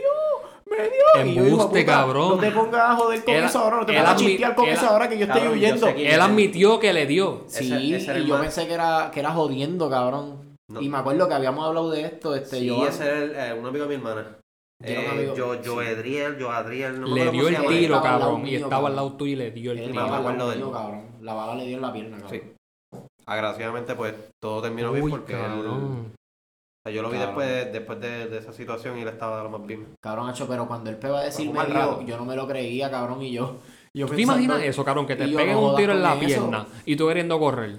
me 0.65 0.77
dio. 0.77 1.31
Y 1.31 1.35
yo, 1.35 1.43
Embuste, 1.43 1.81
puta, 1.81 1.85
cabrón. 1.85 2.29
No 2.29 2.37
te 2.37 2.51
pongas 2.51 2.81
a 2.81 2.95
joder 2.95 3.23
con 3.23 3.33
Él- 3.35 3.43
eso 3.43 3.59
ahora, 3.59 3.77
no 3.77 3.85
te 3.85 3.91
él 3.91 3.97
pongas 3.99 4.13
a 4.13 4.17
chistear 4.17 4.55
con 4.55 4.65
él- 4.65 4.73
eso 4.73 4.87
ahora 4.87 5.09
que 5.09 5.17
yo 5.17 5.25
estoy 5.25 5.39
Cabrón, 5.41 5.57
huyendo. 5.57 5.87
Él 5.89 6.21
admitió 6.21 6.79
que 6.79 6.93
le 6.93 7.05
dio. 7.05 7.43
Sí, 7.47 7.65
Ese- 7.73 7.95
ese 7.95 8.11
era 8.11 8.19
y 8.19 8.25
yo 8.25 8.33
más- 8.35 8.41
pensé 8.43 8.67
que 8.67 8.73
era, 8.73 9.11
que 9.13 9.19
era 9.19 9.31
jodiendo, 9.31 9.89
cabrón. 9.89 10.55
No. 10.69 10.81
Y 10.81 10.89
me 10.89 10.97
acuerdo 10.97 11.27
que 11.27 11.33
habíamos 11.33 11.65
hablado 11.65 11.89
de 11.91 12.01
esto, 12.01 12.35
este, 12.35 12.59
Sí, 12.59 12.65
yo... 12.67 12.85
ese 12.87 13.05
era 13.05 13.17
el, 13.23 13.35
eh, 13.35 13.59
un 13.59 13.65
amigo 13.65 13.85
de 13.85 13.89
mi 13.89 13.95
hermana. 13.95 14.37
Eh, 14.83 15.07
amigo- 15.09 15.35
yo, 15.35 15.53
sí. 15.55 15.59
yo, 15.63 15.81
Edriel, 15.81 16.37
yo, 16.37 16.51
Adriel, 16.51 17.01
no 17.01 17.07
me 17.07 17.25
le 17.25 17.31
dio 17.31 17.47
el 17.47 17.65
tiro, 17.67 18.01
cabrón. 18.01 18.45
Y 18.47 18.55
estaba 18.55 18.89
al 18.89 18.95
lado 18.95 19.13
tuyo 19.13 19.33
y 19.33 19.35
le 19.35 19.51
dio 19.51 19.71
el 19.71 19.83
tiro. 19.83 20.01
acuerdo 20.01 20.49
de 20.49 20.55
él. 20.57 20.63
cabrón. 20.71 21.05
La 21.21 21.33
bala 21.33 21.55
le 21.55 21.65
dio 21.65 21.75
en 21.77 21.81
la 21.81 21.91
pierna, 21.93 22.17
cabrón. 22.19 22.41
Sí. 22.41 22.99
Agraciadamente, 23.25 23.95
pues, 23.95 24.13
todo 24.41 24.61
terminó 24.61 24.91
bien 24.93 25.09
porque 25.09 25.33
él- 25.33 25.39
cabrón. 25.39 26.13
o 26.13 26.89
sea, 26.89 26.93
yo 26.95 27.01
lo 27.01 27.09
vi 27.09 27.17
Cabrón. 27.17 27.35
después, 27.39 27.73
después 27.73 27.99
de, 27.99 28.27
de 28.27 28.37
esa 28.37 28.53
situación 28.53 28.97
y 28.97 29.01
él 29.01 29.07
estaba 29.09 29.37
de 29.37 29.43
lo 29.43 29.49
más 29.49 29.65
bien. 29.67 29.87
Cabrón, 30.01 30.29
hacho, 30.29 30.47
pero 30.47 30.67
cuando 30.67 30.89
él 30.89 30.97
pegó 30.97 31.15
a 31.17 31.23
decirme 31.23 31.59
yo, 31.67 31.73
rato. 31.73 32.01
yo 32.03 32.15
no 32.17 32.23
me 32.25 32.35
lo 32.35 32.47
creía, 32.47 32.89
cabrón, 32.89 33.21
y 33.23 33.33
yo... 33.33 33.57
yo 33.93 34.05
¿Tú 34.05 34.11
te 34.11 34.17
pensando- 34.17 34.41
imaginas 34.43 34.69
eso, 34.69 34.85
cabrón? 34.85 35.05
Que 35.07 35.15
te 35.17 35.29
yo 35.29 35.37
peguen 35.37 35.55
no 35.55 35.71
un 35.71 35.75
tiro 35.75 35.91
en 35.91 36.01
la 36.03 36.13
eso. 36.13 36.25
pierna 36.25 36.67
y 36.85 36.95
tú 36.95 37.07
queriendo 37.07 37.37
correr 37.39 37.75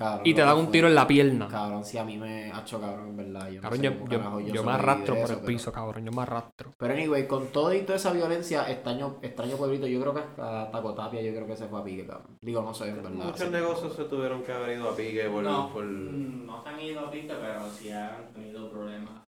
Cabrón, 0.00 0.22
y 0.24 0.32
te 0.32 0.40
dan 0.40 0.56
un 0.56 0.70
tiro 0.70 0.88
en 0.88 0.94
la 0.94 1.06
pierna. 1.06 1.46
Cabrón, 1.46 1.84
si 1.84 1.98
a 1.98 2.04
mí 2.04 2.16
me 2.16 2.50
ha 2.50 2.60
hecho 2.60 2.80
cabrón, 2.80 3.10
en 3.10 3.16
verdad. 3.18 3.50
Yo, 3.50 3.56
no 3.56 3.60
Cabrón, 3.60 3.80
sé 3.80 3.84
yo, 3.84 4.40
yo, 4.40 4.54
yo 4.54 4.64
me 4.64 4.72
arrastro 4.72 5.14
por 5.14 5.24
eso, 5.24 5.32
el 5.34 5.38
pero- 5.40 5.46
piso, 5.46 5.72
cabrón. 5.72 6.04
Yo 6.06 6.10
me 6.12 6.22
arrastro. 6.22 6.72
Pero 6.78 6.94
anyway, 6.94 7.26
con 7.26 7.48
todo 7.48 7.74
y 7.74 7.82
toda 7.82 7.96
esa 7.96 8.10
violencia, 8.14 8.70
extraño, 8.70 9.18
extraño 9.20 9.56
pueblito, 9.58 9.86
yo 9.86 10.00
creo 10.00 10.14
que 10.14 10.20
hasta 10.20 10.70
Tacotapia 10.70 11.20
yo 11.20 11.34
creo 11.34 11.46
que 11.46 11.56
se 11.56 11.66
fue 11.68 11.80
a 11.80 11.84
pique, 11.84 12.06
cabrón. 12.06 12.38
Digo, 12.40 12.62
no 12.62 12.72
sé, 12.72 12.88
en 12.88 12.96
verdad. 12.96 13.10
Muchos 13.10 13.50
negocios 13.50 13.94
se 13.94 14.04
tuvieron 14.04 14.42
que 14.42 14.52
haber 14.52 14.78
ido 14.78 14.88
a 14.88 14.96
pique 14.96 15.28
por... 15.28 15.42
No, 15.42 15.70
por... 15.70 15.84
no 15.84 16.62
se 16.62 16.68
han 16.70 16.80
ido 16.80 17.00
a 17.00 17.10
pique, 17.10 17.34
pero 17.38 17.70
sí 17.70 17.90
han 17.90 18.32
tenido 18.32 18.70
problemas. 18.70 19.22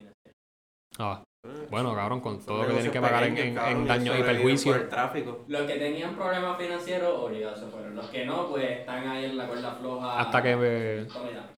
Ah, 0.98 1.22
bueno, 1.70 1.94
cabrón, 1.94 2.20
con 2.20 2.38
todo 2.44 2.58
lo 2.62 2.66
que 2.68 2.72
tienen 2.74 2.92
que 2.92 3.00
pagar 3.00 3.24
en, 3.24 3.38
en- 3.38 3.58
en 3.58 3.84
y 3.84 3.86
daños 3.88 4.18
y 4.18 4.22
perjuicios. 4.22 4.74
por 4.76 4.84
el 4.84 4.88
tráfico. 4.90 5.44
Los 5.48 5.62
que 5.62 5.74
tenían 5.74 6.14
problemas 6.16 6.58
financieros, 6.58 7.18
obligados 7.18 7.60
se 7.60 7.66
fueron. 7.66 7.94
Los 7.96 8.06
que 8.10 8.26
no, 8.26 8.48
pues 8.48 8.80
están 8.80 9.08
ahí 9.08 9.24
en 9.26 9.36
la 9.38 9.46
cuerda 9.46 9.74
floja. 9.76 10.18
Hasta 10.20 10.42
que, 10.42 10.56
eh, 10.60 11.06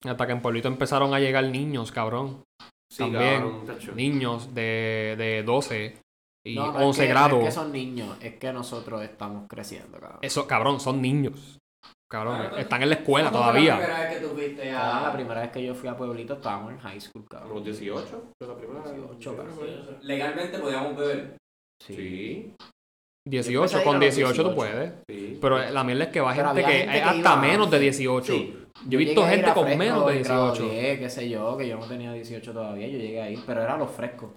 hasta 0.05 0.25
que 0.27 0.31
en 0.33 0.41
Pueblito 0.41 0.67
empezaron 0.67 1.13
a 1.13 1.19
llegar 1.19 1.45
niños, 1.45 1.91
cabrón. 1.91 2.43
Sí, 2.91 3.03
También, 3.03 3.41
cabrón. 3.41 3.95
Niños 3.95 4.53
de, 4.53 5.15
de 5.17 5.43
12 5.43 5.97
y 6.45 6.55
No, 6.55 6.73
no, 6.73 6.79
es 6.79 6.85
11 6.85 7.01
que- 7.03 7.07
grados. 7.07 7.31
No 7.31 7.39
es 7.39 7.45
que 7.45 7.51
son 7.51 7.71
niños, 7.71 8.17
es 8.21 8.35
que 8.35 8.51
nosotros 8.53 9.01
estamos 9.01 9.47
creciendo, 9.47 9.97
cabrón. 9.99 10.19
Eso, 10.21 10.45
cabrón, 10.45 10.79
son 10.79 11.01
niños. 11.01 11.57
Cabrón, 12.11 12.37
Claro, 12.39 12.57
están 12.57 12.83
en 12.83 12.89
la 12.89 12.95
escuela 12.95 13.31
¿Cuándo 13.31 13.51
fue 13.53 13.61
La 13.63 13.69
todavía. 13.71 13.77
primera 13.87 13.99
vez 14.09 14.13
que 14.19 14.25
tú 14.27 14.33
fuiste 14.35 14.69
Cabrón, 14.71 14.97
a. 14.97 15.01
la 15.07 15.13
primera 15.13 15.41
vez 15.41 15.51
que 15.51 15.63
yo 15.63 15.73
fui 15.75 15.89
a 15.89 15.95
Pueblito 15.97 16.33
estábamos 16.33 16.71
en 16.73 16.79
high 16.79 16.99
school, 17.01 17.23
¿A 17.25 17.29
cabrón. 17.29 17.53
los 17.55 17.63
18? 17.63 18.23
¿Fue 18.37 18.47
la 18.47 18.55
primera? 18.57 18.91
18, 18.91 19.35
cabrón. 19.37 19.57
Legalmente 20.01 20.59
podíamos 20.59 20.97
beber. 20.97 21.37
Sí, 21.81 22.53
18, 23.27 23.77
ir 23.77 23.81
a 23.81 23.83
con 23.83 23.93
los 23.93 24.01
18 24.01 24.43
tú 24.43 24.49
18. 24.49 24.55
puedes. 24.55 24.93
sí. 25.09 25.37
Pero 25.41 25.57
la 25.57 25.83
mierda 25.83 26.03
es 26.05 26.09
que 26.09 26.19
va 26.21 26.33
gente 26.33 26.55
que 26.63 26.71
gente 26.71 26.97
es 26.97 27.03
que 27.03 27.09
hasta 27.09 27.17
iba- 27.19 27.35
menos 27.37 27.71
de 27.71 27.79
18. 27.79 28.33
Sí. 28.33 28.57
Yo 28.87 28.99
he 28.99 29.03
visto 29.05 29.23
gente 29.25 29.53
con 29.53 29.63
fresco 29.63 29.77
menos 29.79 30.07
de 30.07 30.17
en 30.17 30.23
grado 30.23 30.51
18. 30.53 30.73
10, 30.73 30.99
qué 30.99 31.09
sé 31.09 31.29
yo, 31.29 31.57
que 31.57 31.67
yo 31.67 31.77
no 31.77 31.85
tenía 31.85 32.11
18 32.13 32.51
todavía, 32.53 32.87
yo 32.87 32.97
llegué 32.97 33.21
ahí, 33.21 33.41
pero 33.45 33.61
era 33.61 33.77
los 33.77 33.89
frescos. 33.91 34.31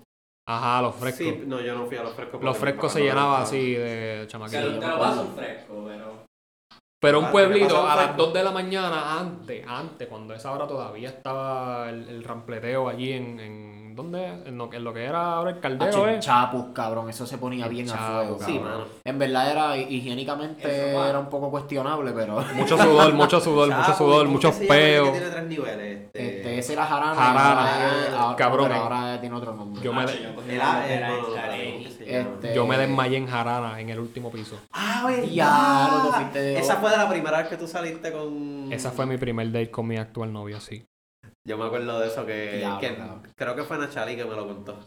Ajá, 0.47 0.83
los 0.83 0.95
frescos. 0.95 1.27
Sí, 1.27 1.43
no, 1.47 1.61
yo 1.61 1.75
no 1.75 1.87
fui 1.87 1.97
a 1.97 2.03
los 2.03 2.15
frescos. 2.15 2.43
Los 2.43 2.57
frescos 2.59 2.93
se 2.93 3.01
me 3.01 3.11
así 3.11 3.73
de 3.73 4.13
O 4.15 4.19
sea, 4.19 4.27
chamaquitos. 4.29 4.81
te 4.81 4.87
lo 4.87 4.99
paso 4.99 5.23
un 5.23 5.35
fresco, 5.35 5.85
pero. 5.87 6.24
Pero 7.05 7.19
un 7.19 7.31
pueblito 7.31 7.69
¿qué 7.69 7.75
pasa, 7.75 7.93
a 7.93 7.97
las 7.97 8.05
fresco? 8.07 8.25
2 8.25 8.33
de 8.33 8.43
la 8.45 8.51
mañana, 8.51 9.21
antes, 9.21 9.63
antes, 9.69 10.09
cuando 10.09 10.33
a 10.33 10.39
esa 10.39 10.53
hora 10.53 10.67
todavía 10.67 11.11
estaba 11.11 11.91
el, 11.91 12.09
el 12.09 12.25
rampleteo 12.25 12.89
allí 12.89 13.13
en, 13.13 13.39
en 13.41 13.84
¿dónde? 13.95 14.27
En 14.47 14.59
lo, 14.59 14.73
en 14.73 14.85
lo 14.85 14.93
que 14.93 15.05
era 15.05 15.35
ahora 15.35 15.51
el 15.51 15.61
caldero, 15.61 16.09
¿eh? 16.09 16.19
Chapus, 16.19 16.67
cabrón, 16.75 17.09
eso 17.09 17.27
se 17.27 17.39
ponía 17.39 17.69
bien 17.69 17.89
a 17.91 17.97
fuego, 17.97 18.39
Sí, 18.45 18.59
mano. 18.59 18.85
En 19.05 19.19
verdad 19.19 19.51
era 19.51 19.77
higiénicamente 19.77 20.91
Eso 20.91 21.07
era 21.07 21.19
un 21.19 21.29
poco 21.29 21.51
cuestionable, 21.51 22.13
pero 22.13 22.43
Mucho 22.55 22.77
sudor, 22.77 23.13
mucho 23.15 23.41
sudor, 23.41 23.69
mucho 23.69 23.83
Chapo, 23.83 23.99
sudor, 23.99 24.23
¿cómo 24.23 24.33
muchos 24.33 24.55
peos. 24.57 25.13
tiene 25.13 25.31
tres 25.31 25.45
niveles. 25.45 26.01
Este, 26.07 26.37
este, 26.39 26.59
ese 26.59 26.73
era 26.73 26.87
Jarana. 26.87 27.15
Jarana, 27.15 28.19
ahora 28.19 28.37
cabrón, 28.37 28.69
pero 28.69 28.81
ahora 28.81 29.21
tiene 29.21 29.37
otro 29.37 29.55
nombre. 29.55 29.83
Yo 29.83 29.93
me, 29.93 30.07
yo. 30.07 30.13
Este, 32.05 32.61
me 32.61 32.79
desmayé 32.79 33.17
en 33.17 33.27
Jarana 33.27 33.81
en 33.81 33.91
el 33.91 33.99
último 33.99 34.31
piso. 34.31 34.59
Ah, 34.73 35.05
¿verdad? 35.07 35.29
Ya, 35.31 36.21
Esa 36.59 36.77
fue 36.77 36.91
de 36.91 36.97
la 36.97 37.09
primera 37.09 37.39
vez 37.39 37.49
que 37.49 37.57
tú 37.57 37.67
saliste 37.67 38.13
con. 38.13 38.73
Esa 38.73 38.91
fue 38.91 39.07
mi 39.07 39.17
primer 39.17 39.51
date 39.51 39.71
con 39.71 39.87
mi 39.87 39.97
actual 39.97 40.33
novia, 40.33 40.61
sí. 40.61 40.85
Yo 41.47 41.59
me 41.59 41.65
acuerdo 41.65 42.01
de 42.01 42.07
eso 42.07 42.25
que. 42.25 42.61
Cabrón. 42.63 43.23
creo 43.37 43.55
que 43.55 43.65
fue 43.65 43.77
Nachali 43.77 44.17
que 44.17 44.25
me 44.25 44.35
lo 44.35 44.47
contó. 44.47 44.79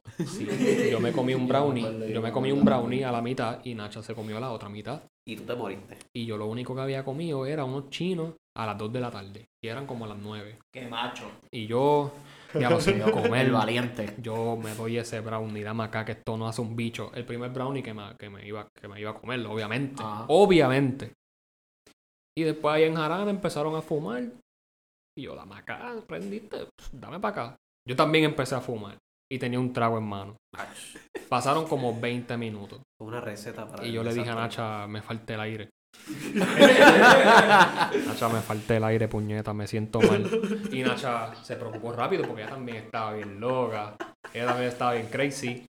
Yo 0.91 0.99
me 0.99 1.11
comí 1.11 1.35
un 1.35 1.43
Yo 1.43 1.47
brownie, 1.47 1.83
yo 1.83 2.07
yo 2.07 2.21
me 2.21 2.31
comí 2.31 2.51
un 2.51 2.65
brownie 2.65 3.03
a 3.05 3.11
la 3.11 3.21
mitad 3.21 3.59
y 3.63 3.75
Nacha 3.75 4.01
se 4.01 4.15
comió 4.15 4.39
la 4.39 4.51
otra 4.51 4.67
mitad. 4.67 5.03
Y 5.27 5.35
tú 5.35 5.43
te 5.43 5.55
moriste. 5.55 5.97
Y 6.15 6.25
yo 6.25 6.35
lo 6.35 6.47
único 6.47 6.73
que 6.73 6.81
había 6.81 7.03
comido 7.03 7.45
era 7.45 7.63
unos 7.63 7.91
chinos 7.91 8.33
a 8.55 8.65
las 8.65 8.77
2 8.77 8.91
de 8.91 8.99
la 8.99 9.11
tarde. 9.11 9.45
Y 9.63 9.67
eran 9.67 9.85
como 9.85 10.05
a 10.05 10.07
las 10.07 10.17
9. 10.17 10.57
Qué 10.73 10.87
macho. 10.87 11.29
Y 11.51 11.67
yo, 11.67 12.11
ya 12.59 12.71
lo 12.71 12.81
sé, 12.81 12.91
el 13.03 13.11
comer. 13.11 13.51
valiente. 13.51 14.15
Yo 14.19 14.57
me 14.57 14.73
doy 14.73 14.97
ese 14.97 15.19
brownie, 15.19 15.61
dame 15.63 15.83
acá 15.83 16.05
que 16.05 16.13
esto 16.13 16.37
no 16.37 16.47
hace 16.47 16.61
un 16.61 16.75
bicho. 16.75 17.11
El 17.13 17.25
primer 17.25 17.51
brownie 17.51 17.83
que 17.83 17.93
me, 17.93 18.15
que 18.17 18.31
me, 18.31 18.47
iba, 18.47 18.67
que 18.73 18.87
me 18.87 18.99
iba 18.99 19.11
a 19.11 19.15
comer, 19.15 19.45
obviamente. 19.45 20.01
Ajá. 20.01 20.25
Obviamente. 20.29 21.11
Y 22.35 22.43
después 22.43 22.73
ahí 22.73 22.83
en 22.83 22.95
Jarana 22.95 23.29
empezaron 23.29 23.75
a 23.75 23.81
fumar. 23.83 24.23
Y 25.17 25.23
yo, 25.23 25.35
dame 25.35 25.55
acá, 25.55 25.95
prendiste, 26.05 26.67
Pff, 26.77 26.89
dame 26.91 27.19
para 27.19 27.31
acá. 27.31 27.57
Yo 27.87 27.95
también 27.95 28.25
empecé 28.25 28.53
a 28.53 28.61
fumar. 28.61 28.99
Y 29.31 29.39
tenía 29.39 29.59
un 29.59 29.73
trago 29.73 29.97
en 29.97 30.03
mano. 30.03 30.37
Pasaron 31.29 31.67
como 31.67 31.99
20 31.99 32.37
minutos. 32.37 32.81
Una 33.01 33.19
receta 33.19 33.67
para. 33.67 33.83
Y 33.85 33.91
yo 33.91 34.03
le 34.03 34.13
dije 34.13 34.29
a 34.29 34.35
Nacha, 34.35 34.85
me 34.85 35.01
falta 35.01 35.33
el 35.33 35.39
aire. 35.39 35.69
Nacha, 38.05 38.29
me 38.29 38.41
falta 38.41 38.77
el 38.77 38.83
aire, 38.83 39.07
puñeta, 39.07 39.53
me 39.53 39.65
siento 39.65 39.99
mal. 40.01 40.29
Y 40.71 40.83
Nacha 40.83 41.33
se 41.43 41.55
preocupó 41.55 41.93
rápido 41.93 42.23
porque 42.23 42.43
ella 42.43 42.51
también 42.51 42.77
estaba 42.77 43.13
bien 43.13 43.39
loca. 43.39 43.97
Ella 44.31 44.45
también 44.45 44.69
estaba 44.69 44.93
bien 44.93 45.07
crazy. 45.07 45.65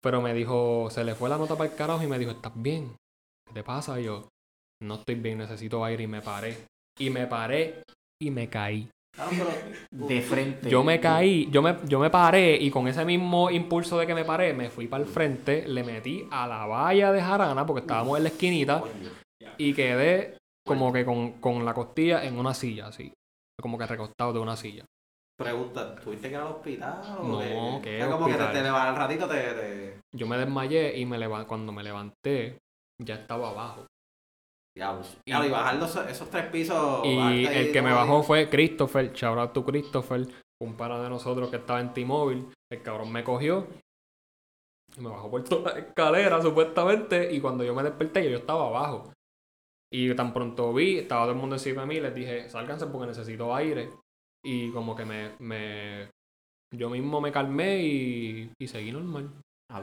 Pero 0.00 0.22
me 0.22 0.32
dijo, 0.32 0.88
se 0.90 1.02
le 1.02 1.16
fue 1.16 1.28
la 1.28 1.38
nota 1.38 1.56
para 1.56 1.70
el 1.70 1.76
carajo 1.76 2.04
y 2.04 2.06
me 2.06 2.20
dijo, 2.20 2.30
¿estás 2.30 2.52
bien? 2.54 2.94
¿Qué 3.48 3.52
te 3.52 3.64
pasa? 3.64 4.00
Y 4.00 4.04
yo, 4.04 4.28
no 4.80 4.94
estoy 4.94 5.16
bien, 5.16 5.38
necesito 5.38 5.84
aire 5.84 6.04
y 6.04 6.06
me 6.06 6.22
paré. 6.22 6.66
Y 6.98 7.10
me 7.10 7.26
paré 7.26 7.82
y 8.20 8.30
me 8.30 8.48
caí. 8.48 8.88
De 9.90 10.20
frente. 10.20 10.68
Yo 10.68 10.84
me 10.84 11.00
caí, 11.00 11.48
yo 11.50 11.62
me, 11.62 11.76
yo 11.86 11.98
me 11.98 12.10
paré 12.10 12.56
y 12.56 12.70
con 12.70 12.86
ese 12.86 13.04
mismo 13.04 13.50
impulso 13.50 13.98
de 13.98 14.06
que 14.06 14.14
me 14.14 14.24
paré, 14.24 14.52
me 14.52 14.68
fui 14.68 14.86
para 14.88 15.02
el 15.02 15.08
frente, 15.08 15.66
le 15.66 15.82
metí 15.84 16.26
a 16.30 16.46
la 16.46 16.66
valla 16.66 17.12
de 17.12 17.22
jarana 17.22 17.64
porque 17.64 17.80
estábamos 17.80 18.18
en 18.18 18.24
la 18.24 18.28
esquinita 18.28 18.82
y 19.56 19.72
quedé 19.72 20.36
como 20.66 20.92
que 20.92 21.04
con, 21.04 21.32
con 21.40 21.64
la 21.64 21.72
costilla 21.72 22.24
en 22.24 22.38
una 22.38 22.52
silla, 22.52 22.88
así. 22.88 23.12
Como 23.60 23.78
que 23.78 23.86
recostado 23.86 24.34
de 24.34 24.40
una 24.40 24.56
silla. 24.56 24.84
Pregunta, 25.38 25.96
¿tuviste 25.96 26.28
que 26.28 26.34
ir 26.34 26.40
al 26.40 26.46
hospital? 26.48 27.00
O 27.20 27.24
No, 27.24 27.38
qué? 27.40 27.80
¿qué 27.82 27.98
Es 28.00 28.06
como 28.06 28.26
que 28.26 28.32
te, 28.34 28.38
te 28.38 28.62
levant- 28.62 28.88
al 28.88 28.96
ratito 28.96 29.26
te, 29.28 29.34
te... 29.42 30.00
Yo 30.14 30.26
me 30.26 30.36
desmayé 30.36 30.98
y 30.98 31.06
me 31.06 31.18
leva- 31.18 31.46
cuando 31.46 31.72
me 31.72 31.82
levanté 31.82 32.58
ya 33.02 33.14
estaba 33.16 33.50
abajo. 33.50 33.86
Diablos. 34.76 35.16
Diablo, 35.26 35.48
y 35.48 35.50
bajar 35.50 35.76
los- 35.76 35.96
esos 35.96 36.28
tres 36.30 36.46
pisos... 36.46 37.04
Y 37.04 37.46
el 37.46 37.72
que 37.72 37.80
me 37.80 37.92
bajó 37.92 38.22
fue 38.22 38.48
Christopher, 38.50 39.10
out 39.24 39.52
to 39.54 39.64
Christopher, 39.64 40.26
un 40.62 40.76
pana 40.76 41.02
de 41.02 41.08
nosotros 41.08 41.48
que 41.48 41.56
estaba 41.56 41.80
en 41.80 41.94
T-Mobile. 41.94 42.44
El 42.70 42.82
cabrón 42.82 43.10
me 43.10 43.24
cogió 43.24 43.66
y 44.96 45.00
me 45.00 45.08
bajó 45.08 45.30
por 45.30 45.44
toda 45.44 45.72
la 45.74 45.78
escalera 45.80 46.42
supuestamente 46.42 47.32
y 47.32 47.40
cuando 47.40 47.64
yo 47.64 47.74
me 47.74 47.82
desperté 47.82 48.30
yo 48.30 48.36
estaba 48.38 48.66
abajo. 48.66 49.12
Y 49.90 50.12
tan 50.14 50.34
pronto 50.34 50.74
vi, 50.74 50.98
estaba 50.98 51.22
todo 51.22 51.32
el 51.32 51.38
mundo 51.38 51.56
encima 51.56 51.82
de 51.82 51.86
mí, 51.86 52.00
les 52.00 52.14
dije, 52.14 52.48
sálganse 52.50 52.86
porque 52.86 53.06
necesito 53.08 53.54
aire. 53.54 53.90
Y 54.44 54.70
como 54.72 54.94
que 54.94 55.04
me, 55.04 55.36
me 55.38 56.10
yo 56.74 56.90
mismo 56.90 57.20
me 57.20 57.32
calmé 57.32 57.82
y, 57.82 58.50
y 58.60 58.66
seguí 58.68 58.92
normal. 58.92 59.30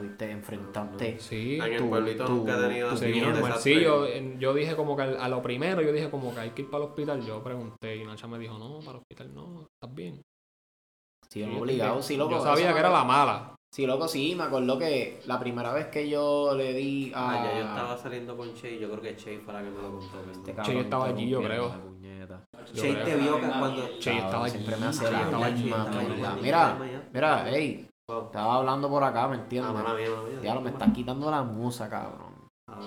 Viste, 0.00 0.30
enfrentarte. 0.30 1.18
Sí, 1.20 1.56
En 1.56 1.72
el 1.72 1.78
tú- 1.78 1.88
pueblito 1.90 2.24
tú- 2.24 2.32
nunca 2.36 2.58
he 2.58 2.68
tenido 2.68 2.88
tú 2.90 3.36
desastre. 3.36 3.60
Sí, 3.74 4.38
yo, 4.38 4.54
dije 4.54 4.76
como 4.76 4.96
que 4.96 5.02
a 5.02 5.28
lo 5.28 5.42
primero, 5.42 5.82
yo 5.82 5.92
dije 5.92 6.10
como 6.10 6.34
que 6.34 6.40
hay 6.40 6.50
que 6.50 6.62
ir 6.62 6.70
para 6.70 6.84
el 6.84 6.90
hospital. 6.90 7.24
Yo 7.24 7.42
pregunté 7.42 7.96
y 7.96 8.04
Nacha 8.04 8.26
me 8.26 8.38
dijo, 8.38 8.58
no, 8.58 8.78
para 8.80 8.92
el 8.92 8.96
hospital 8.98 9.34
no, 9.34 9.62
estás 9.72 9.94
bien. 9.94 10.20
Sí, 11.28 11.40
yo 11.40 11.58
obligado, 11.60 11.96
dije, 11.96 12.08
sí, 12.08 12.16
loco. 12.16 12.32
Yo 12.32 12.40
sabía 12.42 12.72
que 12.72 12.78
era 12.78 12.90
la 12.90 13.04
mala. 13.04 13.54
Sí, 13.72 13.86
loco, 13.86 14.06
sí, 14.06 14.34
me 14.36 14.44
acuerdo 14.44 14.78
que 14.78 15.20
la 15.26 15.38
primera 15.40 15.72
vez 15.72 15.86
que 15.88 16.08
yo 16.08 16.54
le 16.54 16.72
di 16.74 17.10
a... 17.12 17.30
Ah, 17.30 17.44
ya 17.44 17.58
yo 17.58 17.64
estaba 17.66 17.96
saliendo 17.98 18.36
con 18.36 18.54
Che 18.54 18.76
y 18.76 18.78
yo 18.78 18.88
creo 18.88 19.02
que 19.02 19.16
Che 19.16 19.40
fue 19.40 19.52
la 19.52 19.62
que 19.64 19.70
me 19.70 19.82
lo 19.82 19.90
contó. 19.98 20.24
que 20.24 20.30
Este 20.30 20.62
Che 20.62 20.80
estaba 20.80 21.06
allí, 21.06 21.28
yo 21.28 21.42
creo. 21.42 21.74
Che 22.72 22.94
te 22.94 23.16
vio 23.16 23.40
cuando... 23.40 23.98
Che 23.98 24.16
estaba 24.16 24.48
siempre 24.48 24.74
allí, 24.74 24.82
me 25.70 25.76
hace 25.76 26.18
la 26.20 26.36
Mira, 26.40 26.78
mira, 27.12 27.44
hey, 27.50 27.88
Oh. 28.06 28.24
estaba 28.26 28.56
hablando 28.56 28.88
por 28.90 29.02
acá, 29.02 29.26
¿me 29.28 29.36
Ah, 29.36 29.40
entiendes? 29.40 29.72
mala 29.72 29.94
mía, 29.94 30.10
mala 30.10 30.28
mía. 30.28 30.40
Diablo, 30.40 30.60
me 30.60 30.70
estás 30.70 30.92
quitando 30.92 31.30
la 31.30 31.42
musa, 31.42 31.88
cabrón. 31.88 32.34
Ah, 32.68 32.80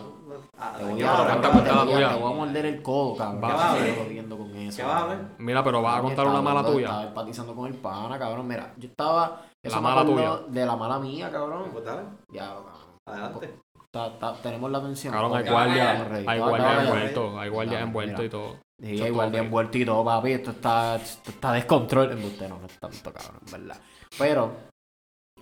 ah, 0.60 0.74
Te 0.78 0.84
voy 0.84 0.98
¿qué 1.00 1.06
a, 1.08 2.18
morder 2.36 2.66
el 2.66 2.82
codo, 2.82 3.16
cabrón. 3.16 3.42
Con 3.42 4.56
eso. 4.56 4.78
¿Qué 4.78 4.84
vas 4.84 5.04
a 5.04 5.06
ver? 5.08 5.20
Mira, 5.40 5.64
pero 5.64 5.82
vas 5.82 6.00
a 6.00 6.02
contar 6.02 6.28
una 6.28 6.42
mala 6.42 6.64
tuya. 6.64 6.88
Estaba 6.88 7.04
empatizando 7.04 7.56
con 7.56 7.68
el 7.68 7.76
pana, 7.76 8.20
cabrón. 8.20 8.48
Mira, 8.48 8.74
yo 8.78 8.88
estaba... 8.90 9.42
Eso 9.64 9.76
La 9.76 9.82
mala 9.82 10.06
tuya. 10.06 10.38
De 10.50 10.66
la 10.66 10.76
mala 10.76 11.00
mía, 11.00 11.32
cabrón. 11.32 11.70
Pues 11.72 11.86
dale, 11.86 12.04
Ya, 12.32 12.48
cabrón. 12.48 12.74
adelante. 13.08 13.60
Ta- 13.92 14.20
ta- 14.20 14.36
tenemos 14.42 14.70
la 14.70 14.78
atención. 14.80 15.14
Cabrón, 15.14 15.36
hay 15.38 15.50
guardia, 15.50 16.08
hay 16.28 16.40
guardia 16.40 16.84
envuelto, 16.84 17.40
hay 17.40 17.50
guardia 17.50 17.80
envuelto 17.80 18.24
y 18.24 18.30
todo. 18.30 18.56
Sí, 18.80 19.02
hay 19.02 19.10
guardia 19.10 19.40
envuelto 19.42 19.78
y 19.78 19.86
todo, 19.86 20.04
papi. 20.06 20.32
Esto 20.34 20.52
está, 20.52 20.96
esto 20.98 21.32
está 21.32 21.54
descontrol. 21.54 22.12
Embuste, 22.12 22.48
no, 22.48 22.60
no 22.60 22.66
es 22.68 22.78
tanto, 22.80 23.12
cabrón, 23.14 23.42
¿verdad? 23.52 23.78
Pero, 24.20 24.52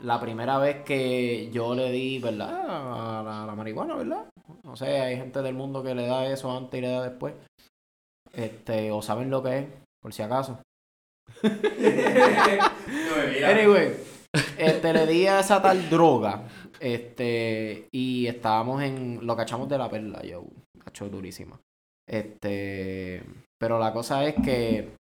la 0.01 0.19
primera 0.19 0.57
vez 0.57 0.83
que 0.83 1.49
yo 1.51 1.75
le 1.75 1.91
di, 1.91 2.19
¿verdad? 2.19 2.49
A 2.49 3.23
la, 3.23 3.43
a 3.43 3.45
la 3.45 3.55
marihuana, 3.55 3.95
¿verdad? 3.95 4.25
No 4.63 4.75
sé, 4.75 4.99
hay 4.99 5.17
gente 5.17 5.41
del 5.41 5.55
mundo 5.55 5.83
que 5.83 5.95
le 5.95 6.05
da 6.05 6.27
eso 6.27 6.55
antes 6.55 6.77
y 6.77 6.81
le 6.81 6.89
da 6.89 7.03
después. 7.03 7.33
Este, 8.33 8.91
o 8.91 9.01
saben 9.01 9.29
lo 9.29 9.41
que 9.41 9.59
es, 9.59 9.65
por 10.01 10.13
si 10.13 10.21
acaso. 10.21 10.59
Anyway, 13.45 13.95
este, 14.57 14.93
le 14.93 15.07
di 15.07 15.27
a 15.27 15.39
esa 15.39 15.61
tal 15.61 15.89
droga. 15.89 16.43
Este, 16.79 17.87
y 17.91 18.27
estábamos 18.27 18.81
en. 18.83 19.25
Lo 19.25 19.35
cachamos 19.35 19.69
de 19.69 19.77
la 19.77 19.89
perla, 19.89 20.21
yo. 20.23 20.43
Cacho 20.83 21.09
durísima. 21.09 21.59
Este. 22.07 23.23
Pero 23.57 23.79
la 23.79 23.93
cosa 23.93 24.25
es 24.25 24.35
que 24.35 24.95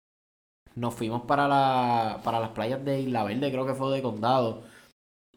nos 0.75 0.93
fuimos 0.95 1.23
para 1.23 1.47
la. 1.47 2.21
para 2.23 2.39
las 2.39 2.49
playas 2.49 2.83
de 2.83 3.01
Isla 3.01 3.23
Verde, 3.23 3.51
creo 3.51 3.65
que 3.65 3.73
fue 3.73 3.93
de 3.93 4.01
condado. 4.01 4.63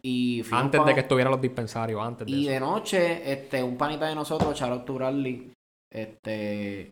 Y 0.02 0.42
Antes 0.52 0.84
de 0.84 0.94
que 0.94 1.00
estuvieran 1.00 1.32
los 1.32 1.40
dispensarios, 1.40 2.00
antes 2.00 2.26
de 2.26 2.32
y 2.32 2.42
eso. 2.44 2.52
de 2.52 2.60
noche, 2.60 3.32
este, 3.32 3.62
un 3.62 3.76
panita 3.76 4.06
de 4.06 4.14
nosotros, 4.14 4.54
Charlotte 4.54 4.84
Turalli, 4.84 5.52
este 5.90 6.90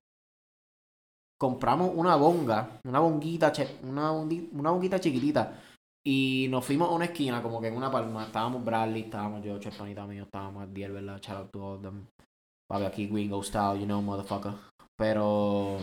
compramos 1.39 1.93
una 1.95 2.17
bonga, 2.17 2.81
una 2.85 3.01
bonguita, 3.01 3.53
una, 3.83 4.13
una 4.13 4.71
bonguita 4.71 4.99
chiquitita. 4.99 5.61
Y 6.05 6.47
nos 6.51 6.65
fuimos 6.65 6.89
a 6.89 6.93
una 6.93 7.07
esquina, 7.07 7.43
como 7.43 7.61
que 7.61 7.67
en 7.67 7.77
una 7.77 7.91
palma. 7.91 8.25
Estábamos 8.25 8.65
Bradley, 8.65 9.03
estábamos 9.03 9.45
yo, 9.45 9.57
el 9.57 9.77
panita 9.77 10.07
mío, 10.07 10.23
estábamos 10.23 10.63
Adiel, 10.63 10.93
¿verdad? 10.93 11.21
Shout 11.21 11.37
out 11.37 11.51
to 11.51 11.65
all 11.65 11.83
them. 11.83 12.07
Papi, 12.69 12.85
aquí 12.85 13.07
Wingo 13.07 13.43
Style, 13.43 13.81
you 13.81 13.87
know, 13.87 14.01
motherfucker. 14.01 14.53
Pero, 14.97 15.79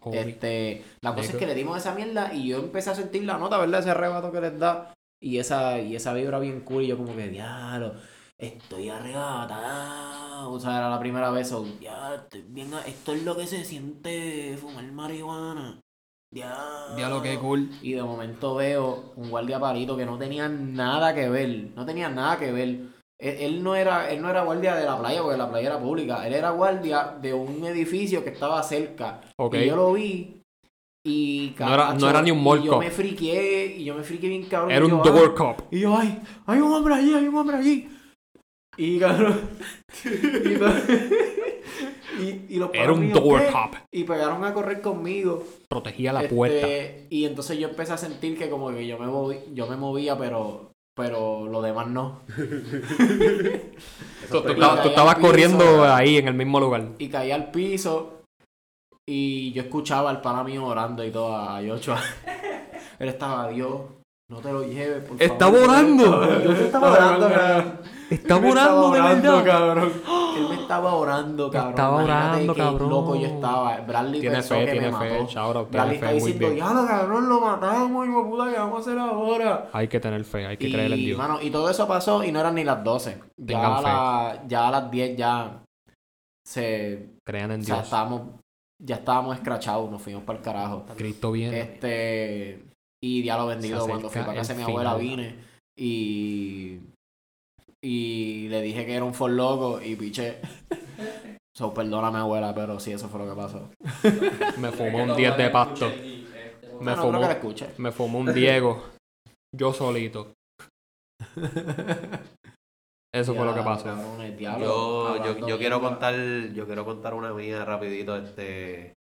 Holy. 0.00 0.18
este, 0.18 0.84
la 1.02 1.14
cosa 1.14 1.32
es 1.32 1.36
que 1.36 1.46
le 1.46 1.54
dimos 1.54 1.76
esa 1.76 1.94
mierda 1.94 2.32
y 2.32 2.48
yo 2.48 2.58
empecé 2.58 2.90
a 2.90 2.94
sentir 2.94 3.24
la 3.24 3.36
nota, 3.36 3.58
¿verdad? 3.58 3.80
Ese 3.80 3.90
arrebato 3.90 4.32
que 4.32 4.40
les 4.40 4.58
da. 4.58 4.94
Y 5.20 5.38
esa, 5.38 5.80
y 5.80 5.96
esa 5.96 6.12
vibra 6.12 6.38
bien 6.38 6.60
cool. 6.60 6.84
Y 6.84 6.88
yo 6.88 6.96
como 6.96 7.14
que, 7.16 7.28
diablo, 7.28 7.94
estoy 8.38 8.88
arrebatado. 8.88 10.52
O 10.52 10.60
sea, 10.60 10.78
era 10.78 10.90
la 10.90 11.00
primera 11.00 11.30
vez. 11.30 11.52
o, 11.52 11.66
ya, 11.80 12.14
estoy 12.14 12.42
bien, 12.48 12.70
esto 12.86 13.12
es 13.12 13.24
lo 13.24 13.36
que 13.36 13.46
se 13.46 13.64
siente 13.64 14.56
fumar 14.60 14.84
marihuana. 14.92 15.80
Diablo. 16.30 16.96
Diablo, 16.96 17.22
qué 17.22 17.38
cool. 17.38 17.70
Y 17.82 17.92
de 17.92 18.02
momento 18.02 18.56
veo 18.56 19.12
un 19.16 19.30
guardia 19.30 19.60
palito 19.60 19.96
que 19.96 20.04
no 20.04 20.18
tenía 20.18 20.48
nada 20.48 21.14
que 21.14 21.28
ver. 21.28 21.70
No 21.74 21.86
tenía 21.86 22.08
nada 22.08 22.38
que 22.38 22.52
ver. 22.52 22.68
Él, 23.18 23.36
él 23.40 23.62
no 23.62 23.74
era, 23.74 24.10
él 24.10 24.20
no 24.20 24.28
era 24.28 24.42
guardia 24.42 24.74
de 24.74 24.84
la 24.84 24.98
playa 24.98 25.22
porque 25.22 25.38
la 25.38 25.48
playa 25.48 25.68
era 25.68 25.80
pública. 25.80 26.26
Él 26.26 26.34
era 26.34 26.50
guardia 26.50 27.16
de 27.20 27.32
un 27.32 27.64
edificio 27.64 28.22
que 28.22 28.30
estaba 28.30 28.62
cerca. 28.62 29.20
Ok. 29.36 29.54
Y 29.54 29.66
yo 29.66 29.76
lo 29.76 29.92
vi. 29.92 30.35
Y 31.08 31.54
No 31.60 31.72
era- 31.74 31.94
no 31.94 32.10
era 32.10 32.20
ni 32.20 32.32
un 32.32 32.42
mall 32.42 32.60
y 32.60 32.64
yo 32.66 32.78
me 32.80 32.90
friqué. 32.90 33.76
Y 33.78 33.84
yo 33.84 33.94
me 33.94 34.02
friqué 34.02 34.28
bien 34.28 34.42
cabrón. 34.46 34.72
Era 34.72 34.84
un 34.84 34.90
ay, 34.92 34.98
door 35.04 35.34
cop. 35.36 35.60
y 35.70 35.78
yo, 35.80 35.96
ay, 35.96 36.20
hay 36.46 36.58
un 36.58 36.72
hombre 36.72 36.94
allí, 36.94 37.14
hay 37.14 37.28
un 37.28 37.36
hombre 37.36 37.56
allí. 37.56 37.88
Y 38.76 38.98
cabrón. 38.98 39.40
y, 40.04 40.08
y, 42.22 42.46
y 42.48 42.56
los 42.58 42.70
Era 42.74 42.92
un 42.92 43.12
door 43.12 43.40
¿qué? 43.40 43.52
cop. 43.52 43.74
Y 43.92 44.02
pegaron 44.04 44.44
a 44.44 44.52
correr 44.52 44.80
conmigo. 44.80 45.44
Protegía 45.68 46.12
la 46.12 46.22
Este, 46.22 46.34
puerta. 46.34 46.66
Y 47.08 47.24
entonces 47.24 47.56
yo 47.58 47.68
empecé 47.68 47.92
a 47.92 47.98
sentir 47.98 48.36
que 48.36 48.50
como 48.50 48.70
que 48.72 48.84
yo 48.86 48.98
me 48.98 49.06
moví, 49.06 49.36
yo 49.54 49.66
me 49.68 49.76
movía, 49.76 50.18
pero 50.18 50.72
pero 50.96 51.46
lo 51.46 51.60
demás 51.62 51.86
no. 51.88 52.22
Tú, 54.30 54.38
estabas, 54.38 54.82
tú 54.82 54.82
caí 54.82 54.88
estabas 54.88 55.14
al 55.14 55.20
piso. 55.20 55.28
corriendo 55.28 55.84
ahí 55.84 56.16
en 56.16 56.26
el 56.28 56.34
mismo 56.34 56.58
lugar. 56.58 56.88
Y 56.98 57.08
caí 57.08 57.30
al 57.30 57.50
piso 57.50 58.22
y 59.08 59.52
yo 59.52 59.62
escuchaba 59.62 60.10
al 60.10 60.20
pana 60.20 60.42
mío 60.44 60.64
orando 60.64 61.04
y 61.04 61.10
todo 61.10 61.36
a 61.36 61.60
Yochoa. 61.62 62.00
Él 62.98 63.08
estaba, 63.08 63.48
Dios, 63.48 63.80
no 64.28 64.38
te 64.38 64.52
lo 64.52 64.62
lleves, 64.64 65.04
por 65.08 65.22
¡Está 65.22 65.46
favor". 65.46 65.60
orando! 65.68 66.42
Yo 66.44 66.52
estaba 66.52 66.92
orando, 66.92 67.28
cabrón. 67.28 67.80
Está 68.10 68.36
orando, 68.36 68.90
de 68.92 69.00
orando, 69.00 69.32
verdad. 69.36 69.44
cabrón. 69.44 69.92
Él 70.36 70.48
me 70.48 70.54
estaba 70.56 70.94
orando, 70.94 71.50
cabrón. 71.50 71.70
Estaba 71.70 72.02
Imagínate 72.02 72.32
orando, 72.32 72.54
qué 72.54 72.60
cabrón. 72.60 72.90
loco 72.90 73.16
yo 73.16 73.26
estaba. 73.26 73.76
Bradley 73.80 74.20
Tiene 74.20 74.36
pensó 74.36 74.54
fe, 74.54 74.64
que 74.64 74.72
tiene 74.72 74.90
me 74.92 74.98
fe. 74.98 75.20
mató. 75.22 75.40
Out, 75.40 75.70
Bradley 75.70 75.70
tiene 75.70 75.94
está 75.94 76.06
fe, 76.08 76.14
diciendo, 76.14 76.52
ya 76.56 76.72
lo 76.74 76.86
cabrón, 76.86 77.28
lo 77.28 77.40
matamos, 77.40 78.08
hijo 78.08 78.28
puta, 78.30 78.50
¿qué 78.50 78.58
vamos 78.58 78.76
a 78.76 78.80
hacer 78.80 78.98
ahora? 78.98 79.70
Hay 79.72 79.88
que 79.88 80.00
tener 80.00 80.24
fe, 80.24 80.46
hay 80.46 80.56
que 80.56 80.68
y, 80.68 80.72
creer 80.72 80.92
en 80.92 80.98
Dios. 80.98 81.18
mano, 81.18 81.38
y 81.42 81.50
todo 81.50 81.68
eso 81.70 81.86
pasó 81.88 82.24
y 82.24 82.32
no 82.32 82.40
eran 82.40 82.54
ni 82.54 82.64
las 82.64 82.82
12. 82.82 83.18
Ya 83.36 83.46
Tengan 83.46 83.72
a, 83.72 83.76
fe. 83.78 83.82
la- 83.84 84.42
ya 84.48 84.68
a 84.68 84.70
las 84.70 84.90
10 84.90 85.16
ya 85.16 85.62
se... 86.44 87.10
Crean 87.24 87.50
en 87.52 87.60
O 87.60 87.64
sea, 87.64 87.74
Dios. 87.76 87.84
estábamos, 87.86 88.22
ya 88.82 88.96
estábamos 88.96 89.36
escrachados, 89.36 89.90
nos 89.90 90.02
fuimos 90.02 90.22
para 90.24 90.38
el 90.38 90.44
carajo. 90.44 90.86
Cristo 90.96 91.32
viene. 91.32 91.60
Este... 91.60 92.62
Y 93.02 93.22
diablo 93.22 93.46
bendito, 93.46 93.86
cuando 93.86 94.08
fui 94.10 94.22
para 94.22 94.34
casa 94.34 94.54
de 94.54 94.58
mi 94.58 94.64
el 94.64 94.70
abuela 94.70 94.96
vine 94.96 95.36
y... 95.78 96.80
Y 97.84 98.48
le 98.48 98.62
dije 98.62 98.84
que 98.86 98.94
era 98.94 99.04
un 99.04 99.14
for 99.14 99.30
loco 99.30 99.80
y 99.80 99.94
piché. 99.96 100.40
So, 101.56 101.72
perdóname 101.72 102.18
abuela, 102.18 102.54
pero 102.54 102.80
sí, 102.80 102.92
eso 102.92 103.08
fue 103.08 103.20
lo 103.20 103.28
que 103.28 103.40
pasó. 103.40 103.70
Me 104.58 104.72
fumó 104.72 105.04
un 105.04 105.14
10 105.16 105.36
de 105.36 105.50
pasto. 105.50 105.88
Me 106.80 106.92
Ah, 106.92 106.96
no, 106.96 107.02
fumó. 107.02 107.22
escuche. 107.30 107.68
Me 107.78 107.92
fumó 107.92 108.18
un 108.18 108.34
Diego. 108.34 108.82
Yo 109.54 109.72
solito. 109.72 110.32
Eso 113.16 113.34
fue 113.34 113.46
lo 113.46 113.54
que 113.54 113.62
pasó. 113.62 113.88
Yo, 114.60 115.24
yo, 115.24 115.46
yo 115.46 115.58
quiero 115.58 115.80
contar, 115.80 116.14
yo 116.52 116.66
quiero 116.66 116.84
contar 116.84 117.14
una 117.14 117.32
mía 117.32 117.64
rapidito, 117.64 118.16
este 118.16 118.94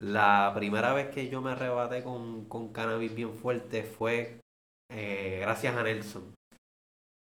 la 0.00 0.52
primera 0.54 0.92
vez 0.92 1.08
que 1.08 1.28
yo 1.28 1.40
me 1.40 1.52
arrebaté 1.52 2.04
con, 2.04 2.44
con 2.44 2.72
cannabis 2.72 3.14
bien 3.14 3.34
fuerte 3.34 3.82
fue 3.82 4.38
eh, 4.92 5.38
gracias 5.40 5.74
a 5.74 5.82
Nelson. 5.82 6.34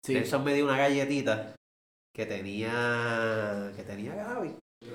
Nelson 0.08 0.44
me 0.44 0.54
dio 0.54 0.64
una 0.64 0.78
galletita 0.78 1.54
que 2.14 2.24
tenía 2.24 3.72
que 3.76 3.82
tenía 3.82 4.16
cannabis. 4.16 4.52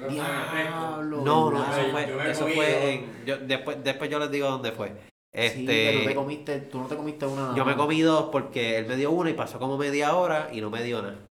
Diablo. 0.09 1.21
No, 1.21 1.51
no, 1.51 1.63
eso 1.63 1.91
fue, 1.91 2.31
eso 2.31 2.47
fue 2.47 2.93
en, 2.93 3.25
yo, 3.25 3.37
después, 3.37 3.83
después 3.83 4.09
yo 4.09 4.19
les 4.19 4.31
digo 4.31 4.49
dónde 4.49 4.71
fue. 4.71 4.91
Este, 5.37 6.03
te 6.03 6.15
comiste, 6.15 6.59
tú 6.61 6.79
no 6.79 6.87
te 6.87 6.95
comiste 6.95 7.27
una. 7.27 7.53
Yo 7.55 7.63
me 7.63 7.75
comí 7.75 8.01
dos 8.01 8.29
porque 8.31 8.79
él 8.79 8.87
me 8.87 8.95
dio 8.95 9.11
una 9.11 9.29
y 9.29 9.33
pasó 9.33 9.59
como 9.59 9.77
media 9.77 10.15
hora 10.15 10.49
y 10.51 10.61
no 10.61 10.71
me 10.71 10.81
dio 10.81 10.99
nada. 11.03 11.27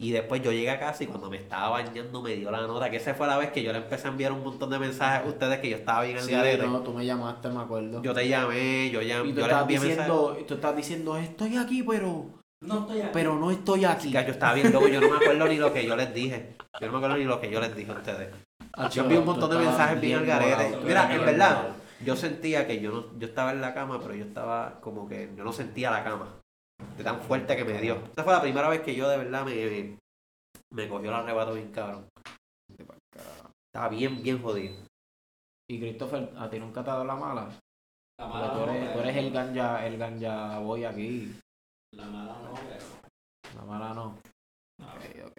Y 0.00 0.10
después 0.10 0.42
yo 0.42 0.52
llegué 0.52 0.70
a 0.70 0.80
casa 0.80 1.04
y 1.04 1.06
cuando 1.06 1.28
me 1.28 1.36
estaba 1.36 1.68
bañando 1.68 2.22
me 2.22 2.34
dio 2.34 2.50
la 2.50 2.62
nota, 2.62 2.90
que 2.90 2.96
esa 2.96 3.12
fue 3.14 3.26
la 3.26 3.36
vez 3.36 3.52
que 3.52 3.62
yo 3.62 3.70
le 3.72 3.78
empecé 3.78 4.08
a 4.08 4.10
enviar 4.10 4.32
un 4.32 4.42
montón 4.42 4.70
de 4.70 4.78
mensajes 4.78 5.26
a 5.26 5.28
ustedes 5.28 5.58
que 5.60 5.68
yo 5.68 5.76
estaba 5.76 6.02
bien 6.02 6.16
al 6.16 6.24
sí, 6.24 6.32
garete. 6.32 6.66
no, 6.66 6.80
tú 6.80 6.94
me 6.94 7.04
llamaste, 7.04 7.50
me 7.50 7.60
acuerdo. 7.60 8.02
Yo 8.02 8.14
te 8.14 8.26
llamé, 8.26 8.90
yo 8.90 9.02
llamé, 9.02 9.28
y 9.28 9.32
tú 9.34 9.40
yo 9.40 9.66
diciendo, 9.66 10.38
Tú 10.48 10.54
estás 10.54 10.74
diciendo, 10.74 11.16
estoy 11.18 11.58
aquí, 11.58 11.82
pero... 11.82 12.24
No 12.62 12.80
estoy 12.80 13.00
aquí. 13.00 13.10
Pero 13.12 13.38
no 13.38 13.50
estoy 13.50 13.84
aquí. 13.84 14.10
yo 14.10 14.20
estaba 14.20 14.54
bien 14.54 14.72
loco, 14.72 14.88
yo 14.88 14.98
no 14.98 15.10
me 15.10 15.16
acuerdo 15.16 15.46
ni 15.46 15.56
lo 15.58 15.72
que 15.72 15.84
yo 15.84 15.94
les 15.94 16.14
dije. 16.14 16.56
Yo 16.80 16.86
no 16.86 16.92
me 16.92 16.98
acuerdo 16.98 17.18
ni 17.18 17.24
lo 17.24 17.38
que 17.38 17.50
yo 17.50 17.60
les 17.60 17.76
dije 17.76 17.92
a 17.92 17.94
ustedes. 17.96 18.28
Yo 18.92 19.02
envié 19.02 19.18
un 19.18 19.26
montón 19.26 19.50
de 19.50 19.58
mensajes 19.58 20.00
bien 20.00 20.20
al 20.20 20.26
garete. 20.26 20.78
Mira, 20.84 21.14
en 21.14 21.20
verdad, 21.26 21.66
yo 22.04 22.16
sentía 22.16 22.66
que 22.66 22.80
yo 22.80 22.90
no, 22.92 23.18
yo 23.18 23.28
estaba 23.28 23.52
en 23.52 23.60
la 23.60 23.74
cama, 23.74 24.00
pero 24.00 24.14
yo 24.14 24.24
estaba 24.24 24.80
como 24.80 25.08
que 25.08 25.30
yo 25.36 25.44
no 25.44 25.52
sentía 25.52 25.90
la 25.90 26.04
cama. 26.04 26.40
De 26.96 27.04
tan 27.04 27.20
fuerte 27.20 27.56
que 27.56 27.64
me 27.64 27.80
dio. 27.80 27.96
Esa 28.12 28.24
fue 28.24 28.32
la 28.32 28.42
primera 28.42 28.68
vez 28.68 28.80
que 28.80 28.94
yo 28.94 29.08
de 29.08 29.18
verdad 29.18 29.44
me, 29.44 29.98
me 30.70 30.88
cogió 30.88 31.10
el 31.10 31.16
arrebato 31.16 31.54
bien 31.54 31.70
cabrón. 31.70 32.08
Estaba 33.66 33.88
bien, 33.88 34.22
bien 34.22 34.42
jodido. 34.42 34.74
Y 35.68 35.78
Christopher, 35.78 36.30
¿a 36.36 36.50
ti 36.50 36.58
nunca 36.58 36.82
te 36.82 36.90
ha 36.90 36.94
dado 36.94 37.04
la 37.04 37.16
mala? 37.16 37.48
La 38.18 38.26
mala 38.26 38.52
tú, 38.52 38.62
eres, 38.64 38.92
tú 38.92 38.98
eres 39.00 39.16
el 39.16 39.32
ganja, 39.32 39.86
el 39.86 39.96
ganja 39.96 40.58
boy 40.58 40.84
aquí. 40.84 41.34
La 41.92 42.06
mala 42.06 42.38
no, 42.42 42.54
pero... 42.54 42.84
La 43.56 43.64
mala 43.64 43.94
no. 43.94 44.18
Ok, 44.80 45.26
ok. 45.26 45.38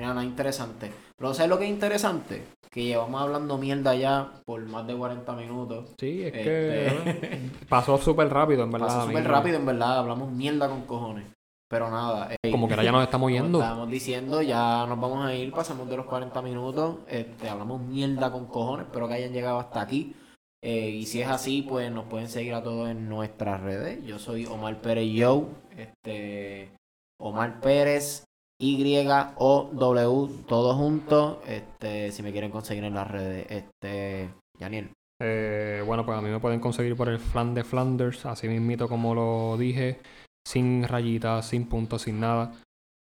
Mira, 0.00 0.14
nada 0.14 0.24
interesante. 0.24 0.90
Pero 1.14 1.34
¿sabes 1.34 1.50
lo 1.50 1.58
que 1.58 1.64
es 1.66 1.70
interesante? 1.70 2.46
Que 2.70 2.84
llevamos 2.84 3.20
hablando 3.20 3.58
mierda 3.58 3.94
ya 3.94 4.32
por 4.46 4.64
más 4.64 4.86
de 4.86 4.96
40 4.96 5.30
minutos. 5.34 5.90
Sí, 5.98 6.22
es 6.22 6.32
que 6.32 6.86
este, 6.86 7.50
pasó 7.68 7.98
súper 7.98 8.30
rápido, 8.30 8.64
en 8.64 8.72
verdad. 8.72 8.86
Pasó 8.86 9.06
súper 9.06 9.28
rápido, 9.28 9.58
en 9.58 9.66
verdad. 9.66 9.98
Hablamos 9.98 10.32
mierda 10.32 10.70
con 10.70 10.86
cojones. 10.86 11.26
Pero 11.68 11.90
nada. 11.90 12.30
Eh, 12.42 12.50
Como 12.50 12.66
que 12.66 12.72
ahora 12.72 12.84
ya 12.84 12.92
nos 12.92 13.02
estamos 13.02 13.30
yendo. 13.30 13.60
Estamos 13.60 13.90
diciendo, 13.90 14.40
ya 14.40 14.86
nos 14.86 14.98
vamos 14.98 15.26
a 15.26 15.34
ir, 15.34 15.52
pasamos 15.52 15.86
de 15.90 15.98
los 15.98 16.06
40 16.06 16.40
minutos. 16.40 16.96
Este, 17.06 17.50
hablamos 17.50 17.82
mierda 17.82 18.32
con 18.32 18.46
cojones. 18.46 18.86
Espero 18.86 19.06
que 19.06 19.14
hayan 19.14 19.34
llegado 19.34 19.58
hasta 19.58 19.82
aquí. 19.82 20.16
Eh, 20.62 20.88
y 20.88 21.04
si 21.04 21.20
es 21.20 21.28
así, 21.28 21.60
pues 21.60 21.92
nos 21.92 22.06
pueden 22.06 22.30
seguir 22.30 22.54
a 22.54 22.62
todos 22.62 22.88
en 22.88 23.06
nuestras 23.06 23.60
redes. 23.60 24.02
Yo 24.06 24.18
soy 24.18 24.46
Omar 24.46 24.80
Pérez 24.80 25.12
Yo. 25.12 25.48
Este, 25.76 26.70
Omar 27.18 27.60
Pérez 27.60 28.24
Y 28.60 29.06
O 29.36 29.70
W, 29.72 30.44
todo 30.46 30.74
junto. 30.74 31.42
Este, 31.46 32.12
si 32.12 32.22
me 32.22 32.30
quieren 32.30 32.50
conseguir 32.50 32.84
en 32.84 32.94
las 32.94 33.10
redes. 33.10 33.46
Este, 33.50 34.30
Daniel. 34.58 34.90
Eh, 35.22 35.82
bueno, 35.84 36.04
pues 36.04 36.16
a 36.16 36.20
mí 36.20 36.30
me 36.30 36.40
pueden 36.40 36.60
conseguir 36.60 36.94
por 36.96 37.08
el 37.08 37.18
Flan 37.18 37.54
de 37.54 37.64
Flanders, 37.64 38.24
así 38.24 38.48
mismito 38.48 38.88
como 38.88 39.14
lo 39.14 39.56
dije 39.58 39.98
sin 40.46 40.86
rayitas, 40.86 41.46
sin 41.46 41.68
puntos, 41.68 42.02
sin 42.02 42.20
nada. 42.20 42.52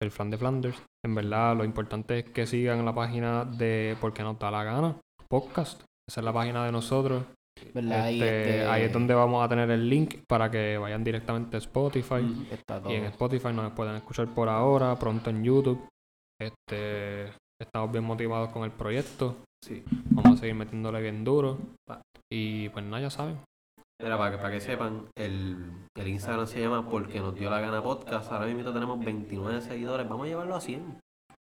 El 0.03 0.11
Flan 0.11 0.31
de 0.31 0.39
Flanders. 0.39 0.83
En 1.05 1.15
verdad, 1.15 1.57
lo 1.57 1.65
importante 1.65 2.19
es 2.19 2.25
que 2.31 2.47
sigan 2.47 2.85
la 2.85 2.95
página 2.95 3.45
de 3.45 3.97
Porque 4.01 4.23
nos 4.23 4.39
da 4.39 4.51
la 4.51 4.65
gana, 4.65 5.01
podcast. 5.29 5.83
Esa 6.09 6.21
es 6.21 6.25
la 6.25 6.33
página 6.33 6.65
de 6.65 6.73
nosotros. 6.73 7.25
Este, 7.57 8.67
ahí 8.67 8.85
es 8.85 8.93
donde 8.93 9.15
vamos 9.15 9.45
a 9.45 9.49
tener 9.49 9.71
el 9.71 9.89
link 9.89 10.17
para 10.29 10.51
que 10.51 10.79
vayan 10.79 11.03
directamente 11.03 11.57
a 11.57 11.59
Spotify. 11.59 12.47
y 12.89 12.93
en 12.95 13.05
Spotify 13.07 13.53
nos 13.53 13.73
pueden 13.73 13.97
escuchar 13.97 14.29
por 14.29 14.49
ahora, 14.49 14.95
pronto 14.97 15.31
en 15.31 15.43
YouTube. 15.43 15.87
Este, 16.41 17.33
estamos 17.61 17.91
bien 17.93 18.05
motivados 18.05 18.51
con 18.51 18.65
el 18.65 18.73
proyecto. 18.73 19.37
Sí. 19.65 19.83
Vamos 20.11 20.39
a 20.39 20.41
seguir 20.41 20.55
metiéndole 20.55 21.01
bien 21.01 21.25
duro. 21.25 21.59
Y 22.31 22.69
pues 22.71 22.85
nada, 22.85 23.01
ya 23.01 23.11
saben. 23.11 23.39
Mira, 24.03 24.19
para 24.19 24.33
que, 24.33 24.37
para 24.37 24.51
que 24.51 24.61
sepan, 24.61 25.07
el, 25.17 25.57
el 25.97 26.09
Instagram 26.09 26.47
se 26.47 26.61
llama 26.61 26.89
Porque 26.89 27.21
nos 27.21 27.35
dio 27.35 27.49
la 27.49 27.61
gana 27.61 27.83
podcast. 27.83 28.31
Ahora 28.31 28.47
mismo 28.47 28.71
tenemos 28.73 29.03
29 29.03 29.63
seguidores. 29.63 30.09
Vamos 30.09 30.27
a 30.27 30.29
llevarlo 30.29 30.55
a 30.55 30.61
100. 30.61 30.99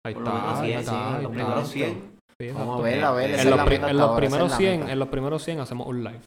Ahí 0.06 0.14
está, 0.14 0.62
ahí 0.62 0.74
está. 0.74 1.22
Los 1.22 1.32
primeros 1.32 1.70
100. 1.70 2.21
Vamos 2.50 2.80
a 2.80 2.84
ver, 2.84 3.04
a 3.04 3.12
ver. 3.12 3.40
En, 3.40 3.50
los, 3.50 3.72
en 3.72 3.98
los 3.98 4.16
primeros 4.18 4.56
100, 4.56 4.90
en 4.90 5.00
los 5.00 5.08
primeros 5.10 5.44
100 5.44 5.60
hacemos 5.60 5.88
un 5.88 6.04
live. 6.04 6.22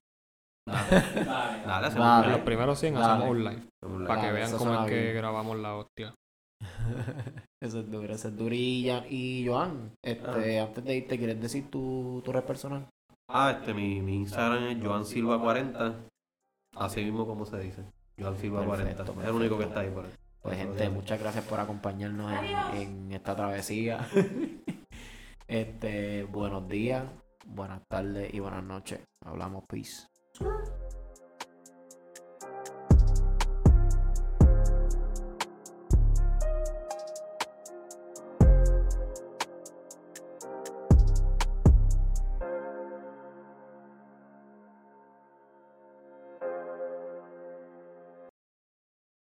Dale, 0.66 1.64
dale, 1.66 1.86
hacemos 1.86 2.24
En 2.24 2.32
los 2.32 2.40
primeros 2.40 2.78
100 2.78 2.96
hacemos 2.96 3.30
un 3.30 3.44
live. 3.44 3.62
Para 4.06 4.20
que 4.22 4.32
vean 4.32 4.52
cómo 4.56 4.84
es 4.84 4.90
que 4.90 5.12
grabamos 5.12 5.58
la 5.58 5.76
hostia. 5.76 6.14
eso 7.62 7.80
es 7.80 7.90
duro, 7.90 8.14
eso 8.14 8.28
es 8.28 8.36
duro. 8.36 8.54
Y, 8.54 9.44
Joan, 9.46 9.92
este, 10.02 10.60
ah. 10.60 10.64
antes 10.64 10.84
de 10.84 10.96
irte, 10.96 11.18
¿quieres 11.18 11.40
decir 11.40 11.70
tu, 11.70 12.22
tu 12.24 12.32
red 12.32 12.44
personal? 12.44 12.86
Ah, 13.28 13.56
este, 13.58 13.74
mi, 13.74 14.00
mi 14.00 14.16
Instagram 14.16 14.64
es 14.64 14.84
Joan 14.84 15.04
Silva 15.04 15.40
40 15.40 15.94
Así 16.76 17.04
mismo 17.04 17.26
como 17.26 17.44
se 17.46 17.58
dice. 17.58 17.84
Yo 18.16 18.28
al 18.28 18.36
Silva 18.36 18.64
40. 18.64 19.02
Es 19.02 19.08
el 19.24 19.32
único 19.32 19.58
que 19.58 19.64
está 19.64 19.80
ahí 19.80 19.90
por 19.90 20.04
ahí. 20.04 20.12
Pues 20.42 20.58
gente, 20.58 20.88
muchas 20.90 21.18
gracias 21.18 21.44
por 21.44 21.58
acompañarnos 21.58 22.30
en, 22.32 22.80
en 22.80 23.12
esta 23.12 23.34
travesía. 23.34 24.06
este, 25.46 26.24
buenos 26.24 26.68
días, 26.68 27.04
buenas 27.46 27.86
tardes 27.88 28.32
y 28.32 28.40
buenas 28.40 28.64
noches. 28.64 29.00
Hablamos, 29.24 29.64
peace. 29.68 30.06